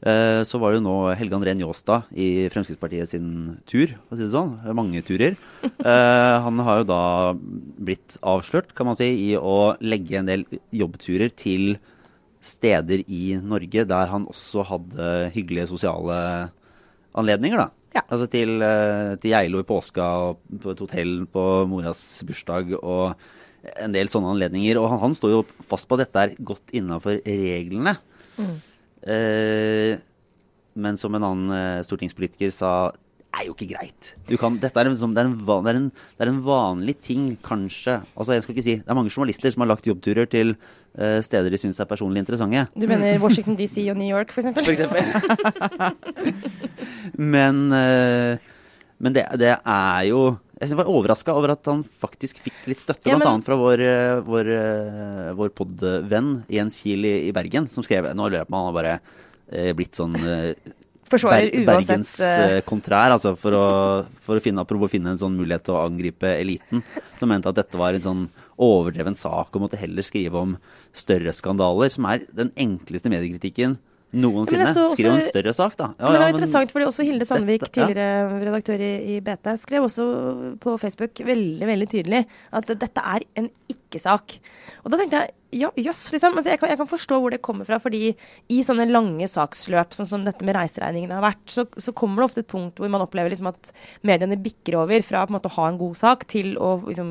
Eh, 0.00 0.40
så 0.48 0.56
var 0.56 0.72
det 0.72 0.78
jo 0.80 0.84
nå 0.86 0.94
Helge 1.18 1.36
André 1.36 1.52
Njåstad 1.58 2.08
i 2.16 2.48
Fremskrittspartiet 2.52 3.10
sin 3.10 3.58
tur, 3.68 3.92
for 4.08 4.16
å 4.16 4.20
si 4.20 4.24
det 4.24 4.32
sånn. 4.34 4.56
Mange 4.76 5.04
turer. 5.06 5.38
Eh, 5.80 6.36
han 6.44 6.60
har 6.60 6.82
jo 6.82 6.84
da 6.90 7.02
blitt 7.32 8.18
avslørt, 8.20 8.74
kan 8.76 8.84
man 8.90 8.96
si, 8.98 9.06
i 9.08 9.30
å 9.32 9.78
legge 9.80 10.18
en 10.18 10.28
del 10.28 10.42
jobbturer 10.76 11.32
til 11.32 11.78
steder 12.44 13.00
i 13.08 13.38
Norge 13.40 13.86
der 13.88 14.12
han 14.12 14.26
også 14.28 14.66
hadde 14.68 15.08
hyggelige 15.32 15.70
sosiale 15.72 16.18
anledninger, 17.16 17.64
da. 17.64 17.68
Ja. 17.96 18.04
Altså 18.04 18.28
til, 18.30 18.60
eh, 18.62 19.16
til 19.22 19.32
Geilo 19.32 19.64
i 19.64 19.66
påska, 19.66 20.04
og 20.28 20.60
på 20.62 20.74
et 20.74 20.84
hotell 20.84 21.14
på 21.32 21.46
moras 21.72 22.02
bursdag 22.28 22.76
og 22.82 23.16
en 23.76 23.96
del 23.96 24.12
sånne 24.12 24.36
anledninger. 24.36 24.78
Og 24.80 24.88
han, 24.92 25.00
han 25.08 25.16
står 25.16 25.34
jo 25.34 25.44
fast 25.68 25.88
på 25.88 25.96
at 25.96 26.04
dette 26.04 26.26
er 26.26 26.36
godt 26.52 26.76
innafor 26.76 27.18
reglene. 27.24 27.96
Eh, 28.38 28.69
men 30.80 30.98
som 31.00 31.14
en 31.16 31.26
annen 31.26 31.54
eh, 31.56 31.84
stortingspolitiker 31.86 32.52
sa, 32.54 32.72
er 33.30 33.46
jo 33.46 33.54
ikke 33.54 33.70
greit. 33.70 34.12
Kan, 34.40 34.58
dette 34.62 34.80
er 34.80 34.90
liksom, 34.90 35.14
det, 35.14 35.22
er 35.22 35.30
en, 35.30 35.36
det, 35.38 35.70
er 35.70 35.78
en, 35.78 35.88
det, 35.94 36.24
er 36.24 36.30
en, 36.32 36.42
vanlig 36.44 36.96
ting, 36.98 37.38
kanskje. 37.46 38.00
Altså, 38.16 38.34
jeg 38.34 38.42
skal 38.44 38.56
ikke 38.56 38.66
si, 38.66 38.76
Det 38.82 38.90
er 38.90 38.98
mange 38.98 39.12
journalister 39.14 39.54
som 39.54 39.62
har 39.62 39.70
lagt 39.70 39.86
jobbturer 39.86 40.26
til 40.30 40.56
uh, 40.98 41.20
steder 41.22 41.50
de 41.52 41.60
syns 41.62 41.78
er 41.78 41.90
personlig 41.90 42.24
interessante. 42.24 42.66
Du 42.74 42.88
mener 42.90 43.22
Washington 43.22 43.58
DC 43.58 43.86
og 43.92 44.00
New 44.00 44.10
York, 44.10 44.34
f.eks.? 44.34 44.50
For 44.58 44.74
eksempel. 44.74 45.04
men 47.36 47.68
uh, 47.70 48.50
men 49.00 49.16
det, 49.16 49.24
det, 49.40 49.54
er 49.56 50.00
jo 50.10 50.20
Jeg 50.60 50.76
var 50.76 50.90
overraska 50.92 51.32
over 51.32 51.54
at 51.54 51.68
han 51.70 51.80
faktisk 52.02 52.42
fikk 52.44 52.66
litt 52.68 52.82
støtte, 52.82 53.08
ja, 53.08 53.16
bl.a. 53.16 53.32
fra 53.44 53.56
vår, 53.56 53.80
eh, 53.80 54.18
vår, 54.26 54.50
vår 55.38 55.54
podvenn 55.56 56.34
Jens 56.52 56.82
Kiel 56.82 57.06
i, 57.08 57.14
i, 57.30 57.32
Bergen, 57.32 57.70
som 57.72 57.86
skrev 57.86 58.10
Nå 58.12 58.28
lurer 58.28 58.42
jeg 58.42 58.50
på 58.50 58.52
om 58.52 58.58
han 58.58 58.68
har 58.68 58.76
bare 58.76 58.92
eh, 59.48 59.70
blitt 59.76 59.96
sånn 59.96 60.18
eh, 60.20 60.52
forsvarer 61.10 61.48
Ber 61.54 61.66
Bergens 61.72 62.12
uh... 62.20 62.60
kontrær, 62.68 63.14
altså 63.16 63.32
for 63.40 63.56
å, 63.56 63.66
for 64.24 64.36
å 64.36 64.44
finne, 64.44 64.66
finne 64.92 65.14
en 65.14 65.22
sånn 65.22 65.38
mulighet 65.38 65.64
til 65.66 65.78
å 65.78 65.84
angripe 65.86 66.28
eliten. 66.36 66.84
Som 67.18 67.32
mente 67.32 67.50
at 67.50 67.58
dette 67.58 67.80
var 67.80 67.96
en 67.96 68.04
sånn 68.04 68.24
overdreven 68.60 69.16
sak 69.16 69.56
og 69.56 69.64
måtte 69.64 69.80
heller 69.80 70.04
skrive 70.04 70.44
om 70.44 70.58
større 70.92 71.32
skandaler, 71.34 71.90
som 71.92 72.06
er 72.10 72.26
den 72.36 72.52
enkleste 72.60 73.12
mediekritikken 73.12 73.78
noensinne. 74.12 74.68
Også, 74.70 74.86
Skriv 74.96 75.10
en 75.12 75.24
større 75.24 75.54
sak, 75.56 75.76
da. 75.78 75.90
Ja, 75.98 76.10
men 76.10 76.18
det 76.18 76.26
er 76.26 76.34
interessant, 76.34 76.72
fordi 76.74 76.86
også 76.88 77.06
Hilde 77.06 77.26
Sandvik, 77.28 77.64
dette, 77.66 77.74
tidligere 77.78 78.40
redaktør 78.42 78.82
i, 78.82 78.92
i, 79.14 79.18
BT, 79.24 79.52
skrev 79.62 79.86
også 79.86 80.06
på 80.62 80.76
Facebook 80.82 81.22
veldig 81.26 81.68
veldig 81.70 81.90
tydelig 81.90 82.24
at 82.56 82.72
dette 82.72 83.04
er 83.14 83.26
en 83.38 83.50
ikke-sak. 83.70 84.38
Og 84.84 84.90
da 84.92 85.00
tenkte 85.00 85.22
jeg 85.22 85.36
ja, 85.50 85.70
jøss, 85.74 86.04
liksom. 86.14 86.36
Altså, 86.38 86.52
jeg, 86.52 86.60
kan, 86.62 86.70
jeg, 86.70 86.78
kan, 86.78 86.88
forstå 86.90 87.16
hvor 87.22 87.34
det 87.34 87.40
kommer 87.42 87.66
fra. 87.66 87.80
fordi 87.82 88.12
i 88.54 88.60
sånne 88.66 88.86
lange 88.90 89.26
saksløp, 89.30 89.94
sånn 89.96 90.08
som 90.08 90.26
dette 90.26 90.46
med 90.46 90.54
reiseregningene 90.54 91.16
har 91.18 91.24
vært, 91.24 91.42
så, 91.50 91.66
så, 91.74 91.94
kommer 91.96 92.22
det 92.22 92.28
ofte 92.28 92.44
et 92.44 92.50
punkt 92.50 92.78
hvor 92.78 92.92
man 92.92 93.02
opplever 93.02 93.32
liksom 93.32 93.50
at 93.50 93.72
mediene 94.06 94.38
bikker 94.40 94.78
over 94.78 95.02
fra 95.06 95.24
på 95.26 95.34
en 95.34 95.38
måte 95.38 95.50
å 95.50 95.56
ha 95.58 95.66
en 95.70 95.80
god 95.80 95.98
sak 95.98 96.26
til 96.30 96.54
å 96.58 96.76
liksom, 96.86 97.10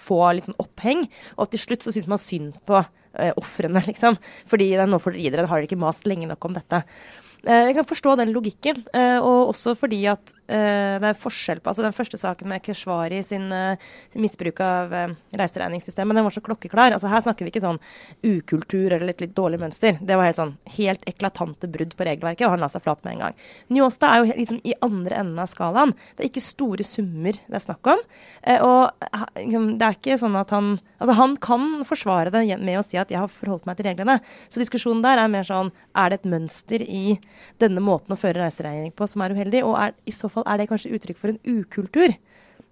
få 0.00 0.22
litt 0.36 0.48
sånn 0.48 0.60
oppheng. 0.62 1.04
Og 1.36 1.52
til 1.52 1.64
slutt 1.66 1.84
så 1.84 1.94
syns 1.94 2.08
man 2.10 2.22
synd 2.22 2.56
på 2.68 2.80
uh, 3.18 3.32
ofrene, 3.40 3.82
liksom. 3.90 4.18
Fordi 4.50 4.70
nå 4.78 5.00
får 5.02 5.18
gi 5.18 5.32
dere, 5.32 5.48
har 5.50 5.66
ikke 5.66 5.80
mast 5.80 6.08
lenge 6.10 6.28
nok 6.30 6.48
om 6.48 6.56
dette. 6.58 6.84
Uh, 7.46 7.70
jeg 7.70 7.76
kan 7.78 7.88
forstå 7.88 8.16
den 8.20 8.32
logikken, 8.34 8.82
uh, 8.94 9.18
og 9.18 9.54
også 9.54 9.76
fordi 9.78 10.04
at 10.10 10.36
Uh, 10.50 10.98
det 10.98 11.06
er 11.06 11.14
forskjell 11.14 11.60
på 11.62 11.70
altså 11.70 11.84
Den 11.84 11.94
første 11.94 12.18
saken 12.18 12.48
med 12.50 12.58
Keshvari 12.66 13.20
sin, 13.22 13.44
misbruk 14.18 14.58
av 14.66 14.90
reiseregningssystemet, 15.38 16.16
den 16.18 16.26
var 16.26 16.34
så 16.34 16.42
klokkeklar. 16.42 16.90
altså 16.90 17.06
Her 17.06 17.22
snakker 17.22 17.46
vi 17.46 17.52
ikke 17.52 17.62
sånn 17.62 17.78
ukultur 18.26 18.96
eller 18.96 19.12
et 19.12 19.22
litt 19.22 19.36
dårlig 19.36 19.60
mønster. 19.62 20.00
Det 20.02 20.16
var 20.18 20.26
helt 20.26 20.40
sånn 20.40 20.56
helt 20.74 21.06
eklatante 21.06 21.70
brudd 21.70 21.94
på 21.94 22.08
regelverket, 22.08 22.48
og 22.48 22.56
han 22.56 22.64
la 22.64 22.70
seg 22.72 22.82
flat 22.82 22.98
med 23.06 23.14
en 23.14 23.22
gang. 23.28 23.38
Njåstad 23.70 24.10
er 24.10 24.18
jo 24.18 24.40
liksom 24.40 24.58
i 24.66 24.74
andre 24.88 25.20
enden 25.22 25.38
av 25.38 25.52
skalaen. 25.52 25.94
Det 26.18 26.26
er 26.26 26.32
ikke 26.32 26.42
store 26.48 26.88
summer 26.90 27.38
det 27.38 27.60
er 27.60 27.66
snakk 27.68 27.94
om. 27.94 28.02
og 28.66 29.06
liksom, 29.38 29.70
det 29.78 29.86
er 29.86 30.00
ikke 30.00 30.18
sånn 30.18 30.40
at 30.42 30.50
han 30.50 30.80
Altså 31.00 31.14
Han 31.16 31.36
kan 31.40 31.84
forsvare 31.88 32.32
det 32.32 32.42
med 32.60 32.78
å 32.78 32.84
si 32.84 32.98
at 32.98 33.08
'jeg 33.08 33.18
har 33.18 33.28
forholdt 33.28 33.66
meg 33.66 33.76
til 33.76 33.86
reglene'. 33.86 34.20
Så 34.50 34.60
diskusjonen 34.60 35.02
der 35.02 35.18
er 35.18 35.28
mer 35.28 35.42
sånn 35.42 35.72
Er 35.94 36.10
det 36.10 36.20
et 36.20 36.30
mønster 36.30 36.82
i 36.82 37.18
denne 37.62 37.82
måten 37.84 38.14
å 38.14 38.18
føre 38.20 38.42
reiseregning 38.42 38.92
på 38.96 39.08
som 39.10 39.24
er 39.24 39.34
uheldig? 39.36 39.62
Og 39.66 39.78
er 39.80 39.96
i 40.08 40.14
så 40.14 40.30
fall 40.32 40.46
er 40.46 40.60
det 40.60 40.68
kanskje 40.70 40.92
uttrykk 40.96 41.20
for 41.20 41.34
en 41.34 41.40
ukultur. 41.46 42.14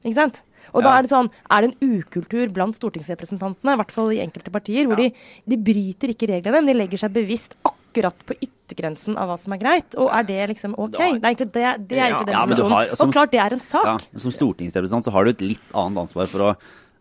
Ikke 0.05 0.18
sant? 0.18 0.42
Og 0.75 0.83
ja. 0.83 0.88
da 0.88 0.94
er 0.99 1.07
det 1.07 1.11
sånn 1.12 1.31
Er 1.49 1.64
det 1.64 1.71
en 1.71 1.97
ukultur 1.97 2.51
blant 2.55 2.77
stortingsrepresentantene, 2.77 3.75
i 3.75 3.81
hvert 3.81 3.94
fall 3.94 4.12
i 4.14 4.23
enkelte 4.25 4.53
partier, 4.53 4.88
hvor 4.88 5.01
ja. 5.01 5.09
de, 5.09 5.29
de, 5.55 5.61
bryter 5.71 6.12
ikke 6.14 6.31
reglene, 6.31 6.61
men 6.61 6.73
de 6.73 6.77
legger 6.77 7.05
seg 7.05 7.14
bevisst 7.14 7.57
akkurat 7.66 8.27
på 8.29 8.37
yttergrensen 8.37 9.16
av 9.21 9.31
hva 9.31 9.38
som 9.40 9.55
er 9.57 9.62
greit? 9.62 9.97
Og 10.01 10.11
er 10.12 10.27
det 10.29 10.42
liksom 10.53 10.77
OK? 10.77 10.99
Det 10.99 11.07
er 11.07 11.14
egentlig 11.14 11.49
det, 11.55 11.64
det 11.88 12.03
er 12.03 12.05
egentlig 12.11 12.37
ja, 12.37 12.42
den 12.44 12.59
diskusjonen. 12.59 12.92
Og 13.07 13.14
klart 13.16 13.33
det 13.33 13.42
er 13.44 13.57
en 13.57 13.64
sak. 13.64 14.05
som 14.27 14.37
stortingsrepresentant 14.40 15.09
så 15.09 15.14
har 15.14 15.25
du 15.25 15.33
et 15.33 15.49
litt 15.55 15.73
annet 15.73 16.05
ansvar 16.05 16.31
for 16.31 16.51
å 16.51 16.53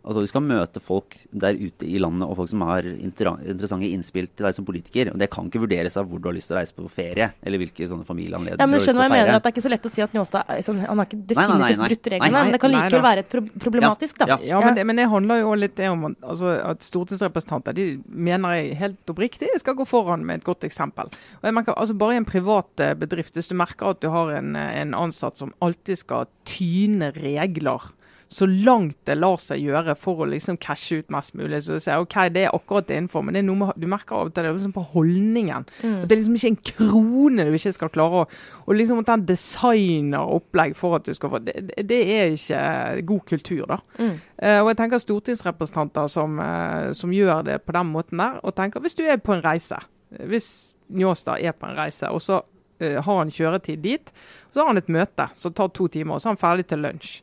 Altså, 0.08 0.24
du 0.24 0.30
skal 0.30 0.43
møte 0.46 0.80
folk 0.80 1.17
der 1.36 1.58
ute 1.60 1.84
i 1.84 1.98
landet 2.00 2.24
og 2.24 2.38
folk 2.39 2.48
som 2.48 2.62
har 2.63 2.86
interessante 2.88 3.89
innspill 3.91 4.30
til 4.32 4.46
deg 4.48 4.56
som 4.56 4.67
politiker. 4.67 5.12
og 5.12 5.20
Det 5.20 5.28
kan 5.34 5.50
ikke 5.50 5.60
vurderes 5.65 5.98
av 6.00 6.08
hvor 6.08 6.22
du 6.22 6.30
har 6.30 6.36
lyst 6.38 6.48
til 6.48 6.56
å 6.56 6.62
reise 6.62 6.76
på 6.78 6.88
ferie, 6.91 7.28
eller 7.43 7.62
hvilke 7.62 7.89
sånne 7.91 8.08
familieanledninger 8.08 8.63
ja, 8.63 8.70
men 8.72 8.84
skjønner 8.84 9.04
hva 9.04 9.08
jeg 9.10 9.15
mener, 9.17 9.36
at 9.36 9.43
Det 9.43 9.52
er 9.52 9.56
ikke 9.58 9.65
så 9.65 9.74
lett 9.74 9.89
å 9.89 9.91
si 9.91 10.06
at 10.06 10.15
Njåstad 10.15 10.54
sånn, 10.63 10.80
han 10.86 11.02
har 11.02 11.10
ikke 11.10 11.20
definitivt 11.34 11.84
brutt 11.84 12.10
reglene, 12.13 12.43
men 12.48 12.56
det 12.56 12.62
kan 12.63 12.74
likevel 12.78 13.06
være 13.08 13.26
et 13.26 13.32
pro 13.34 13.43
problematisk. 13.67 14.22
da. 14.22 14.30
Ja, 14.32 14.39
ja 14.54 14.63
men, 14.63 14.80
det, 14.80 14.88
men, 14.88 15.02
det, 15.02 15.10
handler 15.12 15.43
jo 15.43 15.52
litt 15.60 15.84
om 15.89 16.08
altså, 16.13 16.56
at 16.72 16.88
stortingsrepresentanter 16.88 17.76
de 17.76 17.89
mener 18.08 18.58
jeg 18.62 18.80
helt 18.80 19.13
oppriktig 19.13 19.52
skal 19.60 19.76
gå 19.76 19.88
foran 19.89 20.24
med 20.28 20.39
et 20.39 20.48
godt 20.48 20.63
eksempel. 20.67 21.12
Og 21.41 21.50
jeg 21.50 21.60
merker, 21.60 21.76
altså 21.76 21.96
Bare 21.98 22.13
i 22.13 22.20
en 22.22 22.28
privat 22.30 22.84
eh, 22.84 22.93
bedrift, 22.96 23.34
hvis 23.36 23.50
du 23.50 23.56
merker 23.58 23.89
at 23.91 24.02
du 24.04 24.12
har 24.13 24.30
en, 24.38 24.56
eh, 24.56 24.74
en 24.84 24.93
ansatt 24.96 25.39
som 25.39 25.52
alltid 25.65 25.98
skal 26.00 26.28
tyne 26.48 27.10
regler 27.15 27.89
så 28.30 28.46
langt 28.46 28.98
det 29.08 29.16
lar 29.16 29.40
seg 29.40 29.62
gjøre 29.63 29.94
for 29.96 30.24
å 30.24 30.28
liksom 30.28 30.58
cashe 30.60 31.00
ut 31.00 31.12
mest 31.13 31.36
mulig. 31.38 31.62
Så 31.63 31.78
du 31.78 31.84
sier 31.84 32.04
OK, 32.04 32.18
det 32.36 32.44
er 32.44 32.56
akkurat 32.56 32.90
innenfor, 32.92 33.24
men 33.24 33.38
det 33.38 33.42
er 33.42 33.48
noe 33.48 33.60
med, 33.62 33.80
du 33.80 33.88
merker 33.90 34.18
av 34.18 34.30
og 34.30 34.34
til 34.36 34.44
det 34.44 34.52
er 34.52 34.58
liksom 34.58 34.74
på 34.76 34.84
holdningen. 34.92 35.68
Mm. 35.80 35.94
At 36.02 36.10
det 36.10 36.16
er 36.16 36.22
liksom 36.22 36.40
ikke 36.40 36.52
en 36.52 36.60
krone 36.72 37.46
du 37.48 37.56
ikke 37.56 37.74
skal 37.78 37.92
klare 37.94 38.24
å 38.24 38.26
Og 38.68 38.76
liksom 38.76 39.00
at 39.02 39.12
den 39.12 39.26
designer 39.30 40.34
opplegg 40.38 40.76
for 40.78 40.98
at 40.98 41.08
du 41.08 41.13
skal 41.16 41.32
få 41.32 41.40
Det, 41.46 41.86
det 41.88 42.00
er 42.18 42.34
ikke 42.36 43.06
god 43.08 43.24
kultur, 43.32 43.63
da. 43.70 43.80
Mm. 43.98 44.18
Uh, 44.44 44.60
og 44.63 44.72
jeg 44.72 44.80
tenker 44.82 45.04
stortingsrepresentanter 45.04 46.12
som, 46.12 46.40
uh, 46.42 46.92
som 46.98 47.13
gjør 47.13 47.46
det 47.48 47.62
på 47.63 47.76
den 47.78 47.94
måten 47.94 48.20
der, 48.22 48.42
og 48.44 48.56
tenker 48.58 48.84
hvis 48.84 48.98
du 48.98 49.06
er 49.08 49.22
på 49.22 49.38
en 49.38 49.46
reise, 49.46 49.80
hvis 50.28 50.50
Njåstad 50.88 51.44
er 51.44 51.56
på 51.56 51.68
en 51.68 51.76
reise, 51.80 52.10
og 52.12 52.22
så 52.24 52.42
uh, 52.44 53.00
har 53.04 53.22
han 53.22 53.32
kjøretid 53.32 53.82
dit, 53.84 54.12
så 54.52 54.62
har 54.62 54.74
han 54.74 54.82
et 54.82 54.92
møte 54.92 55.30
som 55.36 55.56
tar 55.56 55.72
to 55.76 55.88
timer, 55.92 56.16
og 56.16 56.22
så 56.22 56.30
er 56.30 56.36
han 56.36 56.44
ferdig 56.44 56.68
til 56.68 56.84
lunsj. 56.84 57.16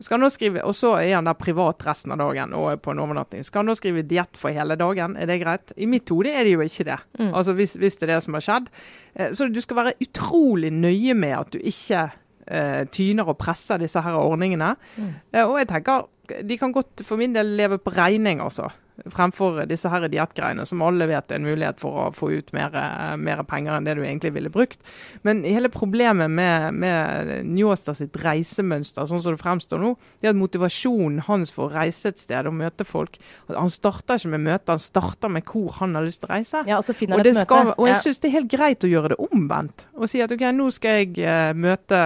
Skal 0.00 0.16
han 0.16 0.24
nå 0.24 0.30
skrive, 0.32 0.62
Og 0.64 0.74
så 0.76 0.94
er 0.98 1.14
han 1.14 1.28
der 1.28 1.36
privat 1.36 1.84
resten 1.84 2.14
av 2.14 2.20
dagen 2.22 2.54
og 2.56 2.80
på 2.80 2.94
en 2.94 3.02
overnatting. 3.02 3.44
Skal 3.44 3.60
han 3.60 3.70
nå 3.70 3.76
skrive 3.76 4.04
diett 4.08 4.38
for 4.40 4.54
hele 4.54 4.76
dagen? 4.80 5.16
Er 5.20 5.28
det 5.28 5.40
greit? 5.42 5.74
I 5.76 5.88
mitt 5.90 6.08
hode 6.08 6.32
er 6.32 6.46
det 6.48 6.54
jo 6.54 6.64
ikke 6.64 6.88
det. 6.88 6.98
Mm. 7.18 7.34
Altså 7.34 7.54
hvis, 7.58 7.76
hvis, 7.76 7.98
det 8.00 8.08
er 8.08 8.14
det 8.14 8.22
som 8.24 8.38
har 8.38 8.46
skjedd. 8.46 8.70
Eh, 9.14 9.34
så 9.36 9.48
du 9.52 9.60
skal 9.60 9.82
være 9.82 9.96
utrolig 10.00 10.72
nøye 10.72 11.14
med 11.14 11.36
at 11.36 11.52
du 11.52 11.58
ikke 11.60 12.06
uh, 12.10 12.82
tyner 12.92 13.28
og 13.28 13.38
presser 13.38 13.82
disse 13.82 14.00
her 14.00 14.16
ordningene. 14.16 14.74
Mm. 14.96 15.12
Eh, 15.34 15.44
og 15.44 15.58
jeg 15.60 15.68
tenker 15.74 16.08
de 16.46 16.56
kan 16.58 16.72
godt 16.72 17.02
for 17.02 17.18
min 17.18 17.34
del 17.34 17.56
leve 17.58 17.80
på 17.82 17.90
regning, 17.90 18.40
altså 18.40 18.68
fremfor 19.10 19.62
disse 19.70 19.90
her 19.90 20.06
diettgreiene, 20.10 20.66
som 20.68 20.84
alle 20.84 21.08
vet 21.10 21.32
er 21.32 21.40
en 21.40 21.48
mulighet 21.48 21.80
for 21.82 22.04
å 22.04 22.06
få 22.14 22.30
ut 22.36 22.52
mer, 22.56 22.76
mer, 23.16 23.42
penger 23.48 23.78
enn 23.78 23.88
det 23.88 23.96
du 23.96 24.04
egentlig 24.04 24.34
ville 24.36 24.52
brukt. 24.52 24.84
Men 25.26 25.42
hele 25.48 25.72
problemet 25.72 26.30
med, 26.30 26.76
med 26.76 27.32
Njåstad 27.48 27.98
sitt 27.98 28.20
reisemønster, 28.20 29.08
sånn 29.08 29.22
som 29.22 29.34
det 29.34 29.42
fremstår 29.42 29.80
nå, 29.82 29.94
det 30.20 30.30
er 30.30 30.34
at 30.34 30.40
motivasjonen 30.40 31.24
hans 31.30 31.54
for 31.54 31.68
å 31.68 31.74
reise 31.74 32.12
et 32.12 32.20
sted 32.20 32.46
og 32.46 32.54
møte 32.56 32.84
folk 32.86 33.16
Han 33.48 33.70
starter 33.72 34.18
ikke 34.20 34.32
med 34.34 34.44
møte, 34.44 34.74
han 34.74 34.82
starter 34.82 35.32
med 35.32 35.46
hvor 35.48 35.78
han 35.80 35.96
har 35.96 36.04
lyst 36.04 36.22
til 36.22 36.30
å 36.30 36.34
reise. 36.34 36.62
Ja, 36.68 36.78
Og 36.78 36.86
så 36.86 36.94
finner 36.96 37.18
og, 37.18 37.24
det 37.26 37.34
skal, 37.38 37.72
og 37.74 37.88
jeg 37.88 38.00
synes 38.04 38.10
syns 38.10 38.22
det 38.22 38.30
er 38.30 38.36
helt 38.38 38.50
greit 38.52 38.86
å 38.86 38.90
gjøre 38.90 39.12
det 39.14 39.20
omvendt. 39.30 39.86
Og 39.96 40.10
si 40.10 40.22
at 40.24 40.32
OK, 40.34 40.44
nå 40.56 40.70
skal 40.74 41.02
jeg 41.02 41.12
uh, 41.24 41.52
møte 41.56 42.00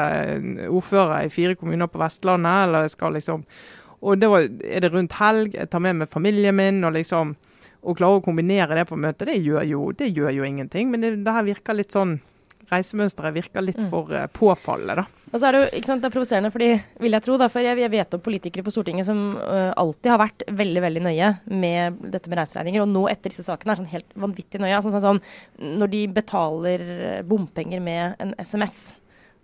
ordfører 0.68 1.28
i 1.28 1.32
fire 1.32 1.56
kommuner 1.58 1.90
på 1.90 2.00
Vestlandet, 2.02 2.68
eller 2.68 2.86
jeg 2.86 2.94
skal 2.96 3.18
liksom 3.18 3.46
og 4.04 4.20
da 4.20 4.28
er 4.44 4.84
det 4.84 4.92
rundt 4.92 5.16
helg, 5.16 5.56
jeg 5.56 5.70
tar 5.72 5.82
med 5.82 6.02
meg 6.02 6.12
familien 6.12 6.56
min. 6.56 6.84
og 6.84 6.92
liksom 6.98 7.34
å 7.84 7.94
klare 7.96 8.20
å 8.20 8.24
kombinere 8.24 8.78
det 8.78 8.86
på 8.88 8.98
møtet, 9.00 9.28
det 9.28 9.40
gjør 9.44 9.66
jo, 9.68 9.88
det 9.96 10.12
gjør 10.12 10.32
jo 10.38 10.46
ingenting. 10.46 10.92
Men 10.92 11.04
det, 11.04 11.16
det, 11.24 11.34
her 11.36 11.44
virker 11.50 11.76
litt 11.76 11.94
sånn 11.94 12.18
Reisemønsteret 12.64 13.34
virker 13.34 13.60
litt 13.60 13.76
mm. 13.76 13.88
for 13.92 14.08
uh, 14.08 14.22
påfallende, 14.32 15.02
da. 15.02 15.24
Og 15.28 15.34
så 15.36 15.44
er 15.44 15.52
det 15.52 15.58
jo 15.60 15.66
ikke 15.76 15.88
sant, 15.90 16.00
det 16.00 16.08
er 16.08 16.14
provoserende, 16.14 16.50
fordi, 16.54 16.68
vil 17.04 17.12
jeg 17.12 17.24
tro, 17.26 17.34
da, 17.36 17.50
for 17.52 17.60
jeg, 17.60 17.76
jeg 17.82 17.92
vet 17.92 18.16
om 18.16 18.22
politikere 18.24 18.64
på 18.64 18.72
Stortinget 18.72 19.04
som 19.04 19.18
uh, 19.36 19.68
alltid 19.76 20.08
har 20.08 20.22
vært 20.22 20.46
veldig 20.48 20.84
veldig 20.86 21.02
nøye 21.04 21.28
med 21.52 21.98
dette 22.14 22.32
med 22.32 22.40
reiseregninger, 22.40 22.80
og 22.80 22.88
nå 22.88 23.02
etter 23.12 23.34
disse 23.34 23.44
sakene 23.44 23.74
er 23.74 23.82
sånn 23.82 23.90
helt 23.92 24.16
vanvittig 24.24 24.62
nøye. 24.64 24.80
Sånn, 24.80 24.96
sånn, 24.96 25.04
sånn, 25.04 25.76
når 25.82 25.92
de 25.92 26.02
betaler 26.16 26.86
bompenger 27.28 27.84
med 27.84 28.16
en 28.24 28.32
SMS, 28.40 28.86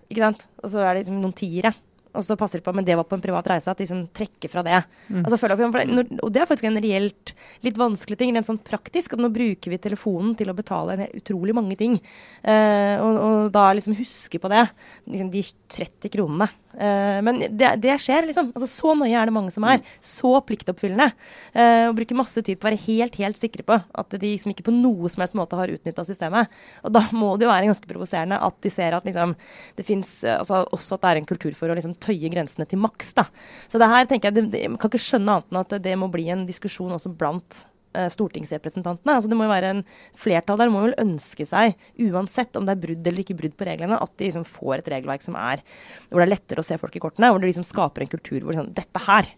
ikke 0.08 0.24
sant, 0.24 0.48
og 0.64 0.72
så 0.72 0.80
er 0.80 0.94
det 0.94 1.02
liksom 1.02 1.20
noen 1.20 1.36
tiere 1.36 1.74
og 2.10 2.24
så 2.26 2.36
passer 2.38 2.60
de 2.60 2.66
på, 2.66 2.74
men 2.74 2.86
det 2.86 2.96
var 2.98 3.06
på 3.08 3.16
en 3.16 3.22
privat 3.22 3.46
reise, 3.52 3.70
at 3.70 3.78
de 3.78 3.86
liksom 3.86 4.02
trekker 4.16 4.50
fra 4.52 4.64
det. 4.66 4.80
Mm. 5.08 5.22
Altså, 5.22 5.38
og 5.40 6.32
det 6.34 6.42
er 6.42 6.48
faktisk 6.50 6.68
en 6.70 6.80
reelt 6.82 7.34
litt 7.66 7.78
vanskelig 7.80 8.18
ting, 8.20 8.34
rent 8.34 8.48
sånn 8.48 8.60
praktisk. 8.66 9.14
at 9.14 9.22
Nå 9.22 9.30
bruker 9.34 9.72
vi 9.72 9.80
telefonen 9.82 10.34
til 10.38 10.50
å 10.50 10.56
betale 10.56 10.96
en 10.96 11.20
utrolig 11.20 11.54
mange 11.56 11.78
ting. 11.80 11.98
Uh, 12.42 12.96
og, 12.98 13.20
og, 13.20 13.38
da 13.54 13.68
liksom 13.76 13.98
huske 13.98 14.42
på 14.42 14.50
det. 14.52 14.66
Liksom 15.06 15.30
de 15.32 15.44
30 15.76 16.14
kronene. 16.16 16.50
Uh, 16.80 17.20
men 17.26 17.42
det, 17.44 17.74
det, 17.82 17.96
skjer, 18.00 18.24
liksom. 18.30 18.50
Altså, 18.56 18.68
så 18.72 18.94
nøye 18.96 19.12
er 19.20 19.28
det 19.28 19.36
mange 19.36 19.52
som 19.54 19.66
er. 19.68 19.82
Så 20.04 20.32
pliktoppfyllende. 20.48 21.10
Uh, 21.52 21.90
og 21.90 21.96
bruker 21.98 22.18
masse 22.18 22.42
tid 22.46 22.58
på 22.58 22.66
å 22.66 22.70
være 22.70 22.82
helt, 22.86 23.18
helt 23.20 23.40
sikre 23.40 23.66
på 23.66 23.76
at 23.76 24.16
de 24.16 24.22
liksom 24.24 24.54
ikke 24.54 24.66
på 24.70 24.74
noe 24.74 25.10
som 25.12 25.24
helst 25.24 25.36
måte 25.38 25.58
har 25.58 25.72
utnytta 25.72 26.06
systemet. 26.08 26.50
Og 26.86 26.94
da 26.96 27.04
må 27.12 27.34
det 27.36 27.46
jo 27.46 27.52
være 27.52 27.70
ganske 27.70 27.90
provoserende 27.90 28.40
at 28.40 28.60
de 28.64 28.72
ser 28.72 28.96
at 28.96 29.06
liksom, 29.08 29.36
det 29.76 29.86
fins 29.86 30.12
altså, 30.24 30.64
også 30.72 30.96
at 30.96 31.04
det 31.04 31.12
er 31.12 31.22
en 31.22 31.30
kultur 31.30 31.56
for 31.58 31.70
å 31.70 31.76
liksom 31.78 31.96
tøye 32.02 32.32
grensene 32.32 32.68
til 32.70 32.80
maks. 32.82 33.12
da. 33.18 33.28
Så 33.70 33.80
det 33.80 33.90
her 33.90 34.08
tenker 34.10 34.30
jeg, 34.30 34.50
det, 34.50 34.64
Man 34.70 34.80
kan 34.80 34.92
ikke 34.92 35.02
skjønne 35.02 35.38
annet 35.38 35.52
enn 35.52 35.60
at 35.62 35.76
det 35.84 35.96
må 35.98 36.10
bli 36.12 36.28
en 36.32 36.46
diskusjon 36.48 36.96
også 36.96 37.12
blant 37.20 37.62
eh, 37.62 37.69
stortingsrepresentantene. 37.94 39.14
Altså 39.16 39.28
Det 39.28 39.36
må 39.38 39.44
jo 39.48 39.52
være 39.52 39.70
en 39.74 39.84
flertall 40.18 40.58
der 40.60 40.70
må 40.70 40.82
vel 40.84 40.94
ønske 41.02 41.46
seg, 41.48 41.74
uansett 41.98 42.54
om 42.56 42.66
det 42.68 42.76
er 42.76 42.82
brudd 42.86 43.06
eller 43.10 43.24
ikke 43.24 43.36
brudd 43.38 43.56
på 43.58 43.66
reglene, 43.66 43.98
at 44.00 44.12
de 44.16 44.28
liksom 44.28 44.44
får 44.46 44.78
et 44.78 44.90
regelverk 44.94 45.22
som 45.22 45.34
er 45.40 45.62
hvor 46.10 46.20
det 46.22 46.26
er 46.28 46.34
lettere 46.36 46.62
å 46.62 46.66
se 46.66 46.78
folk 46.78 46.94
i 46.96 47.02
kortene. 47.02 47.30
Hvor 47.32 47.40
det 47.42 47.50
liksom 47.50 47.66
skaper 47.66 48.02
en 48.06 48.12
kultur 48.12 48.40
hvor 48.46 48.54
sånn, 48.54 48.72
dette 48.74 49.06
her 49.06 49.30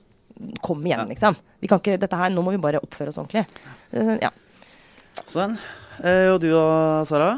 Kom 0.65 0.81
igjen, 0.89 1.05
liksom. 1.11 1.37
Vi 1.61 1.69
kan 1.69 1.79
ikke, 1.79 1.99
dette 2.01 2.17
her, 2.17 2.31
Nå 2.33 2.41
må 2.43 2.55
vi 2.55 2.59
bare 2.59 2.81
oppføre 2.83 3.13
oss 3.13 3.19
ordentlig. 3.21 3.45
Eh, 3.93 4.15
ja. 4.25 4.31
Sånn. 5.29 5.59
Eh, 6.03 6.31
og 6.33 6.39
du 6.43 6.49
og 6.57 7.05
Sara? 7.07 7.35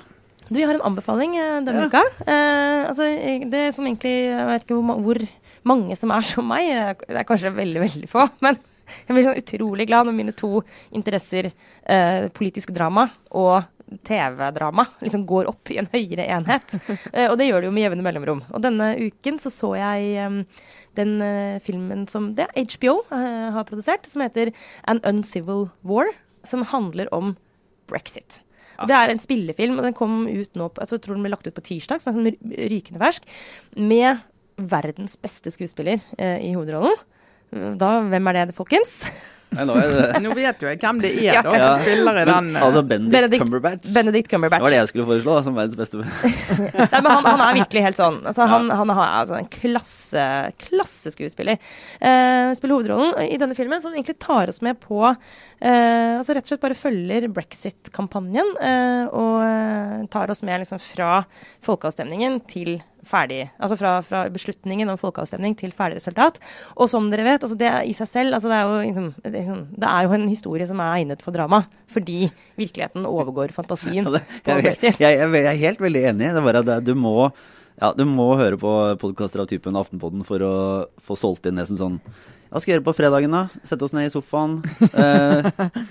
Du, 0.47 0.61
jeg 0.61 0.69
har 0.71 0.79
en 0.79 0.87
anbefaling 0.93 1.35
eh, 1.37 1.57
denne 1.67 1.83
Ja. 1.83 1.89
uka. 1.91 2.03
Eh, 2.23 2.85
altså, 2.89 3.09
det 3.51 3.65
som 3.75 3.85
egentlig 3.89 4.13
Jeg 4.31 4.47
vet 4.47 4.63
ikke 4.65 4.79
hvor, 4.79 5.03
hvor 5.03 5.21
mange 5.67 5.97
som 5.99 6.13
er 6.15 6.23
som 6.23 6.47
meg. 6.49 6.71
eh, 6.71 6.95
Det 7.09 7.19
er 7.19 7.29
kanskje 7.29 7.53
veldig, 7.57 7.83
veldig 7.83 8.09
få. 8.15 8.29
Men 8.47 8.59
jeg 9.07 9.15
blir 9.15 9.29
sånn 9.29 9.41
utrolig 9.41 9.89
glad 9.91 10.09
når 10.09 10.19
mine 10.19 10.35
to 10.37 10.59
interesser, 10.95 11.53
eh, 11.83 12.29
politisk 12.35 12.75
drama 12.77 13.09
og 13.31 13.65
TV-drama, 14.05 14.87
liksom 15.05 15.27
går 15.29 15.49
opp 15.51 15.71
i 15.71 15.79
en 15.83 15.91
høyere 15.93 16.27
enhet. 16.39 16.77
Eh, 17.15 17.29
og 17.31 17.37
det 17.39 17.47
gjør 17.47 17.63
det 17.63 17.69
jo 17.69 17.75
med 17.75 17.85
jevne 17.85 18.03
mellomrom. 18.03 18.41
Og 18.57 18.63
denne 18.65 18.95
uken 18.99 19.37
så 19.43 19.53
så 19.53 19.75
jeg 19.79 20.15
eh, 20.19 20.39
den 20.99 21.13
eh, 21.23 21.61
filmen 21.63 22.07
som 22.11 22.33
det 22.39 22.49
HBO 22.57 22.97
eh, 23.15 23.51
har 23.55 23.67
produsert, 23.69 24.09
som 24.11 24.25
heter 24.25 24.51
An 24.91 25.03
Uncivil 25.07 25.69
War, 25.87 26.11
som 26.49 26.65
handler 26.73 27.11
om 27.15 27.37
brexit. 27.91 28.41
Og 28.81 28.91
Det 28.91 28.97
er 28.97 29.13
en 29.13 29.23
spillefilm, 29.23 29.79
og 29.79 29.87
den 29.87 29.97
kom 29.97 30.25
ut 30.27 30.57
nå 30.59 30.69
på, 30.69 30.83
altså, 30.83 30.99
jeg 30.99 31.05
tror 31.05 31.19
den 31.19 31.27
ble 31.27 31.35
lagt 31.35 31.47
ut 31.47 31.55
på 31.55 31.67
tirsdag, 31.69 32.03
så 32.03 32.15
den 32.15 32.27
er 32.27 32.39
sånn 32.39 32.71
rykende 32.73 33.03
fersk, 33.03 33.29
med 33.79 34.25
verdens 34.59 35.17
beste 35.21 35.53
skuespiller 35.55 36.03
eh, 36.19 36.41
i 36.43 36.55
hovedrollen. 36.55 36.97
Da, 37.79 37.95
hvem 38.11 38.33
er 38.33 38.45
det, 38.47 38.57
folkens? 38.57 38.99
Nei, 39.55 39.65
nå 39.69 39.75
er 39.79 39.91
det 39.93 40.21
Nå 40.25 40.33
vet 40.35 40.63
jo 40.63 40.71
jeg 40.71 40.81
hvem 40.83 41.01
det 41.03 41.11
er, 41.15 41.37
Ja. 41.37 41.43
da, 41.45 41.53
som 41.55 41.83
spiller 41.85 42.19
i 42.19 42.25
den. 42.27 42.49
Men, 42.51 42.57
eh, 42.57 42.65
altså 42.67 42.83
Benedict, 42.83 43.15
Benedict- 43.15 43.45
Cumberbatch. 43.45 43.93
Benedict 43.95 44.31
Det 44.31 44.41
var 44.51 44.71
det 44.73 44.79
jeg 44.81 44.89
skulle 44.91 45.07
foreslå, 45.07 45.37
som 45.47 45.55
verdens 45.55 45.77
beste. 45.79 46.01
Nei, 46.93 47.01
men 47.01 47.11
han, 47.13 47.29
han 47.29 47.43
er 47.45 47.59
virkelig 47.61 47.85
helt 47.87 48.01
sånn. 48.01 48.21
Altså, 48.27 48.49
han, 48.51 48.71
han 48.71 48.91
er 48.91 49.03
altså, 49.05 49.39
en 49.39 49.51
klasse, 49.53 50.27
klasseskuespiller. 50.65 51.61
Uh, 52.01 52.51
spiller 52.59 52.75
hovedrollen 52.79 53.15
i 53.29 53.39
denne 53.41 53.55
filmen, 53.59 53.83
som 53.85 53.95
egentlig 53.95 54.19
tar 54.23 54.51
oss 54.51 54.61
med 54.65 54.81
på 54.83 55.03
uh, 55.07 55.15
altså 56.19 56.35
Rett 56.35 56.49
og 56.49 56.55
slett 56.55 56.65
bare 56.65 56.79
følger 56.79 57.29
brexit-kampanjen. 57.35 58.57
uh, 58.59 59.05
og 59.15 60.09
tar 60.11 60.33
oss 60.33 60.43
med 60.43 60.65
liksom, 60.65 60.83
fra 60.83 61.21
folkeavstemningen 61.65 62.41
til 62.51 62.81
ferdig 63.09 63.45
Altså 63.59 63.77
fra, 63.81 63.93
fra 64.05 64.25
beslutningen 64.33 64.91
om 64.93 64.99
folkeavstemning 65.01 65.57
til 65.59 65.73
ferdig 65.77 66.01
resultat. 66.01 66.39
Og 66.77 66.89
som 66.91 67.07
dere 67.13 67.27
vet, 67.27 67.45
altså 67.47 67.57
det 67.59 67.71
i 67.91 67.95
seg 67.97 68.11
selv 68.11 68.37
altså 68.39 68.51
det, 68.51 68.59
er 68.59 68.69
jo, 68.69 68.81
liksom, 68.89 69.09
det, 69.23 69.31
er 69.33 69.37
liksom- 69.39 69.67
det 69.81 69.91
er 69.91 70.07
jo 70.09 70.17
en 70.19 70.29
historie 70.29 70.67
som 70.69 70.81
er 70.85 70.95
egnet 71.01 71.23
for 71.25 71.37
drama. 71.37 71.65
Fordi 71.95 72.31
virkeligheten 72.61 73.07
overgår 73.07 73.53
fantasien. 73.55 74.05
Ja, 74.05 74.19
det, 74.19 74.23
jeg, 74.47 74.79
jeg, 74.83 74.97
jeg, 75.01 75.33
jeg 75.35 75.51
er 75.53 75.61
helt 75.67 75.81
veldig 75.85 76.05
enig. 76.13 76.31
Det 76.35 76.43
er 76.43 76.49
bare 76.49 76.65
at 76.79 76.85
du 76.87 76.95
må, 76.99 77.31
ja, 77.81 77.93
du 77.97 78.05
må 78.09 78.33
høre 78.41 78.59
på 78.61 78.73
podkaster 79.03 79.43
av 79.45 79.51
typen 79.51 79.77
Aftenpodden 79.79 80.25
for 80.27 80.43
å 80.43 80.55
få 81.05 81.17
solgt 81.19 81.47
inn 81.51 81.61
det 81.61 81.69
som 81.71 81.81
sånn 81.81 82.01
Hva 82.55 82.61
skal 82.63 82.71
vi 82.71 82.75
gjøre 82.77 82.85
på 82.87 82.93
fredagen, 82.95 83.33
da? 83.35 83.41
Sette 83.67 83.83
oss 83.83 83.93
ned 83.97 84.07
i 84.07 84.13
sofaen? 84.15 84.53
Eh, 84.87 85.49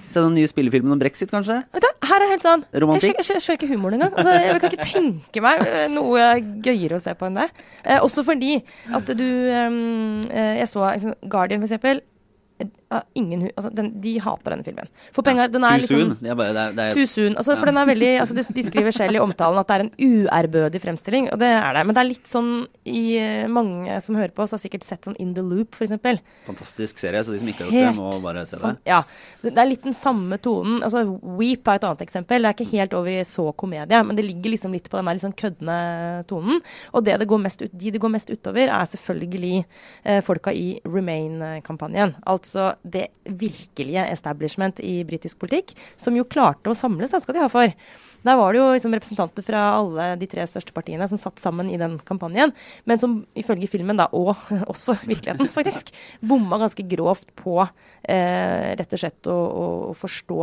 se 0.08 0.22
den 0.24 0.38
nye 0.38 0.48
spillefilmen 0.48 0.94
om 0.96 1.02
brexit, 1.02 1.28
kanskje? 1.34 1.58
Vet 1.76 1.84
du, 1.84 1.90
her 2.08 2.24
er 2.24 2.32
helt 2.32 2.46
sånn 2.48 2.64
Romantikk? 2.86 3.18
Jeg 3.20 3.28
skjø- 3.28 3.42
skjønner 3.44 3.60
ikke 3.60 3.70
humoren 3.74 3.98
engang. 4.00 4.16
Altså, 4.16 4.38
jeg 4.40 4.62
kan 4.64 4.72
ikke 4.78 4.88
tenke 4.94 5.44
meg 5.44 5.66
eh, 5.68 5.84
noe 5.92 6.30
gøyere 6.64 7.02
å 7.02 7.04
se 7.04 7.12
på 7.20 7.28
enn 7.28 7.42
det. 7.42 7.50
Eh, 7.84 8.00
også 8.00 8.24
fordi 8.24 8.54
at 8.96 9.12
du 9.20 9.28
eh, 9.28 10.58
Jeg 10.64 10.72
så 10.72 10.88
Guardian, 11.28 11.60
for 11.60 11.68
eksempel. 11.68 12.00
Ingen, 13.20 13.48
altså, 13.56 13.72
den, 13.76 13.90
de 14.04 14.14
hater 14.24 14.56
denne 14.56 14.66
filmen. 14.68 14.90
For 15.16 15.26
penger, 15.26 15.52
den 15.54 15.66
er 15.68 15.82
liksom 15.82 16.16
Det 16.20 16.32
er 16.32 16.38
bare, 16.40 16.54
det 16.56 16.64
er, 16.64 16.76
det 16.78 16.86
er, 16.86 16.98
Too 16.98 17.10
soon. 17.10 17.38
Altså, 17.40 17.58
for 17.60 17.70
den 17.70 17.80
er 17.82 17.90
veldig, 17.90 18.12
altså, 18.24 18.38
de, 18.38 18.46
de 18.58 18.66
skriver 18.68 18.96
selv 18.96 19.18
i 19.18 19.22
omtalen 19.28 19.62
at 19.62 19.70
det 19.70 19.78
er 19.78 19.86
en 19.86 19.94
uærbødig 19.98 20.82
fremstilling, 20.84 21.30
og 21.34 21.42
det 21.42 21.50
er 21.56 21.78
det. 21.78 21.86
Men 21.88 21.98
det 21.98 22.04
er 22.04 22.10
litt 22.10 22.30
sånn 22.30 22.52
i 22.90 23.04
eh, 23.20 23.48
mange 23.52 23.98
som 24.06 24.20
hører 24.20 24.36
på 24.36 24.46
oss, 24.46 24.56
har 24.56 24.62
sikkert 24.62 24.88
sett 24.88 25.10
sånn 25.10 25.18
In 25.24 25.34
the 25.38 25.44
Loop, 25.46 25.80
eksempel. 25.82 26.22
fantastisk 26.48 27.02
serie, 27.02 27.24
så 27.24 27.34
de 27.34 27.42
som 27.42 27.52
ikke 27.52 27.66
har 27.66 27.72
gjort 27.74 27.90
det, 27.90 27.96
må 27.98 28.14
bare 28.24 28.46
se 28.50 28.62
det. 28.62 28.76
Ja. 28.90 29.02
Det 29.44 29.56
er 29.58 29.70
litt 29.70 29.88
den 29.88 29.98
samme 29.98 30.38
tonen. 30.44 30.82
Altså, 30.86 31.04
Weep 31.40 31.68
er 31.68 31.80
et 31.80 31.88
annet 31.88 32.06
eksempel. 32.06 32.44
Det 32.44 32.52
er 32.52 32.58
ikke 32.58 32.72
helt 32.78 32.98
over 32.98 33.12
i 33.14 33.26
så 33.28 33.50
komedie, 33.58 34.04
men 34.06 34.18
det 34.18 34.26
ligger 34.28 34.54
liksom 34.54 34.76
litt 34.76 34.90
på 34.92 35.00
den 35.00 35.10
der 35.10 35.18
litt 35.18 35.26
sånn 35.26 35.38
køddende 35.40 35.78
tonen. 36.30 36.62
Og 36.94 37.06
det 37.06 37.18
det 37.20 37.30
går 37.30 37.42
mest 37.44 37.62
ut, 37.64 37.72
de 37.72 37.92
det 37.94 38.02
går 38.02 38.14
mest 38.14 38.32
utover, 38.34 38.68
er 38.68 38.90
selvfølgelig 38.90 39.64
eh, 40.04 40.20
folka 40.26 40.54
i 40.54 40.80
Remain-kampanjen. 40.86 42.16
Altså 42.30 42.74
det 42.84 43.08
virkelige 43.24 44.04
establishment 44.12 44.80
i 44.84 45.02
britisk 45.08 45.40
politikk, 45.42 45.74
som 45.98 46.16
jo 46.18 46.28
klarte 46.28 46.72
å 46.72 46.78
samles, 46.78 47.14
da 47.14 47.22
skal 47.24 47.38
de 47.38 47.44
ha 47.44 47.50
for. 47.52 47.72
Der 48.24 48.40
var 48.40 48.54
det 48.54 48.62
jo 48.62 48.70
liksom 48.72 48.96
representanter 48.96 49.46
fra 49.46 49.64
alle 49.80 50.08
de 50.20 50.28
tre 50.32 50.46
største 50.48 50.76
partiene 50.76 51.08
som 51.12 51.20
satt 51.20 51.42
sammen 51.44 51.72
i 51.72 51.80
den 51.80 51.98
kampanjen, 52.08 52.54
men 52.88 53.02
som 53.02 53.22
ifølge 53.40 53.72
filmen, 53.72 54.00
da, 54.00 54.10
og 54.12 54.36
også 54.72 54.98
virkeligheten 55.04 55.52
faktisk, 55.52 55.94
bomma 56.24 56.60
ganske 56.62 56.86
grovt 56.88 57.34
på 57.40 57.60
eh, 57.64 58.74
rett 58.80 58.96
og 58.96 59.04
slett 59.04 59.32
å, 59.32 59.38
å, 59.38 59.68
forstå 59.98 60.40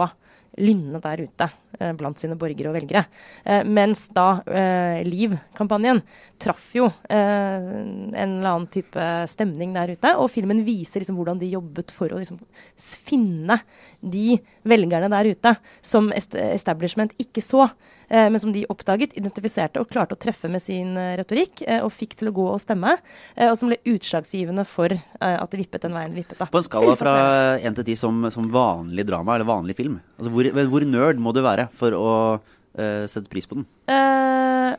lynnet 0.61 1.05
der 1.05 1.27
ute 1.29 1.51
blant 1.97 2.19
sine 2.21 2.37
borgere 2.39 2.71
og 2.71 2.77
velgere. 2.77 3.05
Eh, 3.45 3.63
mens 3.67 4.07
da 4.15 4.41
eh, 4.47 5.01
Liv-kampanjen 5.07 6.03
traff 6.41 6.71
jo 6.77 6.89
eh, 7.11 7.21
en 7.21 8.15
eller 8.17 8.51
annen 8.51 8.69
type 8.73 9.07
stemning 9.31 9.75
der 9.77 9.95
ute, 9.95 10.15
og 10.17 10.31
filmen 10.33 10.65
viser 10.67 11.03
liksom 11.03 11.19
hvordan 11.19 11.41
de 11.41 11.53
jobbet 11.53 11.93
for 11.95 12.13
å 12.13 12.21
liksom 12.21 12.41
finne 12.77 13.61
de 14.01 14.39
velgerne 14.69 15.11
der 15.13 15.31
ute 15.35 15.55
som 15.85 16.11
establishment 16.17 17.15
ikke 17.21 17.43
så, 17.45 17.69
eh, 18.09 18.29
men 18.31 18.41
som 18.41 18.55
de 18.55 18.67
oppdaget, 18.73 19.17
identifiserte 19.21 19.83
og 19.83 19.91
klarte 19.93 20.17
å 20.17 20.21
treffe 20.21 20.51
med 20.53 20.63
sin 20.65 20.97
eh, 21.01 21.17
retorikk, 21.21 21.65
eh, 21.67 21.83
og 21.85 21.93
fikk 21.95 22.19
til 22.21 22.33
å 22.33 22.37
gå 22.37 22.47
og 22.55 22.63
stemme, 22.63 22.97
eh, 23.37 23.51
og 23.51 23.59
som 23.61 23.71
ble 23.71 23.81
utslagsgivende 23.93 24.65
for 24.69 24.95
eh, 24.95 25.03
at 25.21 25.51
det 25.53 25.65
vippet 25.65 25.87
den 25.87 25.97
veien 25.97 26.15
det 26.15 26.25
vippet. 26.25 26.41
da. 26.41 26.49
På 26.51 26.63
en 26.63 26.69
skala 26.69 26.97
fra 26.99 27.17
én 27.59 27.71
1 27.71 27.81
til 27.81 27.93
10 27.93 28.01
som, 28.01 28.25
som 28.33 28.49
vanlig 28.51 29.07
drama 29.09 29.37
eller 29.37 29.49
vanlig 29.49 29.77
film, 29.79 30.01
altså 30.19 30.33
hvor, 30.33 30.49
hvor 30.73 30.89
nerd 30.89 31.21
må 31.21 31.35
du 31.37 31.43
være 31.45 31.60
for 31.81 31.97
å 31.97 32.13
uh, 32.41 33.05
sette 33.11 33.31
pris 33.33 33.49
på 33.51 33.59
den? 33.59 33.67
Uh, 33.91 34.77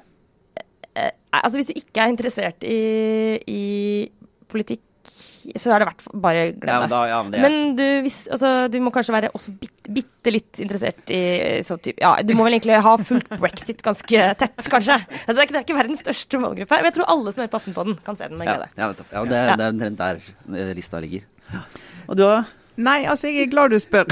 uh, 0.97 1.11
altså 1.41 1.59
hvis 1.59 1.71
du 1.71 1.75
ikke 1.79 2.05
er 2.05 2.13
interessert 2.13 2.63
i, 2.67 2.79
i 3.47 3.65
politikk, 4.51 4.83
så 5.57 5.71
er 5.73 5.81
det 5.81 5.87
verdt 5.89 6.03
bare 6.21 6.41
glem 6.53 6.69
Ja, 6.69 6.79
men 6.83 6.91
da, 6.91 6.97
ja, 7.09 7.19
men 7.25 7.31
det, 7.33 7.39
Men 7.41 7.55
du, 7.75 7.83
hvis, 8.05 8.17
altså, 8.29 8.67
du 8.69 8.75
må 8.83 8.91
kanskje 8.93 9.15
være 9.15 9.31
også 9.33 9.53
bitte, 9.57 9.89
bitte 9.95 10.33
litt 10.35 10.59
interessert 10.61 11.09
i 11.15 11.21
så 11.65 11.79
typ, 11.81 11.97
Ja, 12.03 12.11
du 12.21 12.35
må 12.37 12.45
vel 12.45 12.59
egentlig 12.59 12.77
ha 12.85 12.93
fulgt 13.01 13.33
brexit 13.41 13.81
ganske 13.81 14.27
tett, 14.37 14.69
kanskje. 14.69 14.99
Altså, 15.01 15.33
det, 15.33 15.39
er 15.39 15.47
ikke, 15.47 15.55
det 15.55 15.61
er 15.63 15.65
ikke 15.65 15.79
verdens 15.79 16.03
største 16.05 16.41
målgruppe. 16.43 16.77
Men 16.77 16.91
jeg 16.91 16.97
tror 16.99 17.09
alle 17.15 17.33
som 17.33 17.41
hører 17.41 17.53
på 17.55 17.61
Aftenpodden, 17.63 17.97
kan 18.05 18.19
se 18.19 18.29
den 18.29 18.37
med 18.37 18.51
ja, 18.51 18.57
glede. 18.59 18.69
ja, 18.77 18.91
nettopp. 18.93 19.15
ja, 19.17 19.23
det, 19.31 19.41
Ja. 19.49 19.55
det 19.57 19.65
er 19.65 19.75
omtrent 19.75 20.03
der 20.05 20.75
lista 20.77 21.01
ligger. 21.01 21.25
Og 22.07 22.19
du 22.21 22.27
òg? 22.29 22.53
Nei, 22.81 22.99
altså, 23.09 23.27
jeg 23.33 23.47
er 23.47 23.51
glad 23.51 23.73
du 23.73 23.81
spør. 23.81 24.05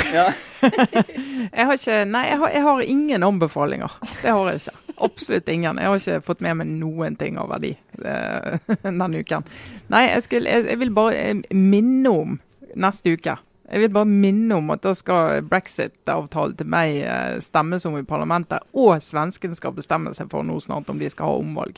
jeg 1.56 1.66
har 1.66 1.74
ikke 1.76 1.98
Nei, 2.10 2.26
jeg 2.30 2.40
har, 2.42 2.54
jeg 2.54 2.64
har 2.66 2.82
ingen 2.84 3.26
anbefalinger. 3.26 3.98
Det 4.22 4.32
har 4.32 4.52
jeg 4.52 4.62
ikke. 4.62 4.78
Absolutt 5.10 5.50
ingen. 5.50 5.80
Jeg 5.80 5.92
har 5.92 6.02
ikke 6.02 6.26
fått 6.28 6.42
med 6.44 6.60
meg 6.60 6.72
noen 6.82 7.16
ting 7.20 7.38
av 7.40 7.52
verdi 7.54 7.74
eh, 8.04 8.58
denne 8.88 9.24
uken. 9.24 9.48
Nei, 9.94 10.06
jeg, 10.10 10.26
skulle, 10.28 10.52
jeg, 10.52 10.68
jeg 10.74 10.82
vil 10.82 10.92
bare 10.96 11.22
eh, 11.22 11.46
minne 11.56 12.12
om 12.12 12.36
neste 12.80 13.16
uke. 13.16 13.38
Jeg 13.70 13.84
vil 13.84 13.92
bare 13.94 14.10
minne 14.10 14.58
om 14.58 14.72
at 14.74 14.82
da 14.82 14.96
skal 14.98 15.44
brexit-avtalen 15.46 16.56
til 16.60 16.70
meg 16.74 17.00
eh, 17.06 17.36
stemmes 17.44 17.86
om 17.86 18.00
i 18.00 18.06
parlamentet, 18.08 18.66
og 18.74 18.98
svenskene 19.06 19.58
skal 19.58 19.76
bestemme 19.78 20.14
seg 20.18 20.32
for 20.32 20.46
nå 20.46 20.58
snart 20.64 20.90
om 20.90 21.02
de 21.02 21.10
skal 21.12 21.30
ha 21.30 21.42
omvalg. 21.44 21.78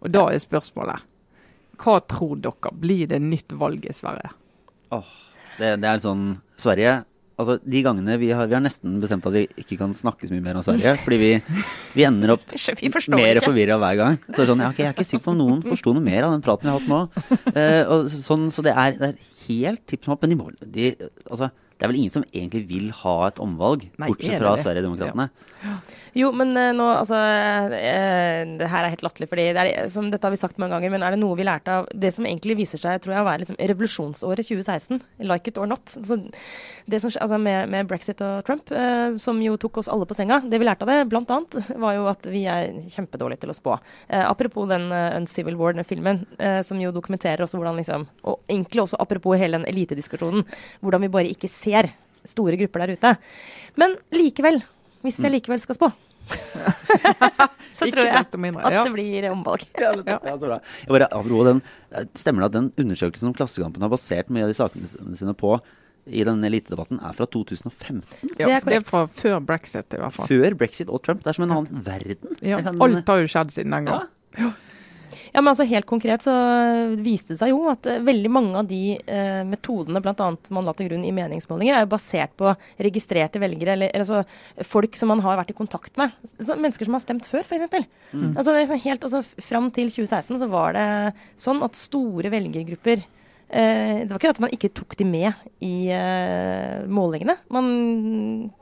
Og 0.00 0.12
da 0.14 0.28
er 0.30 0.42
spørsmålet 0.42 1.08
hva 1.82 1.98
tror 2.06 2.38
dere? 2.38 2.70
Blir 2.78 3.08
det 3.10 3.18
nytt 3.24 3.52
valg 3.58 3.86
i 3.88 3.94
Sverige? 3.96 4.30
Åh, 4.94 5.08
det, 5.58 5.76
det 5.82 5.88
er 5.88 6.02
sånn 6.02 6.26
Sverige 6.60 7.00
Altså, 7.42 7.58
De 7.62 7.82
gangene 7.84 8.16
vi 8.20 8.30
har, 8.34 8.48
vi 8.50 8.56
har 8.56 8.62
nesten 8.64 8.98
bestemt 9.02 9.26
at 9.28 9.34
vi 9.34 9.44
ikke 9.60 9.78
kan 9.80 9.94
snakke 9.96 10.28
så 10.28 10.34
mye 10.34 10.44
mer 10.44 10.60
om 10.60 10.66
Sverige, 10.66 10.94
fordi 11.04 11.18
vi, 11.20 11.32
vi 11.96 12.06
ender 12.08 12.36
opp 12.36 12.46
Vi 12.82 12.92
mer 13.16 13.42
forvirra 13.44 13.78
hver 13.82 13.98
gang. 13.98 14.20
Så 14.28 14.36
det 14.36 14.44
er 14.44 14.52
sånn, 14.52 14.64
ja, 14.64 14.70
okay, 14.72 14.86
Jeg 14.86 14.92
er 14.92 14.96
ikke 14.96 15.08
sikker 15.08 15.26
på 15.26 15.34
om 15.34 15.40
noen 15.42 15.64
forsto 15.66 15.94
noe 15.96 16.04
mer 16.04 16.28
av 16.28 16.36
den 16.36 16.44
praten 16.44 16.68
vi 16.68 16.72
har 16.72 16.80
hatt 16.80 16.92
nå. 16.92 17.02
Eh, 17.52 17.82
og 17.90 18.08
sånn, 18.12 18.48
så 18.54 18.64
det 18.64 18.72
er, 18.72 18.96
det 18.98 19.10
er 19.12 19.34
helt 19.48 19.82
tipp 19.90 20.06
som 20.06 20.14
opp. 20.14 20.24
Men 20.24 20.32
de 20.32 20.38
må, 20.38 20.48
de, 20.62 20.92
altså, 21.26 21.50
det 21.82 21.86
er 21.86 21.90
vel 21.90 21.98
ingen 22.04 22.14
som 22.14 22.24
egentlig 22.30 22.62
vil 22.68 22.90
ha 22.94 23.16
et 23.26 23.40
omvalg, 23.42 23.88
Nei, 23.98 24.06
bortsett 24.12 24.38
fra 24.38 24.54
det? 24.54 24.62
Sverigedemokraterna. 24.62 25.28
Jo, 26.12 26.28
men 26.36 26.50
eh, 26.60 26.72
nå, 26.76 26.86
altså 26.92 27.16
eh, 27.16 28.42
Det 28.58 28.68
her 28.68 28.84
er 28.84 28.92
helt 28.92 29.04
latterlig, 29.04 29.28
fordi 29.30 29.46
det 29.56 29.64
som 29.92 30.10
dette 30.12 30.26
har 30.26 30.34
vi 30.34 30.40
sagt 30.40 30.58
mange 30.60 30.76
ganger, 30.76 30.92
men 30.92 31.04
er 31.06 31.14
det 31.14 31.20
noe 31.22 31.38
vi 31.38 31.46
lærte 31.46 31.78
av 31.80 31.88
det 31.92 32.12
som 32.12 32.26
egentlig 32.28 32.58
viser 32.60 32.80
seg 32.82 33.00
tror 33.02 33.14
jeg, 33.14 33.24
å 33.24 33.28
være 33.28 33.44
liksom 33.44 33.60
revolusjonsåret 33.72 34.48
2016, 34.48 35.00
like 35.24 35.48
it 35.48 35.60
or 35.60 35.70
not 35.70 35.94
altså, 35.96 36.18
det 36.84 37.00
som, 37.00 37.12
altså 37.16 37.38
med, 37.40 37.70
med 37.72 37.88
brexit 37.88 38.20
og 38.24 38.42
Trump, 38.46 38.72
eh, 38.76 39.16
som 39.22 39.40
jo 39.42 39.56
tok 39.60 39.80
oss 39.82 39.90
alle 39.92 40.08
på 40.08 40.16
senga, 40.18 40.42
det 40.44 40.60
vi 40.60 40.68
lærte 40.68 40.86
av 40.86 40.92
det, 40.92 40.98
blant 41.12 41.32
annet, 41.32 41.72
var 41.80 41.96
jo 41.96 42.06
at 42.12 42.28
vi 42.28 42.44
er 42.50 42.76
kjempedårlige 42.92 43.44
til 43.44 43.54
å 43.54 43.56
spå. 43.56 43.78
Eh, 44.08 44.22
apropos 44.22 44.68
den 44.70 44.88
uh, 44.92 45.16
Uncivil 45.16 45.56
War, 45.60 45.76
den 45.76 45.88
filmen, 45.88 46.24
eh, 46.38 46.60
som 46.66 46.80
jo 46.82 46.92
dokumenterer 46.94 47.44
også 47.44 47.60
hvordan 47.60 47.78
liksom 47.80 48.06
Og 48.28 48.40
egentlig 48.50 48.82
også 48.82 48.98
apropos 49.00 49.38
hele 49.40 49.58
den 49.58 49.68
elitediskusjonen, 49.70 50.44
hvordan 50.80 51.06
vi 51.06 51.12
bare 51.12 51.32
ikke 51.32 51.50
ser 51.50 51.92
store 52.26 52.58
grupper 52.60 52.84
der 52.84 52.94
ute. 52.96 53.12
Men 53.80 53.96
likevel, 54.14 54.60
hvis 55.02 55.18
jeg 55.22 55.32
likevel 55.34 55.60
skal 55.62 55.78
spå, 55.78 55.90
så 57.76 57.88
tror 57.90 58.04
jeg 58.06 58.14
at 58.14 58.32
det 58.32 58.92
blir 58.94 59.28
omvalg. 59.32 59.64
Ja, 59.80 59.92
det-. 59.98 60.18
Jeg 60.22 60.92
bare, 60.94 61.08
apropos 61.10 61.46
den, 61.48 61.62
stemmer 62.18 62.44
det 62.44 62.50
at 62.52 62.56
den 62.58 62.68
undersøkelsen 62.84 63.30
som 63.30 63.36
Klassekampen 63.36 63.82
har 63.84 63.92
basert 63.92 64.30
mye 64.32 64.46
av 64.46 64.52
de 64.52 64.58
sakene 64.58 65.16
sine 65.18 65.34
på 65.38 65.56
i 66.10 66.24
den 66.26 66.42
elitedebatten, 66.42 66.98
er 66.98 67.14
fra 67.14 67.26
2015? 67.30 68.00
Ja, 68.40 68.46
Det 68.46 68.50
er 68.56 68.64
det 68.66 68.78
er 68.80 68.86
fra 68.86 69.04
før 69.06 69.38
brexit, 69.46 69.86
i 69.94 70.00
hvert 70.02 70.16
fall. 70.16 70.26
Før 70.30 70.56
brexit 70.58 70.90
og 70.90 71.02
Trump? 71.06 71.22
Det 71.22 71.30
er 71.30 71.36
som 71.38 71.44
en 71.46 71.54
annen 71.60 71.84
verden. 71.86 72.36
Ja, 72.42 72.58
kan- 72.64 72.80
alt 72.82 73.06
har 73.12 73.22
jo 73.22 73.30
skjedd 73.30 73.52
siden 73.54 73.70
den 73.76 73.86
gang. 73.86 74.08
Ja, 74.38 74.50
men 75.40 75.50
altså 75.52 75.66
Helt 75.68 75.86
konkret 75.88 76.24
så 76.24 76.32
viste 77.00 77.34
det 77.34 77.40
seg 77.40 77.52
jo 77.52 77.62
at 77.70 77.86
eh, 77.88 78.00
veldig 78.04 78.30
mange 78.32 78.58
av 78.60 78.66
de 78.68 78.96
eh, 78.98 79.42
metodene 79.48 80.02
blant 80.04 80.20
annet 80.24 80.50
man 80.54 80.66
la 80.66 80.74
til 80.76 80.90
grunn 80.90 81.06
i 81.06 81.14
meningsmålinger, 81.14 81.76
er 81.78 81.86
jo 81.86 81.92
basert 81.94 82.34
på 82.40 82.52
registrerte 82.82 83.40
velgere, 83.42 83.76
eller, 83.76 83.92
eller 83.94 84.06
altså 84.06 84.66
folk 84.68 84.98
som 84.98 85.12
man 85.12 85.22
har 85.24 85.38
vært 85.40 85.54
i 85.54 85.58
kontakt 85.58 85.96
med. 86.00 86.12
Så, 86.34 86.56
mennesker 86.58 86.88
som 86.88 86.98
har 86.98 87.04
stemt 87.04 87.28
før, 87.28 87.46
f.eks. 87.46 87.72
Mm. 88.12 88.32
Altså, 88.36 88.52
det 88.52 88.66
sånn 88.70 88.84
helt, 88.84 89.06
altså, 89.08 89.22
fram 89.46 89.70
til 89.74 89.90
2016 89.92 90.42
så 90.42 90.48
var 90.52 90.76
det 90.76 90.86
sånn 91.40 91.62
at 91.64 91.78
store 91.78 92.30
velgergrupper 92.32 93.00
eh, 93.52 94.02
Det 94.02 94.10
var 94.10 94.18
ikke 94.18 94.32
at 94.34 94.42
man 94.44 94.54
ikke 94.54 94.72
tok 94.76 94.96
de 94.98 95.06
med 95.08 95.44
i 95.64 95.88
eh, 95.92 96.82
målingene. 96.88 97.36
Man 97.52 97.68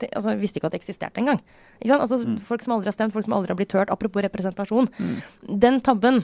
de, 0.01 0.09
altså, 0.11 0.35
visste 0.39 0.59
ikke 0.59 0.71
at 0.71 0.75
det 0.77 0.81
eksisterte 0.83 1.21
engang. 1.23 1.41
Altså, 1.87 2.19
Mm. 2.21 2.37
Folk 2.45 2.61
som 2.61 2.75
aldri 2.75 2.91
har 2.91 2.93
stemt, 2.97 3.13
folk 3.15 3.25
som 3.25 3.33
aldri 3.33 3.53
har 3.53 3.57
blitt 3.57 3.73
hørt. 3.73 3.89
Apropos 3.93 4.21
representasjon. 4.21 4.89
Den 5.47 5.79
tabben 5.81 6.21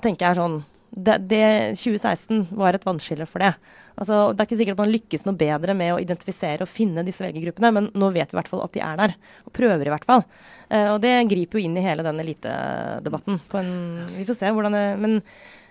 tenker 0.00 0.30
jeg 0.30 0.40
sånn 0.40 0.62
det, 0.92 1.14
det 1.24 1.44
2016 1.80 2.50
var 2.60 2.76
et 2.76 2.84
vannskille 2.84 3.24
for 3.28 3.40
det. 3.40 3.54
Altså, 3.96 4.18
det 4.32 4.42
er 4.42 4.48
ikke 4.48 4.58
sikkert 4.60 4.76
at 4.76 4.82
man 4.82 4.92
lykkes 4.92 5.24
noe 5.24 5.38
bedre 5.40 5.76
med 5.76 5.94
å 5.94 6.00
identifisere 6.02 6.66
og 6.66 6.70
finne 6.70 7.04
disse 7.06 7.24
velgergruppene, 7.24 7.70
men 7.72 7.88
nå 7.96 8.10
vet 8.12 8.28
vi 8.28 8.36
i 8.36 8.40
hvert 8.40 8.50
fall 8.50 8.64
at 8.64 8.74
de 8.76 8.82
er 8.84 9.00
der. 9.00 9.16
Og 9.46 9.54
prøver 9.56 9.88
i 9.88 9.94
hvert 9.94 10.06
fall. 10.08 10.26
Uh, 10.68 10.92
og 10.94 11.00
det 11.04 11.14
griper 11.32 11.58
jo 11.58 11.64
inn 11.64 11.78
i 11.80 11.84
hele 11.84 12.04
den 12.04 12.20
elitedebatten. 12.20 13.40
Vi 14.18 14.28
får 14.28 14.40
se 14.42 14.52
hvordan 14.52 14.76
det 14.76 14.86
Men 15.00 15.18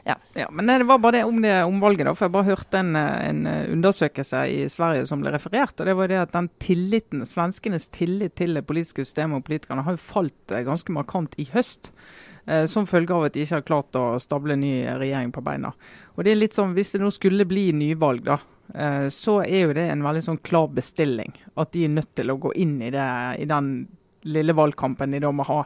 ja. 0.03 0.15
Ja, 0.33 0.47
men 0.49 0.65
det 0.65 0.87
var 0.89 0.97
bare 0.97 1.19
det 1.19 1.23
om 1.29 1.41
det 1.41 1.53
omvalget. 1.63 2.07
da, 2.07 2.15
for 2.17 2.25
Jeg 2.25 2.33
bare 2.33 2.49
hørte 2.49 2.79
en, 2.79 2.95
en 2.95 3.45
undersøkelse 3.45 4.41
i 4.49 4.63
Sverige 4.69 5.05
som 5.05 5.21
ble 5.21 5.33
referert. 5.35 5.79
og 5.79 5.85
det 5.85 5.95
var 5.97 6.09
det 6.09 6.17
at 6.23 6.33
den 6.33 6.49
tilliten, 6.59 7.21
Svenskenes 7.25 7.87
tillit 7.93 8.33
til 8.35 8.57
det 8.57 8.65
politiske 8.65 9.05
systemet 9.05 9.37
og 9.37 9.45
politikerne 9.45 9.85
har 9.85 9.93
jo 9.93 10.01
falt 10.01 10.51
eh, 10.51 10.65
ganske 10.65 10.91
markant 10.91 11.37
i 11.37 11.45
høst. 11.53 11.93
Eh, 12.45 12.65
Som 12.65 12.87
følge 12.87 13.13
av 13.13 13.25
at 13.25 13.33
de 13.33 13.45
ikke 13.45 13.59
har 13.59 13.67
klart 13.67 13.99
å 13.99 14.19
stable 14.19 14.55
ny 14.55 14.85
regjering 14.85 15.31
på 15.31 15.43
beina. 15.45 15.73
Og 16.15 16.23
det 16.23 16.31
er 16.31 16.41
litt 16.41 16.57
sånn, 16.57 16.73
Hvis 16.73 16.91
det 16.93 17.01
nå 17.01 17.11
skulle 17.11 17.45
bli 17.45 17.71
nyvalg, 17.73 18.23
da, 18.25 18.37
eh, 18.73 19.07
så 19.09 19.41
er 19.45 19.67
jo 19.67 19.73
det 19.73 19.89
en 19.89 20.03
veldig 20.03 20.23
sånn 20.23 20.41
klar 20.43 20.67
bestilling. 20.67 21.33
At 21.57 21.71
de 21.71 21.85
er 21.85 21.95
nødt 21.95 22.13
til 22.15 22.31
å 22.31 22.39
gå 22.39 22.53
inn 22.55 22.81
i, 22.81 22.91
det, 22.91 23.09
i 23.39 23.45
den 23.45 23.87
lille 24.23 24.53
valgkampen 24.53 25.11
de 25.11 25.19
da 25.19 25.31
må 25.31 25.43
ha. 25.47 25.65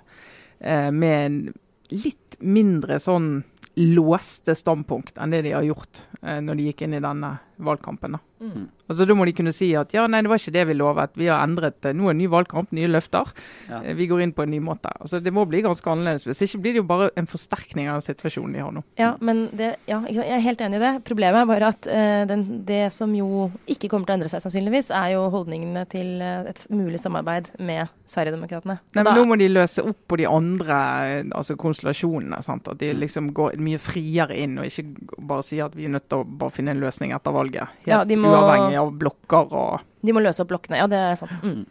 eh, 0.60 0.92
Med 0.92 1.26
en 1.26 1.54
litt 1.92 2.38
mindre 2.42 2.98
sånn 3.00 3.44
låste 3.76 4.56
standpunkt 4.56 5.18
enn 5.20 5.34
det 5.36 5.42
de 5.46 5.52
har 5.58 5.66
gjort 5.68 6.06
eh, 6.22 6.40
når 6.42 6.56
de 6.60 6.70
gikk 6.70 6.86
inn 6.86 6.94
i 6.98 7.04
denne 7.04 7.38
valgkampen. 7.56 8.18
da. 8.18 8.20
Mm. 8.44 8.66
Altså 8.92 9.06
Da 9.08 9.16
må 9.16 9.24
de 9.26 9.32
kunne 9.32 9.54
si 9.56 9.70
at 9.80 9.94
ja, 9.96 10.04
nei, 10.12 10.20
det 10.22 10.28
var 10.30 10.38
ikke 10.42 10.52
det 10.54 10.64
vi 10.68 10.74
lovet. 10.76 11.14
Vi 11.16 11.30
har 11.32 11.40
endret 11.48 11.86
eh, 11.88 11.94
Nå 11.96 12.10
er 12.12 12.18
ny 12.20 12.26
valgkamp, 12.28 12.72
nye 12.76 12.90
løfter. 12.92 13.30
Ja. 13.70 13.80
Eh, 13.82 13.94
Vi 13.96 14.08
går 14.12 14.22
inn 14.26 14.34
på 14.36 14.44
en 14.44 14.52
ny 14.52 14.60
måte. 14.64 14.92
Altså 15.00 15.22
Det 15.24 15.32
må 15.34 15.46
bli 15.48 15.62
ganske 15.64 15.88
annerledes. 15.92 16.26
Hvis 16.28 16.44
ikke 16.50 16.60
blir 16.66 16.76
det 16.76 16.82
jo 16.84 16.88
bare 16.90 17.08
en 17.16 17.30
forsterkning 17.32 17.88
av 17.92 18.02
situasjonen 18.04 18.58
de 18.58 18.64
har 18.66 18.74
nå. 18.76 18.84
Ja, 19.00 19.14
men 19.24 19.46
det, 19.56 19.72
ja, 19.88 20.02
jeg 20.12 20.28
er 20.36 20.44
helt 20.44 20.62
enig 20.68 20.82
i 20.82 20.84
det. 20.84 20.92
Problemet 21.08 21.42
er 21.46 21.50
bare 21.54 21.72
at 21.72 21.88
eh, 21.88 22.26
den, 22.30 22.44
det 22.68 22.82
som 22.96 23.16
jo 23.16 23.48
ikke 23.72 23.88
kommer 23.94 24.06
til 24.12 24.18
å 24.18 24.20
endre 24.20 24.32
seg, 24.36 24.44
sannsynligvis, 24.44 24.92
er 24.92 25.14
jo 25.16 25.24
holdningene 25.34 25.86
til 25.96 26.20
eh, 26.22 26.52
et 26.52 26.66
mulig 26.76 27.00
samarbeid 27.02 27.54
med 27.64 27.88
Sverigedemokraterna. 28.12 28.80
Nei, 29.00 29.04
da- 29.04 29.16
men 29.16 29.22
Nå 29.22 29.26
må 29.32 29.40
de 29.40 29.48
løse 29.50 29.82
opp 29.88 30.04
på 30.12 30.20
de 30.20 30.28
andre 30.30 30.82
eh, 31.08 31.24
altså 31.32 31.56
konstellasjonene. 31.56 32.44
sant? 32.46 32.68
At 32.68 32.84
de 32.84 32.92
liksom 33.00 33.32
går 33.34 33.55
mye 33.62 33.80
friere 33.82 34.36
inn, 34.42 34.58
og 34.60 34.66
ikke 34.70 34.86
bare 35.20 35.44
si 35.46 35.60
at 35.64 35.76
vi 35.78 35.86
er 35.88 35.94
nødt 35.96 36.08
til 36.10 36.22
å 36.24 36.28
bare 36.28 36.52
finne 36.56 36.72
en 36.76 36.82
løsning 36.84 37.14
etter 37.16 37.34
valget. 37.36 37.68
Helt 37.86 37.92
Ja, 37.92 38.04
de 38.04 38.16
må- 38.20 38.34
uavhengig 38.34 38.80
av 38.82 38.92
blokker 39.00 39.52
og 39.54 39.82
De 40.06 40.14
må 40.14 40.22
løse 40.22 40.42
opp 40.44 40.50
blokkene. 40.52 40.78
Ja, 40.78 40.88
det 40.88 41.00
er 41.02 41.16
sant. 41.16 41.32
Mm. 41.44 41.66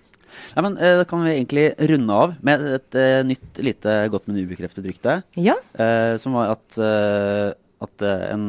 Nei, 0.57 0.62
men 0.66 0.78
eh, 0.82 0.97
Da 0.99 1.05
kan 1.07 1.20
vi 1.22 1.30
egentlig 1.37 1.66
runde 1.91 2.11
av 2.11 2.32
med 2.43 2.61
et 2.74 2.95
eh, 2.99 3.20
nytt, 3.22 3.61
lite 3.62 4.09
godt, 4.11 4.26
men 4.26 4.41
ubekreftet 4.43 4.85
rykte. 4.89 5.20
Ja. 5.39 5.55
eh, 5.78 6.16
som 6.18 6.32
var 6.35 6.51
at, 6.57 6.78
eh, 6.82 7.53
at 7.85 8.03
eh, 8.03 8.24
en, 8.32 8.49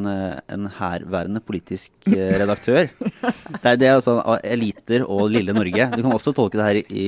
en 0.49 0.65
herværende 0.79 1.41
politisk 1.45 1.91
eh, 2.09 2.33
redaktør 2.39 2.89
Det 3.61 3.65
er, 3.69 3.77
det 3.77 3.87
er 3.91 3.99
altså 3.99 4.17
eliter 4.43 5.05
og 5.05 5.29
lille 5.29 5.53
Norge. 5.53 5.91
Du 5.93 6.01
kan 6.01 6.13
også 6.17 6.33
tolke 6.33 6.57
det 6.57 6.65
her 6.65 6.81
i 6.89 7.07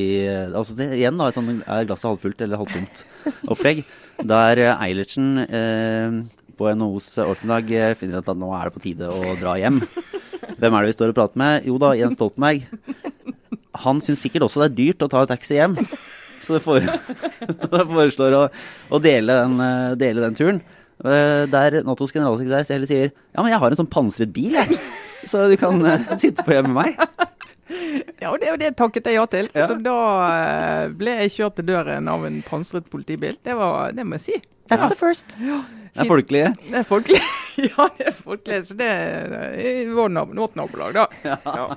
altså, 0.54 0.78
Igjen 0.86 1.18
da, 1.18 1.32
sånn, 1.34 1.64
er 1.66 1.88
glasset 1.90 2.12
halvfullt 2.12 2.42
eller 2.46 2.62
halvtomt 2.62 3.02
opplegg. 3.50 3.82
Der 4.26 4.58
eh, 4.64 4.82
Eilertsen 4.82 5.38
eh, 5.46 6.16
på 6.58 6.70
NHOs 6.74 7.12
årsmiddag 7.22 7.72
eh, 7.78 7.94
finner 8.00 8.24
ut 8.24 8.32
at 8.32 8.40
nå 8.40 8.50
er 8.58 8.70
det 8.70 8.76
på 8.78 8.84
tide 8.84 9.10
å 9.14 9.36
dra 9.40 9.54
hjem. 9.62 9.82
Hvem 10.58 10.74
er 10.74 10.82
det 10.82 10.90
vi 10.90 10.96
står 10.98 11.12
og 11.14 11.18
prater 11.20 11.38
med? 11.42 11.68
Jo 11.70 11.78
da, 11.82 11.92
Jens 12.00 12.18
Stoltenberg. 12.18 12.64
Han 13.84 14.00
syns 14.02 14.24
sikkert 14.26 14.48
også 14.48 14.64
det 14.64 14.70
er 14.72 14.78
dyrt 14.80 15.06
å 15.06 15.10
ta 15.12 15.22
en 15.22 15.30
taxi 15.30 15.60
hjem. 15.60 15.76
Så 16.42 16.58
det 16.58 16.64
fore- 16.66 16.98
foreslår 17.94 18.36
å, 18.40 18.42
å 18.94 19.02
dele, 19.04 19.38
den, 19.44 19.60
eh, 19.62 19.94
dele 20.02 20.26
den 20.26 20.38
turen. 20.40 20.64
Der 20.98 21.76
Natos 21.86 22.10
generalsekretær 22.10 22.66
heller 22.74 22.90
sier 22.90 23.12
ja, 23.12 23.44
men 23.44 23.52
jeg 23.52 23.60
har 23.62 23.70
en 23.70 23.78
sånn 23.78 23.90
pansret 23.94 24.32
bil, 24.34 24.56
jeg. 24.58 24.80
Så 25.30 25.44
du 25.52 25.54
kan 25.62 25.78
sitte 26.18 26.42
på 26.46 26.56
hjemme 26.56 26.72
med 26.74 26.88
meg. 26.98 27.28
Ja, 28.22 28.32
og 28.32 28.40
det, 28.42 28.52
og 28.54 28.60
det 28.62 28.74
takket 28.80 29.10
jeg 29.10 29.20
ja 29.20 29.26
til. 29.30 29.50
Ja. 29.54 29.66
Så 29.70 29.78
da 29.84 29.98
eh, 30.28 30.94
ble 30.98 31.18
jeg 31.22 31.34
kjørt 31.36 31.58
til 31.60 31.68
døren 31.70 32.08
av 32.12 32.26
en 32.28 32.40
pansret 32.46 32.88
politibil. 32.92 33.38
Det, 33.44 33.56
var, 33.58 33.94
det 33.96 34.06
må 34.08 34.18
jeg 34.18 34.26
si. 34.26 34.40
That's 34.68 34.92
the 34.92 34.98
first. 35.00 35.38
Det 35.38 36.04
er 36.04 36.10
folkelige. 36.10 36.54
Det 36.68 36.82
er 36.82 36.88
folkelig. 36.88 37.22
ja, 37.70 37.88
det 37.98 38.10
er 38.12 38.16
folkelig. 38.18 38.62
Så 38.68 38.78
det 38.80 38.90
er 38.92 39.94
vårt 39.96 40.58
nabolag, 40.58 40.98
da. 40.98 41.08
Ja. 41.24 41.68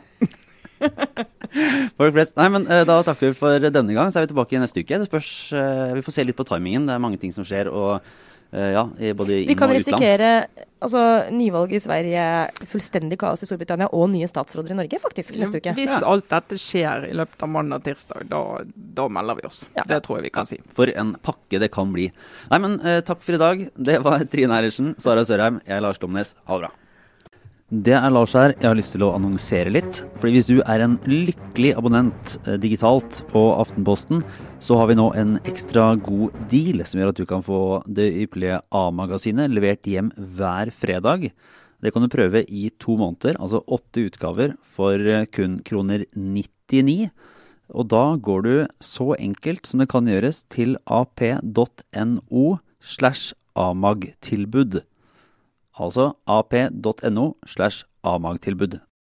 Folk 1.99 2.14
flest. 2.14 2.36
Nei, 2.38 2.49
men 2.53 2.66
eh, 2.70 2.82
da 2.88 3.01
takker 3.05 3.30
vi 3.30 3.36
for 3.36 3.70
denne 3.70 3.97
gang. 3.97 4.11
Så 4.11 4.20
er 4.20 4.26
vi 4.26 4.32
tilbake 4.32 4.61
neste 4.62 4.82
uke. 4.82 5.01
Det 5.03 5.09
spørs 5.11 5.30
eh, 5.57 5.95
Vi 5.99 6.05
får 6.07 6.16
se 6.16 6.26
litt 6.26 6.38
på 6.38 6.47
timingen. 6.49 6.88
Det 6.88 6.97
er 6.97 7.03
mange 7.03 7.20
ting 7.20 7.34
som 7.36 7.47
skjer. 7.47 7.70
Og 7.72 7.99
eh, 7.99 8.14
ja, 8.53 8.88
i 8.98 9.12
både 9.14 9.46
Vi 9.46 9.55
kan 9.55 9.70
og 9.70 9.76
risikere 9.76 10.30
altså, 10.82 11.03
nyvalg 11.30 11.72
i 11.76 11.80
Sverige, 11.82 12.24
fullstendig 12.70 13.18
kaos 13.20 13.44
i 13.44 13.46
Storbritannia 13.46 13.86
og 13.94 14.09
nye 14.11 14.26
statsråder 14.30 14.74
i 14.74 14.78
Norge, 14.80 14.98
faktisk, 15.03 15.36
neste 15.38 15.61
uke. 15.61 15.74
Hvis 15.76 15.92
Ja. 15.92 16.01
alt 16.11 16.26
dette 16.32 16.59
skjer 16.59 17.07
i 17.11 17.14
løpet 17.14 17.44
av 17.46 17.48
mandag 17.53 17.82
og 17.82 17.84
tirsdag, 17.86 18.26
da, 18.32 18.42
da 18.74 19.07
melder 19.09 19.38
vi 19.38 19.46
oss. 19.46 19.62
Ja. 19.76 19.84
Det 19.86 20.03
tror 20.03 20.18
jeg 20.18 20.30
vi 20.30 20.34
kan 20.34 20.46
si. 20.51 20.59
For 20.74 20.90
en 20.90 21.14
pakke 21.22 21.61
det 21.62 21.70
kan 21.70 21.92
bli. 21.94 22.11
Nei, 22.51 22.59
men 22.59 22.80
eh, 22.80 23.01
takk 23.07 23.22
for 23.22 23.38
i 23.38 23.42
dag. 23.44 23.66
Det 23.76 24.01
var 24.03 24.24
Trine 24.26 24.59
Eilertsen, 24.59 24.94
Sara 24.98 25.22
Sørheim, 25.28 25.61
jeg 25.66 25.76
er 25.78 25.84
Lars 25.86 25.98
Domnes. 26.03 26.34
Ha 26.51 26.59
det 26.59 26.66
bra. 26.66 26.72
Det 27.70 27.94
er 27.94 28.11
Lars 28.11 28.32
her. 28.34 28.51
Jeg 28.59 28.66
har 28.66 28.74
lyst 28.74 28.96
til 28.96 29.05
å 29.07 29.12
annonsere 29.14 29.70
litt. 29.70 30.01
Fordi 30.18 30.32
hvis 30.34 30.48
du 30.51 30.57
er 30.64 30.82
en 30.82 30.96
lykkelig 31.07 31.76
abonnent 31.78 32.32
eh, 32.48 32.57
digitalt 32.59 33.20
på 33.30 33.44
Aftenposten, 33.62 34.24
så 34.61 34.76
har 34.76 34.90
vi 34.90 34.96
nå 34.98 35.06
en 35.16 35.38
ekstra 35.48 35.94
god 35.96 36.36
deal 36.50 36.82
som 36.84 37.00
gjør 37.00 37.14
at 37.14 37.20
du 37.20 37.26
kan 37.28 37.44
få 37.44 37.80
det 37.88 38.11
ypperlige 38.26 38.58
A-magasinet 38.76 39.48
levert 39.48 39.88
hjem 39.88 40.11
hver 40.36 40.68
fredag. 40.76 41.30
Det 41.80 41.92
kan 41.94 42.04
du 42.04 42.12
prøve 42.12 42.42
i 42.44 42.66
to 42.76 42.98
måneder, 43.00 43.38
altså 43.40 43.62
åtte 43.64 44.04
utgaver 44.11 44.52
for 44.61 45.00
eh, 45.00 45.24
kun 45.32 45.62
kroner 45.64 46.04
99. 46.12 47.08
Og 47.72 47.88
da 47.88 48.02
går 48.20 48.44
du 48.44 48.52
så 48.84 49.14
enkelt 49.16 49.64
som 49.64 49.80
det 49.80 49.88
kan 49.88 50.11
gjøres 50.11 50.42
til 50.52 50.76
ap.no 50.84 52.44
slash 52.84 53.32
amagtilbud. 53.56 54.82
Altså 55.80 56.12
ap.no 56.28 57.26
slash 57.48 57.88
amagtilbud. 58.04 58.76